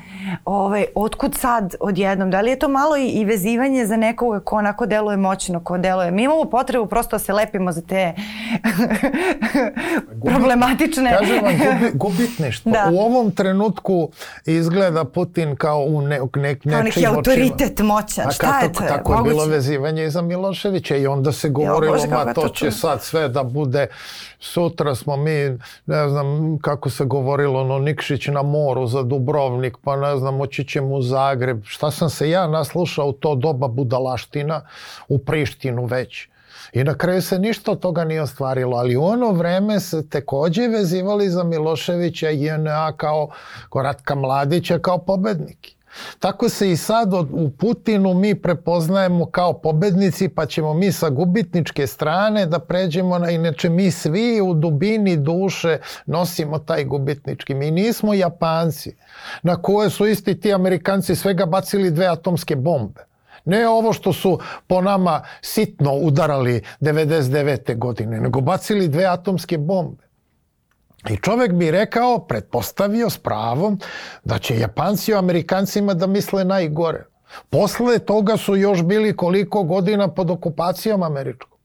Ove, 0.45 0.85
otkud 0.95 1.35
sad 1.35 1.75
odjednom? 1.81 2.31
Da 2.31 2.41
li 2.41 2.51
je 2.51 2.59
to 2.59 2.69
malo 2.69 2.97
i, 2.97 3.09
i 3.09 3.25
vezivanje 3.25 3.87
za 3.87 3.97
nekoga 3.97 4.41
ko 4.41 4.57
onako 4.57 4.87
deluje 4.87 5.17
moćno, 5.17 5.61
ko 5.61 5.79
deluje? 5.79 6.11
Mi 6.11 6.25
imamo 6.25 6.45
potrebu 6.45 6.87
prosto 6.87 7.15
da 7.17 7.19
se 7.19 7.33
lepimo 7.33 7.73
za 7.73 7.83
te 7.83 8.13
problematične... 10.25 11.17
Kažem 11.19 11.45
vam, 11.45 11.55
gubi, 11.59 11.91
gubitništvo. 11.95 12.73
Da. 12.73 12.91
U 12.93 12.99
ovom 12.99 13.31
trenutku 13.31 14.09
izgleda 14.47 15.05
Putin 15.05 15.57
kao 15.57 15.79
u 15.79 16.03
ne, 16.03 16.21
ne, 16.35 16.55
kao 16.55 16.83
neki 16.83 17.07
autoritet 17.07 17.81
moćan. 17.81 18.31
Šta 18.31 18.61
je 18.61 18.73
to? 18.73 18.81
Tako 18.81 19.13
bilo 19.33 19.47
vezivanje 19.47 20.05
iza 20.05 20.23
Miloševića 20.23 20.97
i 20.97 21.07
onda 21.07 21.33
se 21.33 21.49
govorilo, 21.49 21.97
ma 22.11 22.35
to 22.35 22.49
će 22.49 22.71
sad 22.71 23.03
sve 23.03 23.29
da 23.29 23.43
bude, 23.43 23.87
sutra 24.41 24.95
smo 24.95 25.17
mi, 25.17 25.59
ne 25.87 26.09
znam 26.09 26.59
kako 26.59 26.91
se 26.91 27.05
govorilo, 27.05 27.65
no 27.65 27.79
Nikšić 27.79 28.27
na 28.27 28.43
moru 28.43 28.87
za 28.87 29.03
Dubrovnik, 29.03 29.77
pa 29.85 29.97
ne 29.97 30.17
znam, 30.17 30.37
moći 30.37 30.65
ćemo 30.65 30.95
u 30.95 31.03
Zagreb. 31.03 31.63
Šta 31.65 31.91
sam 31.91 32.11
se 32.11 32.31
ja 32.31 32.47
naslušao 32.47 33.07
u 33.07 33.13
to 33.13 33.35
doba 33.35 33.69
budalaština 33.69 34.67
u 35.09 35.19
Prištinu 35.19 35.85
već. 35.85 36.29
I 36.73 36.85
na 36.85 36.95
kraju 36.95 37.23
se 37.23 37.39
ništa 37.39 37.73
od 37.73 37.81
toga 37.81 38.05
nije 38.05 38.23
ostvarilo, 38.23 38.77
ali 38.77 38.97
u 38.97 39.05
ono 39.05 39.33
vreme 39.33 39.81
se 39.81 40.09
tekođe 40.09 40.69
vezivali 40.69 41.31
za 41.31 41.45
Miloševića 41.45 42.31
i 42.31 42.45
JNA 42.45 42.93
kao 42.97 43.29
Koratka 43.69 44.15
Mladića 44.15 44.79
kao 44.79 44.99
pobedniki. 44.99 45.77
Tako 46.19 46.49
se 46.49 46.71
i 46.71 46.77
sad 46.77 47.13
u 47.15 47.51
Putinu 47.59 48.15
mi 48.15 48.35
prepoznajemo 48.35 49.27
kao 49.27 49.53
pobednici, 49.53 50.29
pa 50.29 50.47
ćemo 50.47 50.75
mi 50.75 50.93
sa 50.93 51.11
gubitničke 51.11 51.87
strane 51.87 52.47
da 52.47 52.59
pređemo 52.59 53.19
na, 53.19 53.31
inače 53.31 53.69
mi 53.69 53.91
svi 53.91 54.41
u 54.41 54.55
dubini 54.55 55.17
duše 55.17 55.79
nosimo 56.07 56.59
taj 56.59 56.85
gubitnički. 56.85 57.55
Mi 57.55 57.71
nismo 57.71 58.15
Japanci, 58.15 58.95
na 59.43 59.63
koje 59.63 59.91
su 59.91 60.07
isti 60.07 60.41
ti 60.41 60.53
Amerikanci 60.53 61.17
svega 61.17 61.47
bacili 61.47 61.91
dve 61.91 62.07
atomske 62.07 62.57
bombe. 62.57 63.01
Ne 63.45 63.69
ovo 63.69 63.93
što 63.93 64.13
su 64.13 64.39
po 64.67 64.81
nama 64.81 65.23
sitno 65.41 65.95
udarali 65.95 66.63
99. 66.81 67.79
godine, 67.79 68.21
nego 68.21 68.41
bacili 68.41 68.89
dve 68.89 69.05
atomske 69.05 69.59
bombe. 69.59 70.12
I 71.11 71.17
čovek 71.17 71.53
bi 71.53 71.71
rekao, 71.71 72.19
pretpostavio 72.19 73.11
s 73.11 73.19
pravom, 73.19 73.79
da 74.25 74.39
će 74.39 74.59
Japanci 74.59 75.15
o 75.15 75.19
Amerikancima 75.19 75.95
da 75.95 76.07
misle 76.07 76.45
najgore. 76.45 77.05
Posle 77.51 77.99
toga 77.99 78.37
su 78.37 78.57
još 78.57 78.83
bili 78.83 79.17
koliko 79.17 79.63
godina 79.63 80.09
pod 80.09 80.31
okupacijom 80.31 81.03
američkom. 81.03 81.59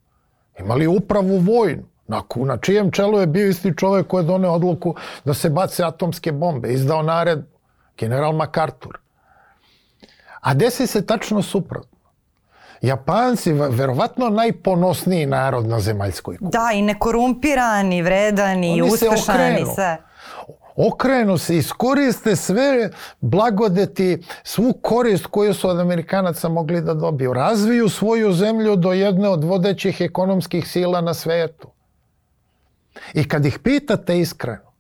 Imali 0.60 0.88
upravu 0.88 1.38
vojnu, 1.38 1.84
na, 2.08 2.22
na 2.36 2.58
čijem 2.58 2.92
čelu 2.92 3.20
je 3.20 3.28
bio 3.28 3.48
isti 3.48 3.74
čovek 3.78 4.08
koji 4.08 4.24
je 4.24 4.28
doneo 4.28 4.52
odluku 4.52 4.96
da 5.26 5.34
se 5.34 5.50
bace 5.50 5.84
atomske 5.84 6.32
bombe, 6.32 6.74
izdao 6.74 7.04
nared 7.04 7.40
general 7.98 8.34
MacArthur. 8.34 8.98
A 10.42 10.54
desi 10.54 10.88
se 10.88 11.06
tačno 11.06 11.42
suprotno. 11.42 11.97
Japanci, 12.82 13.54
verovatno 13.54 14.30
najponosniji 14.30 15.26
narod 15.26 15.68
na 15.68 15.80
zemaljskoj 15.80 16.38
kugli. 16.38 16.52
Da, 16.52 16.70
i 16.74 16.82
nekorumpirani, 16.82 18.02
vredani, 18.02 18.72
Oni 18.72 18.82
uspešani, 18.82 19.66
sve. 19.76 19.98
Okrenu 20.76 21.38
se, 21.38 21.58
iskoriste 21.58 22.36
sve 22.36 22.90
blagodeti, 23.22 24.24
svu 24.44 24.74
korist 24.82 25.26
koju 25.26 25.54
su 25.54 25.70
od 25.70 25.80
Amerikanaca 25.80 26.50
mogli 26.50 26.82
da 26.82 26.94
dobiju. 26.94 27.34
Razviju 27.34 27.90
svoju 27.90 28.34
zemlju 28.34 28.76
do 28.76 28.94
jedne 28.94 29.30
od 29.30 29.44
vodećih 29.44 30.02
ekonomskih 30.02 30.68
sila 30.68 31.02
na 31.02 31.14
svetu. 31.14 31.68
I 33.14 33.28
kad 33.28 33.46
ih 33.46 33.60
pitate 33.60 34.20
iskreno, 34.20 34.72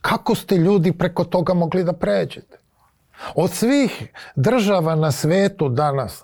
kako 0.00 0.34
ste 0.34 0.56
ljudi 0.56 0.92
preko 0.92 1.24
toga 1.24 1.54
mogli 1.54 1.84
da 1.84 1.92
pređete? 1.92 2.58
Od 3.34 3.50
svih 3.50 4.12
država 4.36 4.94
na 4.94 5.12
svetu 5.12 5.68
danas 5.68 6.22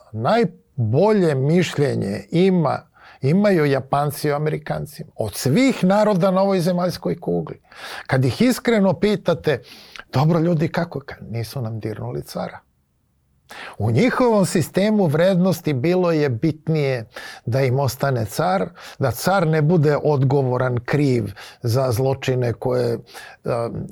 najbolje 0.80 1.34
mišljenje 1.34 2.24
ima 2.30 2.90
imaju 3.22 3.64
Japanci 3.64 4.28
i 4.28 4.32
Amerikanci. 4.32 5.04
Od 5.16 5.34
svih 5.34 5.84
naroda 5.84 6.30
na 6.30 6.40
ovoj 6.40 6.60
zemaljskoj 6.60 7.20
kugli. 7.20 7.60
Kad 8.06 8.24
ih 8.24 8.42
iskreno 8.42 8.92
pitate, 8.92 9.62
dobro 10.12 10.38
ljudi, 10.38 10.68
kako? 10.68 11.00
Nisu 11.30 11.62
nam 11.62 11.80
dirnuli 11.80 12.22
cara. 12.22 12.58
U 13.78 13.90
njihovom 13.90 14.46
sistemu 14.46 15.07
vrednosti 15.07 15.72
bilo 15.72 16.12
je 16.12 16.28
bitnije 16.28 17.05
da 17.46 17.61
im 17.62 17.78
ostane 17.78 18.26
car, 18.26 18.68
da 18.98 19.11
car 19.11 19.46
ne 19.46 19.62
bude 19.62 19.96
odgovoran 20.05 20.78
kriv 20.84 21.32
za 21.62 21.92
zločine 21.92 22.53
koje 22.53 22.98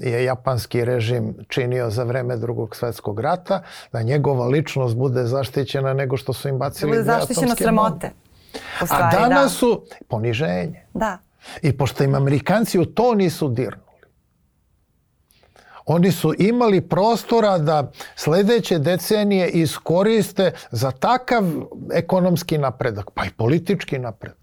je 0.00 0.24
japanski 0.24 0.84
režim 0.84 1.34
činio 1.48 1.90
za 1.90 2.04
vreme 2.04 2.36
drugog 2.36 2.76
svetskog 2.76 3.20
rata, 3.20 3.62
da 3.92 4.02
njegova 4.02 4.46
ličnost 4.46 4.96
bude 4.96 5.24
zaštićena 5.24 5.94
nego 5.94 6.16
što 6.16 6.32
su 6.32 6.48
im 6.48 6.58
bacili 6.58 6.90
bude 6.90 7.02
zaštićena 7.02 7.56
sramote. 7.56 8.10
Stvari, 8.84 9.04
A 9.04 9.10
danas 9.10 9.42
da. 9.42 9.48
su 9.48 9.82
poniženje. 10.08 10.86
Da. 10.94 11.18
I 11.62 11.76
pošto 11.76 12.04
im 12.04 12.14
Amerikanci 12.14 12.78
u 12.78 12.84
to 12.84 13.14
nisu 13.14 13.48
dirnu, 13.48 13.87
Oni 15.88 16.12
su 16.12 16.34
imali 16.38 16.80
prostora 16.80 17.58
da 17.58 17.90
sledeće 18.16 18.78
decenije 18.78 19.48
iskoriste 19.48 20.52
za 20.70 20.90
takav 20.90 21.44
ekonomski 21.92 22.58
napredak, 22.58 23.10
pa 23.14 23.24
i 23.24 23.30
politički 23.36 23.98
napredak. 23.98 24.38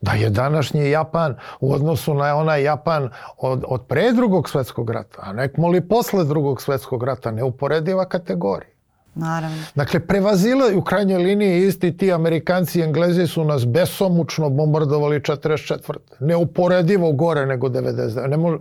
Da 0.00 0.12
je 0.12 0.30
današnji 0.30 0.90
Japan 0.90 1.36
u 1.60 1.72
odnosu 1.72 2.14
na 2.14 2.36
onaj 2.36 2.62
Japan 2.62 3.10
od, 3.38 3.64
od 3.68 3.86
pre 3.88 4.12
drugog 4.12 4.48
svetskog 4.48 4.90
rata, 4.90 5.18
a 5.22 5.32
nek 5.32 5.56
moli 5.56 5.88
posle 5.88 6.24
drugog 6.24 6.62
svetskog 6.62 7.02
rata, 7.04 7.30
neuporediva 7.30 8.08
kategorija. 8.08 8.74
Naravno. 9.14 9.62
Dakle, 9.74 10.00
prevazila 10.00 10.64
u 10.76 10.82
krajnjoj 10.82 11.22
liniji 11.22 11.66
isti 11.66 11.96
ti 11.96 12.12
Amerikanci 12.12 12.78
i 12.78 12.82
Englezi 12.82 13.26
su 13.26 13.44
nas 13.44 13.66
besomučno 13.66 14.50
bombardovali 14.50 15.20
44. 15.20 15.96
Neuporedivo 16.20 17.12
gore 17.12 17.46
nego 17.46 17.68
99. 17.68 18.28
Ne 18.28 18.36
može 18.36 18.58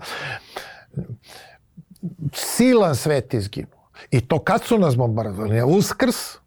silan 2.34 2.96
svet 2.96 3.34
izginuo. 3.34 3.90
I 4.12 4.22
to 4.22 4.40
kad 4.40 4.64
su 4.64 4.78
nas 4.78 4.96
bombardovali? 4.98 5.62
Uskrs, 5.64 6.38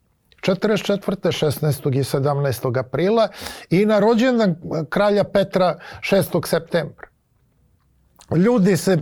44. 0.43 1.01
16. 1.07 1.99
i 1.99 2.03
17. 2.03 2.79
aprila 2.79 3.29
i 3.71 3.87
na 3.87 3.99
rođendan 3.99 4.57
kralja 4.91 5.25
Petra 5.25 5.79
6. 6.01 6.47
septembra 6.47 7.09
ljudi 8.35 8.77
se, 8.77 8.99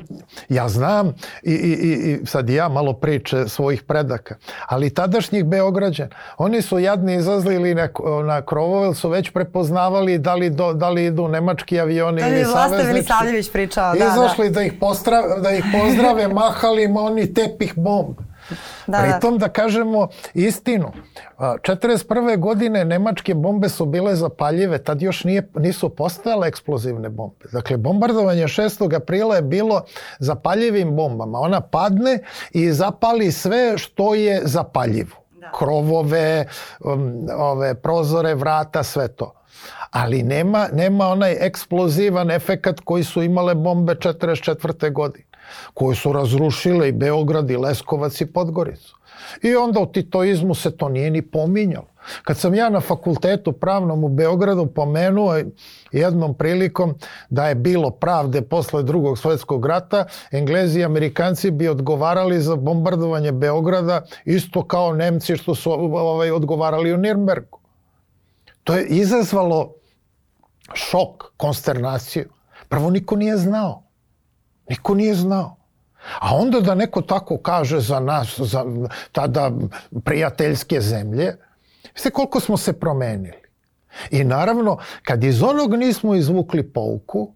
ja 0.48 0.68
znam 0.68 1.14
i, 1.42 1.52
i, 1.52 2.12
i 2.12 2.26
sad 2.26 2.50
ja 2.50 2.68
malo 2.68 2.92
priče 2.92 3.48
svojih 3.48 3.82
predaka, 3.82 4.34
ali 4.66 4.94
tadašnjih 4.94 5.44
Beograđan, 5.44 6.08
oni 6.38 6.62
su 6.62 6.78
jadni 6.78 7.14
izazlili 7.14 7.74
na, 7.74 7.88
na 8.24 8.42
krovove, 8.42 8.94
su 8.94 9.08
već 9.08 9.30
prepoznavali 9.30 10.18
da 10.18 10.34
li, 10.34 10.50
do, 10.50 10.72
da 10.72 10.90
li 10.90 11.04
idu 11.04 11.28
nemački 11.28 11.80
avioni 11.80 12.20
da 12.20 12.28
ili 12.28 12.44
saveznici. 12.44 13.08
Da 13.08 13.14
Savljević 13.14 13.50
pričao, 13.52 13.94
da, 13.94 14.04
Izašli 14.04 14.50
da. 14.50 14.54
da 14.54 14.62
ih, 14.62 14.72
postra, 14.80 15.38
da 15.38 15.50
ih 15.50 15.64
pozdrave, 15.72 16.28
mahali 16.34 16.84
im 16.84 16.96
oni 16.96 17.34
tepih 17.34 17.72
bomb. 17.76 18.16
Da, 18.86 18.98
Pritom 19.02 19.38
da. 19.38 19.46
da 19.46 19.52
kažemo 19.52 20.08
istinu. 20.34 20.92
41. 21.38 22.38
godine 22.38 22.84
nemačke 22.84 23.34
bombe 23.34 23.68
su 23.68 23.86
bile 23.86 24.14
zapaljive, 24.16 24.78
tad 24.78 25.02
još 25.02 25.24
nije, 25.24 25.48
nisu 25.54 25.88
postojale 25.88 26.48
eksplozivne 26.48 27.08
bombe. 27.08 27.44
Dakle, 27.52 27.76
bombardovanje 27.76 28.42
6. 28.44 28.96
aprila 28.96 29.36
je 29.36 29.42
bilo 29.42 29.84
zapaljivim 30.18 30.96
bombama. 30.96 31.38
Ona 31.38 31.60
padne 31.60 32.18
i 32.50 32.72
zapali 32.72 33.32
sve 33.32 33.78
što 33.78 34.14
je 34.14 34.40
zapaljivo. 34.44 35.16
Da. 35.40 35.50
Krovove, 35.58 36.46
um, 36.84 37.26
ove 37.38 37.74
prozore, 37.74 38.34
vrata, 38.34 38.82
sve 38.82 39.08
to. 39.08 39.34
Ali 39.90 40.22
nema, 40.22 40.68
nema 40.72 41.06
onaj 41.06 41.36
eksplozivan 41.40 42.30
efekat 42.30 42.80
koji 42.80 43.04
su 43.04 43.22
imale 43.22 43.54
bombe 43.54 43.94
44. 43.94 44.92
godine 44.92 45.24
koje 45.74 45.96
su 45.96 46.12
razrušile 46.12 46.88
i 46.88 46.92
Beograd 46.92 47.50
i 47.50 47.56
Leskovac 47.56 48.20
i 48.20 48.26
Podgoricu. 48.26 48.96
I 49.42 49.56
onda 49.56 49.80
u 49.80 49.86
titoizmu 49.86 50.54
se 50.54 50.76
to 50.76 50.88
nije 50.88 51.10
ni 51.10 51.22
pominjalo. 51.22 51.94
Kad 52.22 52.38
sam 52.38 52.54
ja 52.54 52.70
na 52.70 52.80
fakultetu 52.80 53.52
pravnom 53.52 54.04
u 54.04 54.08
Beogradu 54.08 54.66
pomenuo 54.66 55.40
jednom 55.92 56.34
prilikom 56.34 56.94
da 57.30 57.48
je 57.48 57.54
bilo 57.54 57.90
pravde 57.90 58.42
posle 58.42 58.82
drugog 58.82 59.18
svetskog 59.18 59.66
rata, 59.66 60.06
Englezi 60.30 60.80
i 60.80 60.84
Amerikanci 60.84 61.50
bi 61.50 61.68
odgovarali 61.68 62.40
za 62.40 62.56
bombardovanje 62.56 63.32
Beograda 63.32 64.02
isto 64.24 64.66
kao 64.66 64.92
Nemci 64.92 65.36
što 65.36 65.54
su 65.54 65.72
ovaj, 65.72 66.30
odgovarali 66.30 66.92
u 66.92 66.96
Nirnbergu. 66.96 67.58
To 68.64 68.74
je 68.74 68.86
izazvalo 68.86 69.74
šok, 70.74 71.24
konsternaciju. 71.36 72.28
Prvo 72.68 72.90
niko 72.90 73.16
nije 73.16 73.36
znao. 73.36 73.83
Niko 74.68 74.94
nije 74.94 75.14
znao. 75.14 75.56
A 76.20 76.36
onda 76.36 76.60
da 76.60 76.74
neko 76.74 77.00
tako 77.00 77.38
kaže 77.38 77.80
za 77.80 78.00
nas, 78.00 78.40
za 78.40 78.64
tada 79.12 79.50
prijateljske 80.04 80.80
zemlje, 80.80 81.36
Sve 81.94 82.10
koliko 82.10 82.40
smo 82.40 82.56
se 82.56 82.72
promenili. 82.72 83.42
I 84.10 84.24
naravno, 84.24 84.78
kad 85.02 85.24
iz 85.24 85.42
onog 85.42 85.74
nismo 85.74 86.14
izvukli 86.14 86.72
pouku, 86.72 87.34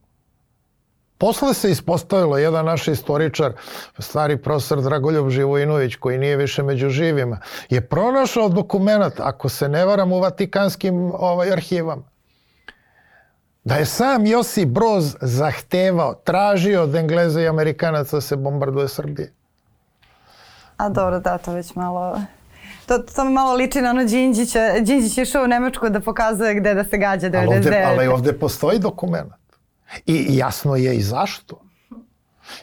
Posle 1.20 1.54
se 1.54 1.70
ispostavilo 1.70 2.38
jedan 2.38 2.64
naš 2.64 2.88
istoričar, 2.88 3.52
stari 3.98 4.36
profesor 4.42 4.82
Dragoljub 4.82 5.30
Živojinović, 5.30 5.96
koji 5.96 6.18
nije 6.18 6.36
više 6.36 6.62
među 6.62 6.90
živima, 6.90 7.40
je 7.70 7.80
pronašao 7.88 8.48
dokument, 8.48 9.14
ako 9.18 9.48
se 9.48 9.68
ne 9.68 9.84
varam, 9.84 10.12
u 10.12 10.20
Vatikanskim 10.20 11.12
ovaj, 11.14 11.52
arhivama. 11.52 12.02
Da 13.68 13.74
je 13.74 13.84
sam 13.84 14.26
Josip 14.26 14.68
Broz 14.68 15.16
zahtevao, 15.20 16.14
tražio 16.14 16.82
od 16.82 16.94
Engleza 16.94 17.40
i 17.40 17.48
Amerikanaca 17.48 18.16
da 18.16 18.20
se 18.20 18.36
bombarduje 18.36 18.88
Srbije. 18.88 19.32
A 20.76 20.88
dobro, 20.88 21.20
da, 21.20 21.38
to 21.38 21.52
već 21.52 21.74
malo 21.74 22.20
to, 22.86 22.98
to 22.98 23.24
mi 23.24 23.32
malo 23.32 23.54
liči 23.54 23.80
na 23.80 23.90
ono 23.90 24.04
Đinđića. 24.04 24.80
Đinđić 24.80 25.18
je 25.18 25.24
šao 25.24 25.44
u 25.44 25.46
Nemačku 25.46 25.88
da 25.88 26.00
pokazuje 26.00 26.54
gde 26.54 26.74
da 26.74 26.84
se 26.84 26.98
gađa 26.98 27.30
99. 27.30 27.36
Ali 27.36 27.56
ovde, 27.56 27.84
ali 27.86 28.06
ovde 28.06 28.32
postoji 28.32 28.78
dokument. 28.78 29.32
I 30.06 30.26
jasno 30.36 30.76
je 30.76 30.96
i 30.96 31.02
zašto. 31.02 31.60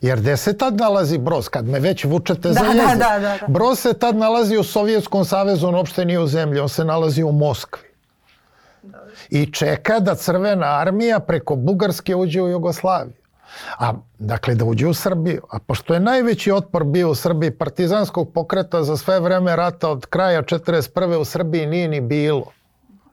Jer 0.01 0.19
gde 0.19 0.37
se 0.37 0.57
tad 0.57 0.77
nalazi 0.77 1.17
Broz? 1.17 1.49
Kad 1.49 1.67
me 1.67 1.79
već 1.79 2.05
vučete 2.05 2.47
da, 2.47 2.53
za 2.53 2.65
jezik. 2.65 2.81
Da, 2.81 2.95
da, 2.95 3.19
da, 3.19 3.37
da. 3.41 3.47
Broz 3.47 3.79
se 3.79 3.93
tad 3.93 4.15
nalazi 4.15 4.57
u 4.57 4.63
Sovjetskom 4.63 5.25
savezu, 5.25 5.67
on 5.67 5.75
uopšte 5.75 6.05
nije 6.05 6.19
u 6.19 6.27
zemlji, 6.27 6.59
on 6.59 6.69
se 6.69 6.85
nalazi 6.85 7.23
u 7.23 7.31
Moskvi. 7.31 7.84
I 9.29 9.51
čeka 9.51 9.99
da 9.99 10.15
crvena 10.15 10.79
armija 10.79 11.19
preko 11.19 11.55
Bugarske 11.55 12.15
uđe 12.15 12.41
u 12.41 12.49
Jugoslaviju. 12.49 13.25
A, 13.77 13.93
dakle, 14.19 14.55
da 14.55 14.65
uđe 14.65 14.87
u 14.87 14.93
Srbiju. 14.93 15.41
A 15.51 15.59
pošto 15.59 15.93
je 15.93 15.99
najveći 15.99 16.51
otpor 16.51 16.83
bio 16.83 17.09
u 17.09 17.15
Srbiji 17.15 17.51
partizanskog 17.51 18.33
pokreta 18.33 18.83
za 18.83 18.97
sve 18.97 19.19
vreme 19.19 19.55
rata 19.55 19.89
od 19.89 20.05
kraja 20.05 20.43
41. 20.43 21.15
u 21.15 21.25
Srbiji 21.25 21.65
nije 21.65 21.87
ni 21.87 22.01
bilo. 22.01 22.51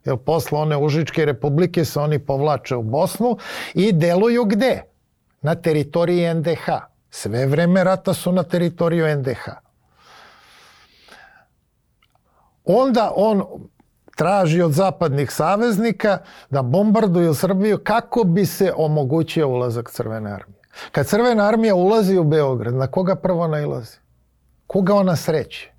Jer 0.04 0.16
posle 0.16 0.58
one 0.58 0.76
Užičke 0.76 1.24
republike 1.24 1.84
se 1.84 2.00
oni 2.00 2.18
povlače 2.18 2.76
u 2.76 2.82
Bosnu 2.82 3.38
i 3.74 3.92
deluju 3.92 4.44
gde? 4.44 4.82
Na 5.42 5.54
teritoriji 5.54 6.34
NDH. 6.34 6.66
Sve 7.10 7.46
vreme 7.46 7.84
rata 7.84 8.14
su 8.14 8.32
na 8.32 8.42
teritoriju 8.42 9.16
NDH. 9.16 9.48
Onda 12.64 13.12
on 13.16 13.42
traži 14.22 14.62
od 14.62 14.72
zapadnih 14.72 15.30
saveznika 15.32 16.18
da 16.50 16.62
bombarduju 16.62 17.34
Srbiju 17.34 17.78
kako 17.84 18.24
bi 18.24 18.46
se 18.46 18.72
omogućio 18.76 19.48
ulazak 19.48 19.90
Crvene 19.90 20.30
armije. 20.30 20.62
Kad 20.92 21.06
Crvena 21.06 21.48
armija 21.48 21.74
ulazi 21.74 22.18
u 22.18 22.24
Beograd, 22.24 22.74
na 22.74 22.86
koga 22.86 23.16
prvo 23.16 23.48
nailazi? 23.48 23.96
Koga 24.66 24.94
ona 24.94 25.16
sreće? 25.16 25.72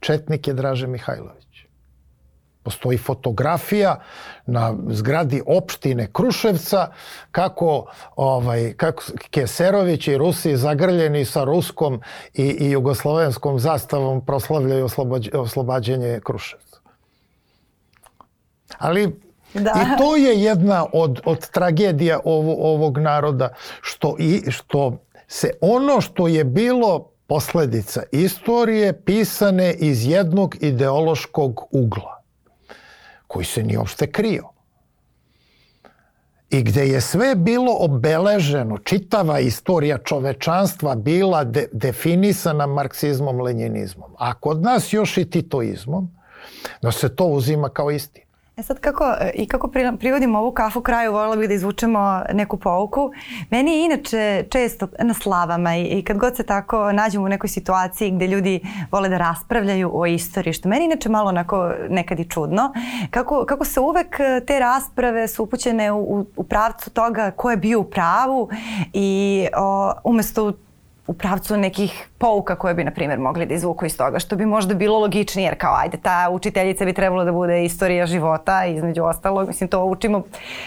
Četnik 0.00 0.48
je 0.48 0.54
Draže 0.54 0.86
Mihajlović. 0.86 1.66
Postoji 2.62 2.98
fotografija 2.98 4.00
na 4.46 4.74
zgradi 4.88 5.42
opštine 5.46 6.08
Kruševca 6.12 6.88
kako, 7.30 7.86
ovaj, 8.16 8.74
kako 8.76 9.02
Keserović 9.30 10.08
i 10.08 10.18
Rusi 10.18 10.56
zagrljeni 10.56 11.24
sa 11.24 11.44
ruskom 11.44 12.00
i, 12.34 12.42
i 12.42 12.70
jugoslovenskom 12.70 13.58
zastavom 13.58 14.26
proslavljaju 14.26 14.88
oslobađenje 15.32 16.20
Kruševca. 16.24 16.71
Ali 18.78 19.22
Da. 19.54 19.70
I 19.70 19.98
to 19.98 20.16
je 20.16 20.42
jedna 20.42 20.86
od, 20.92 21.20
od 21.24 21.50
tragedija 21.50 22.20
ovo, 22.24 22.72
ovog 22.72 22.98
naroda, 22.98 23.48
što, 23.80 24.16
i, 24.18 24.50
što 24.50 24.98
se 25.28 25.50
ono 25.60 26.00
što 26.00 26.28
je 26.28 26.44
bilo 26.44 27.08
posledica 27.26 28.02
istorije 28.12 28.92
pisane 29.04 29.72
iz 29.72 30.06
jednog 30.06 30.56
ideološkog 30.60 31.60
ugla 31.70 32.22
koji 33.26 33.44
se 33.44 33.62
nije 33.62 33.78
uopšte 33.78 34.12
krio. 34.12 34.48
I 36.50 36.62
gde 36.62 36.86
je 36.88 37.00
sve 37.00 37.34
bilo 37.34 37.76
obeleženo, 37.78 38.78
čitava 38.78 39.40
istorija 39.40 39.98
čovečanstva 39.98 40.94
bila 40.94 41.44
de, 41.44 41.68
definisana 41.72 42.66
marksizmom, 42.66 43.40
lenjinizmom. 43.40 44.14
A 44.18 44.34
kod 44.34 44.62
nas 44.62 44.92
još 44.92 45.18
i 45.18 45.30
titoizmom, 45.30 46.10
da 46.82 46.92
se 46.92 47.16
to 47.16 47.24
uzima 47.24 47.68
kao 47.68 47.90
istina. 47.90 48.21
E 48.56 48.62
sad 48.62 48.80
kako, 48.80 49.04
e, 49.20 49.30
i 49.34 49.46
kako 49.46 49.70
privodimo 49.98 50.38
ovu 50.38 50.52
kafu 50.52 50.80
kraju, 50.80 51.12
volila 51.12 51.36
bih 51.36 51.48
da 51.48 51.54
izvučemo 51.54 52.22
neku 52.32 52.56
pouku. 52.56 53.10
Meni 53.50 53.70
je 53.70 53.84
inače 53.84 54.44
često 54.50 54.88
na 54.98 55.14
slavama 55.14 55.76
i, 55.76 55.84
i 55.84 56.04
kad 56.04 56.18
god 56.18 56.36
se 56.36 56.42
tako 56.42 56.92
nađemo 56.92 57.24
u 57.24 57.28
nekoj 57.28 57.48
situaciji 57.48 58.10
gde 58.10 58.26
ljudi 58.26 58.60
vole 58.90 59.08
da 59.08 59.18
raspravljaju 59.18 59.90
o 59.94 60.06
istoriji, 60.06 60.52
što 60.52 60.68
meni 60.68 60.84
inače 60.84 61.08
malo 61.08 61.28
onako 61.28 61.72
nekad 61.88 62.20
i 62.20 62.28
čudno, 62.28 62.72
kako, 63.10 63.44
kako 63.48 63.64
se 63.64 63.80
uvek 63.80 64.20
e, 64.20 64.40
te 64.46 64.58
rasprave 64.58 65.28
su 65.28 65.42
upućene 65.42 65.92
u, 65.92 66.26
u 66.36 66.44
pravcu 66.44 66.90
toga 66.90 67.30
ko 67.30 67.50
je 67.50 67.56
bio 67.56 67.80
u 67.80 67.84
pravu 67.84 68.48
i 68.92 69.46
o, 69.56 69.92
umesto 70.04 70.52
u 71.06 71.12
pravcu 71.14 71.56
nekih 71.56 72.08
pouka 72.22 72.54
koje 72.56 72.74
bi, 72.74 72.84
na 72.84 72.90
primjer, 72.90 73.18
mogli 73.18 73.46
da 73.46 73.54
izvuku 73.54 73.86
iz 73.86 73.96
toga, 73.96 74.18
što 74.18 74.36
bi 74.36 74.46
možda 74.46 74.74
bilo 74.74 74.98
logičnije, 74.98 75.46
jer 75.46 75.58
kao, 75.58 75.74
ajde, 75.76 75.96
ta 75.96 76.28
učiteljica 76.30 76.84
bi 76.84 76.92
trebalo 76.92 77.24
da 77.24 77.32
bude 77.32 77.64
istorija 77.64 78.06
života, 78.06 78.64
između 78.64 79.04
ostalog, 79.04 79.48
mislim, 79.48 79.68
to 79.68 79.84
učimo, 79.84 80.22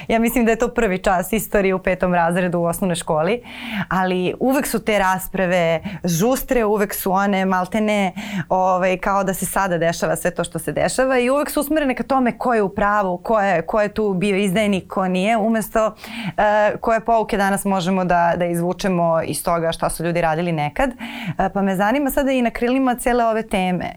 ja 0.07 0.19
mislim 0.19 0.45
da 0.45 0.51
je 0.51 0.57
to 0.57 0.67
prvi 0.67 0.97
čas 0.97 1.33
istorije 1.33 1.75
u 1.75 1.79
petom 1.79 2.13
razredu 2.13 2.59
u 2.59 2.65
osnovnoj 2.65 2.95
školi, 2.95 3.41
ali 3.89 4.33
uvek 4.39 4.67
su 4.67 4.79
te 4.83 4.99
rasprave 4.99 5.79
žustre, 6.03 6.65
uvek 6.65 6.93
su 6.93 7.11
one 7.11 7.45
maltene, 7.45 8.11
ovaj, 8.49 8.97
kao 8.97 9.23
da 9.23 9.33
se 9.33 9.45
sada 9.45 9.77
dešava 9.77 10.15
sve 10.15 10.31
to 10.31 10.43
što 10.43 10.59
se 10.59 10.71
dešava 10.71 11.19
i 11.19 11.29
uvek 11.29 11.49
su 11.49 11.59
usmerene 11.59 11.95
ka 11.95 12.03
tome 12.03 12.37
ko 12.37 12.53
je 12.53 12.63
u 12.63 12.69
pravu, 12.69 13.17
ko 13.17 13.39
je, 13.39 13.61
ko 13.61 13.81
je 13.81 13.89
tu 13.89 14.13
bio 14.13 14.37
izdajnik, 14.37 14.87
ko 14.87 15.07
nije, 15.07 15.37
umesto 15.37 15.87
uh, 15.87 16.79
koje 16.81 16.99
pouke 16.99 17.37
danas 17.37 17.65
možemo 17.65 18.05
da, 18.05 18.33
da 18.37 18.45
izvučemo 18.45 19.21
iz 19.21 19.43
toga 19.43 19.71
šta 19.71 19.89
su 19.89 20.03
ljudi 20.03 20.21
radili 20.21 20.51
nekad. 20.51 20.89
Uh, 20.89 21.44
Pa 21.49 21.61
me 21.61 21.75
zanima 21.75 22.11
sada 22.11 22.31
i 22.31 22.41
na 22.41 22.49
krilima 22.49 22.95
cele 22.95 23.25
ove 23.25 23.47
teme. 23.47 23.93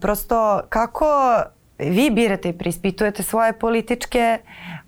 Prosto 0.00 0.60
kako 0.68 1.06
vi 1.78 2.10
birate 2.10 2.48
i 2.48 2.58
prispitujete 2.58 3.22
svoje 3.22 3.52
političke 3.52 4.38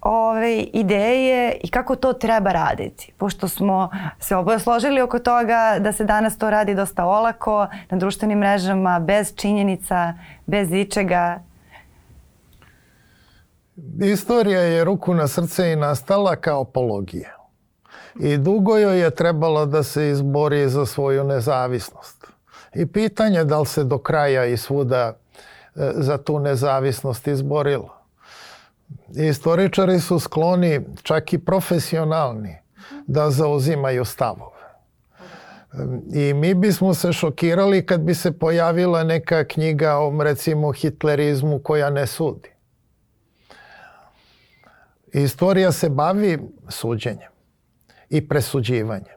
ove, 0.00 0.56
ideje 0.56 1.56
i 1.62 1.68
kako 1.68 1.96
to 1.96 2.12
treba 2.12 2.52
raditi. 2.52 3.12
Pošto 3.16 3.48
smo 3.48 3.90
se 4.18 4.36
oboje 4.36 4.58
složili 4.58 5.00
oko 5.00 5.18
toga 5.18 5.76
da 5.80 5.92
se 5.92 6.04
danas 6.04 6.38
to 6.38 6.50
radi 6.50 6.74
dosta 6.74 7.04
olako, 7.04 7.66
na 7.90 7.98
društvenim 7.98 8.38
mrežama, 8.38 9.00
bez 9.00 9.34
činjenica, 9.36 10.14
bez 10.46 10.72
ičega. 10.72 11.40
Istorija 14.00 14.60
je 14.60 14.84
ruku 14.84 15.14
na 15.14 15.28
srce 15.28 15.72
i 15.72 15.76
nastala 15.76 16.36
kao 16.36 16.60
apologija 16.60 17.43
i 18.20 18.38
dugo 18.38 18.78
joj 18.78 19.00
je 19.00 19.10
trebalo 19.10 19.66
da 19.66 19.82
se 19.82 20.08
izbori 20.08 20.68
za 20.68 20.86
svoju 20.86 21.24
nezavisnost. 21.24 22.26
I 22.74 22.86
pitanje 22.86 23.44
da 23.44 23.60
li 23.60 23.66
se 23.66 23.84
do 23.84 23.98
kraja 23.98 24.44
i 24.44 24.56
svuda 24.56 25.12
e, 25.76 25.92
za 25.94 26.18
tu 26.18 26.38
nezavisnost 26.38 27.26
izborilo. 27.26 27.94
Istoričari 29.16 30.00
su 30.00 30.18
skloni, 30.18 30.80
čak 31.02 31.32
i 31.32 31.38
profesionalni, 31.38 32.56
da 33.06 33.30
zauzimaju 33.30 34.04
stavove. 34.04 34.54
I 36.12 36.34
mi 36.34 36.54
bismo 36.54 36.94
se 36.94 37.12
šokirali 37.12 37.86
kad 37.86 38.00
bi 38.00 38.14
se 38.14 38.32
pojavila 38.32 39.04
neka 39.04 39.44
knjiga 39.44 39.96
o 39.96 40.22
recimo 40.22 40.72
hitlerizmu 40.72 41.58
koja 41.58 41.90
ne 41.90 42.06
sudi. 42.06 42.48
Istorija 45.12 45.72
se 45.72 45.88
bavi 45.88 46.38
suđenjem 46.68 47.33
i 48.10 48.28
presuđivanje. 48.28 49.10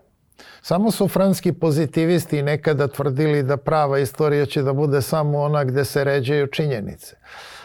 Samo 0.61 0.91
su 0.91 1.07
franski 1.07 1.53
pozitivisti 1.53 2.41
nekada 2.41 2.87
tvrdili 2.87 3.43
da 3.43 3.57
prava 3.57 3.99
istorija 3.99 4.45
će 4.45 4.61
da 4.61 4.73
bude 4.73 5.01
samo 5.01 5.39
ona 5.39 5.63
gde 5.63 5.85
se 5.85 6.03
ređaju 6.03 6.47
činjenice. 6.47 7.15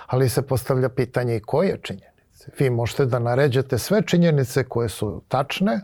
Ali 0.07 0.29
se 0.29 0.43
postavlja 0.43 0.89
pitanje 0.89 1.37
i 1.37 1.41
koje 1.41 1.79
činjenice. 1.83 2.51
Vi 2.59 2.71
možete 2.71 3.07
da 3.07 3.19
naređete 3.19 3.79
sve 3.79 4.03
činjenice 4.07 4.65
koje 4.65 4.89
su 4.89 5.23
tačne, 5.29 5.81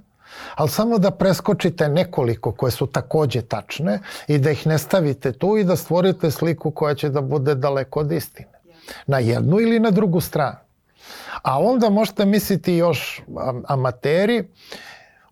ali 0.54 0.68
samo 0.68 0.98
da 0.98 1.10
preskočite 1.10 1.88
nekoliko 1.88 2.52
koje 2.52 2.70
su 2.70 2.86
takođe 2.86 3.42
tačne 3.42 4.00
i 4.28 4.38
da 4.38 4.50
ih 4.50 4.66
ne 4.66 4.78
stavite 4.78 5.32
tu 5.32 5.56
i 5.56 5.64
da 5.64 5.76
stvorite 5.76 6.30
sliku 6.30 6.70
koja 6.70 6.94
će 6.94 7.08
da 7.08 7.20
bude 7.20 7.54
daleko 7.54 8.00
od 8.00 8.12
istine. 8.12 8.60
Na 9.06 9.18
jednu 9.18 9.60
ili 9.60 9.80
na 9.80 9.90
drugu 9.90 10.20
stranu. 10.20 10.58
A 11.42 11.60
onda 11.60 11.90
možete 11.90 12.24
misliti 12.24 12.74
još 12.74 13.22
amateri 13.66 14.44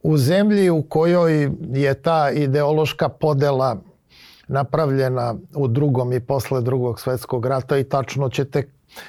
u 0.06 0.16
zemlji 0.16 0.70
u 0.70 0.82
kojoj 0.82 1.50
je 1.72 1.94
ta 1.94 2.30
ideološka 2.30 3.08
podela 3.08 3.76
napravljena 4.48 5.34
u 5.54 5.68
drugom 5.68 6.12
i 6.12 6.20
posle 6.20 6.60
drugog 6.60 7.00
svetskog 7.00 7.46
rata 7.46 7.78
i 7.78 7.84
tačno 7.84 8.28
ćete 8.28 8.62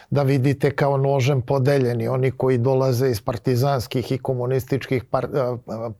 da 0.09 0.23
vidite 0.23 0.71
kao 0.71 0.97
nožem 0.97 1.41
podeljeni. 1.41 2.07
Oni 2.07 2.31
koji 2.31 2.57
dolaze 2.57 3.09
iz 3.09 3.21
partizanskih 3.21 4.11
i 4.11 4.17
komunističkih 4.17 5.03
par, 5.03 5.27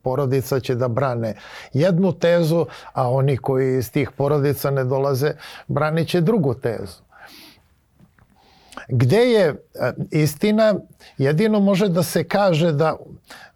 porodica 0.02 0.60
će 0.60 0.74
da 0.74 0.88
brane 0.88 1.34
jednu 1.72 2.12
tezu, 2.12 2.66
a 2.92 3.10
oni 3.10 3.36
koji 3.36 3.78
iz 3.78 3.92
tih 3.92 4.10
porodica 4.10 4.70
ne 4.70 4.84
dolaze 4.84 5.32
branit 5.68 6.08
će 6.08 6.20
drugu 6.20 6.54
tezu. 6.54 7.07
Gde 8.88 9.16
je 9.16 9.46
e, 9.48 9.56
istina, 10.10 10.74
jedino 11.18 11.60
može 11.60 11.88
da 11.88 12.02
se 12.02 12.24
kaže 12.24 12.72
da, 12.72 12.96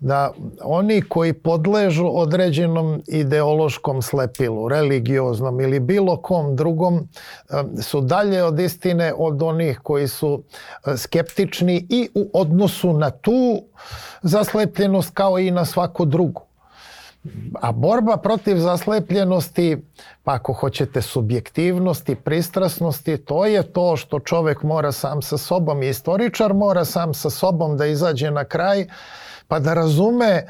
da 0.01 0.33
oni 0.63 1.03
koji 1.03 1.33
podležu 1.33 2.11
određenom 2.15 3.03
ideološkom 3.07 4.03
slepilu, 4.03 4.69
religioznom 4.69 5.61
ili 5.61 5.81
bilo 5.81 6.17
kom 6.17 6.57
drugom, 6.57 6.97
e, 6.99 7.83
su 7.83 8.01
dalje 8.01 8.45
od 8.45 8.61
istine 8.61 9.13
od 9.17 9.43
onih 9.43 9.81
koji 9.83 10.09
su 10.09 10.43
e, 10.87 10.97
skeptični 10.97 11.87
i 11.89 12.09
u 12.15 12.31
odnosu 12.33 12.93
na 12.93 13.11
tu 13.11 13.63
zaslepljenost 14.23 15.11
kao 15.15 15.39
i 15.39 15.51
na 15.51 15.65
svaku 15.65 16.05
drugu. 16.05 16.52
A 17.61 17.73
borba 17.73 18.17
protiv 18.17 18.57
zaslepljenosti, 18.57 19.79
pa 20.23 20.35
ako 20.35 20.53
hoćete 20.53 21.03
subjektivnosti, 21.03 22.15
pristrasnosti, 22.15 23.17
to 23.17 23.47
je 23.47 23.63
to 23.63 23.97
što 23.97 24.21
čovek 24.21 24.63
mora 24.63 24.93
sam 24.93 25.23
sa 25.23 25.39
sobom 25.39 25.83
i 25.83 25.89
istoričar 25.89 26.55
mora 26.55 26.85
sam 26.85 27.15
sa 27.15 27.31
sobom 27.31 27.77
da 27.77 27.87
izađe 27.87 28.31
na 28.31 28.45
kraj, 28.45 28.87
pa 29.49 29.59
da 29.59 29.75
razume 29.75 30.47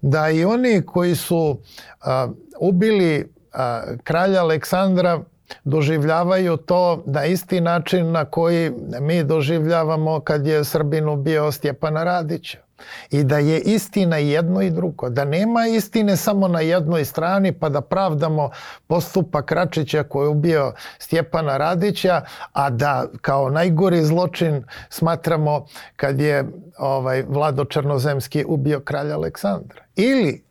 da 0.00 0.30
i 0.30 0.44
oni 0.44 0.82
koji 0.86 1.14
su 1.14 1.58
a, 2.00 2.28
ubili 2.60 3.32
a, 3.52 3.82
kralja 4.04 4.40
Aleksandra 4.40 5.20
doživljavaju 5.64 6.56
to 6.56 7.02
na 7.06 7.24
isti 7.24 7.60
način 7.60 8.12
na 8.12 8.24
koji 8.24 8.72
mi 9.00 9.24
doživljavamo 9.24 10.20
kad 10.20 10.46
je 10.46 10.64
Srbin 10.64 11.08
ubio 11.08 11.52
Stjepana 11.52 12.04
Radića. 12.04 12.63
I 13.10 13.24
da 13.24 13.38
je 13.38 13.60
istina 13.60 14.16
jedno 14.16 14.62
i 14.62 14.70
drugo. 14.70 15.10
Da 15.10 15.24
nema 15.24 15.66
istine 15.66 16.16
samo 16.16 16.48
na 16.48 16.60
jednoj 16.60 17.04
strani 17.04 17.52
pa 17.52 17.68
da 17.68 17.80
pravdamo 17.80 18.50
postupak 18.86 19.52
Račića 19.52 20.02
koji 20.02 20.24
je 20.24 20.28
ubio 20.28 20.72
Stjepana 20.98 21.56
Radića, 21.56 22.22
a 22.52 22.70
da 22.70 23.06
kao 23.20 23.50
najgori 23.50 24.04
zločin 24.04 24.64
smatramo 24.88 25.66
kad 25.96 26.20
je 26.20 26.44
ovaj 26.78 27.24
Vlado 27.28 27.64
Černozemski 27.64 28.44
ubio 28.48 28.80
kralja 28.80 29.14
Aleksandra. 29.14 29.82
Ili 29.96 30.44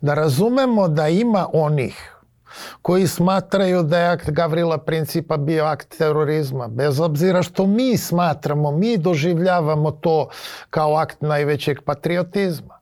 da 0.00 0.14
razumemo 0.14 0.88
da 0.88 1.08
ima 1.08 1.48
onih 1.52 2.19
koji 2.82 3.06
smatraju 3.06 3.82
da 3.82 3.98
je 3.98 4.08
akt 4.08 4.30
Gavrila 4.30 4.78
Principa 4.78 5.36
bio 5.36 5.64
akt 5.64 5.98
terorizma, 5.98 6.68
bez 6.68 7.00
obzira 7.00 7.42
što 7.42 7.66
mi 7.66 7.96
smatramo, 7.96 8.70
mi 8.70 8.96
doživljavamo 8.96 9.90
to 9.90 10.28
kao 10.70 10.96
akt 10.96 11.22
najvećeg 11.22 11.82
patriotizma. 11.84 12.80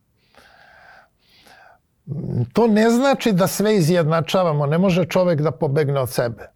To 2.52 2.66
ne 2.66 2.90
znači 2.90 3.32
da 3.32 3.46
sve 3.46 3.76
izjednačavamo, 3.76 4.66
ne 4.66 4.78
može 4.78 5.04
čovek 5.04 5.40
da 5.40 5.50
pobegne 5.50 6.00
od 6.00 6.10
sebe. 6.10 6.50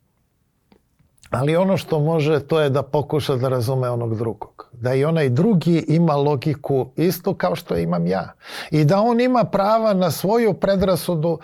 Ali 1.33 1.57
ono 1.57 1.77
što 1.77 2.01
može, 2.01 2.41
to 2.41 2.61
je 2.61 2.71
da 2.71 2.83
pokuša 2.83 3.37
da 3.37 3.49
razume 3.49 3.91
onog 3.91 4.17
drugog. 4.17 4.69
Da 4.73 4.95
i 4.95 5.05
onaj 5.05 5.29
drugi 5.29 5.85
ima 5.89 6.17
logiku 6.17 6.91
isto 6.97 7.35
kao 7.35 7.57
što 7.57 7.77
imam 7.77 8.07
ja. 8.07 8.33
I 8.71 8.85
da 8.85 9.01
on 9.01 9.21
ima 9.21 9.45
prava 9.45 9.95
na 9.95 10.11
svoju 10.11 10.55
predrasudu 10.55 11.39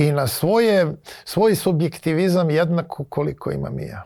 i 0.00 0.12
na 0.12 0.26
svoje, 0.26 0.96
svoj 1.24 1.54
subjektivizam 1.54 2.50
jednako 2.50 3.04
koliko 3.04 3.52
imam 3.52 3.78
i 3.78 3.86
ja. 3.86 4.02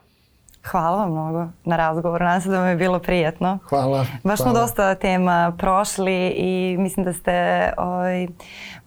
Hvala 0.70 0.96
vam 0.96 1.10
mnogo 1.10 1.46
na 1.64 1.76
razgovor. 1.76 2.20
Nadam 2.20 2.40
se 2.40 2.48
da 2.48 2.58
vam 2.58 2.68
je 2.68 2.76
bilo 2.76 2.98
prijetno. 2.98 3.58
Hvala. 3.68 4.06
Baš 4.22 4.40
smo 4.40 4.52
dosta 4.52 4.94
tema 4.94 5.52
prošli 5.58 6.28
i 6.28 6.76
mislim 6.78 7.04
da 7.04 7.12
ste 7.12 7.72
ovaj, 7.76 8.26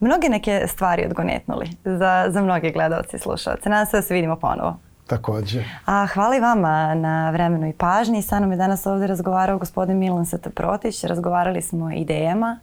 mnoge 0.00 0.28
neke 0.28 0.64
stvari 0.66 1.06
odgonetnuli 1.06 1.66
za, 1.84 2.26
za 2.28 2.42
mnoge 2.42 2.70
gledalce 2.70 3.16
i 3.16 3.20
slušalce. 3.20 3.68
Nadam 3.68 3.86
se 3.86 3.96
da 3.96 4.02
se 4.02 4.14
vidimo 4.14 4.36
ponovo. 4.36 4.76
Takođe. 5.08 5.64
A 5.86 6.06
hvala 6.06 6.36
i 6.36 6.40
vama 6.40 6.94
na 6.94 7.30
vremenu 7.30 7.68
i 7.68 7.72
pažnji. 7.72 8.22
Sa 8.22 8.40
nam 8.40 8.50
je 8.50 8.56
danas 8.56 8.86
ovde 8.86 9.06
razgovarao 9.06 9.58
gospodin 9.58 9.98
Milan 9.98 10.26
Sataprotić. 10.26 11.04
Razgovarali 11.04 11.62
smo 11.62 11.86
o 11.86 11.90
idejama, 11.90 12.58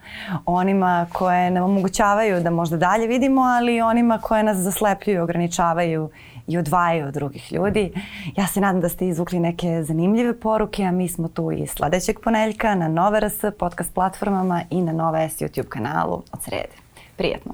onima 0.45 1.07
koje 1.13 1.51
nam 1.51 1.63
omogućavaju 1.63 2.43
da 2.43 2.49
možda 2.49 2.77
dalje 2.77 3.07
vidimo, 3.07 3.41
ali 3.41 3.75
i 3.75 3.81
onima 3.81 4.19
koje 4.21 4.43
nas 4.43 4.57
zaslepljuju, 4.57 5.23
ograničavaju 5.23 6.09
i 6.47 6.57
odvajaju 6.57 7.07
od 7.07 7.13
drugih 7.13 7.53
ljudi. 7.53 7.93
Ja 8.35 8.47
se 8.47 8.61
nadam 8.61 8.81
da 8.81 8.89
ste 8.89 9.07
izvukli 9.07 9.39
neke 9.39 9.83
zanimljive 9.83 10.39
poruke, 10.39 10.83
a 10.83 10.91
mi 10.91 11.09
smo 11.09 11.27
tu 11.27 11.51
i 11.51 11.67
sledećeg 11.67 12.19
poneljka 12.19 12.75
na 12.75 12.87
Nova 12.87 13.19
RS 13.19 13.57
podcast 13.59 13.93
platformama 13.93 14.61
i 14.69 14.81
na 14.81 14.91
Nova 14.91 15.19
S 15.19 15.41
YouTube 15.41 15.69
kanalu 15.69 16.21
od 16.31 16.43
srede. 16.43 16.75
Prijetno. 17.15 17.53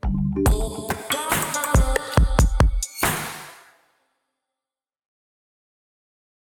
Thank 0.00 1.14
you. 1.14 1.23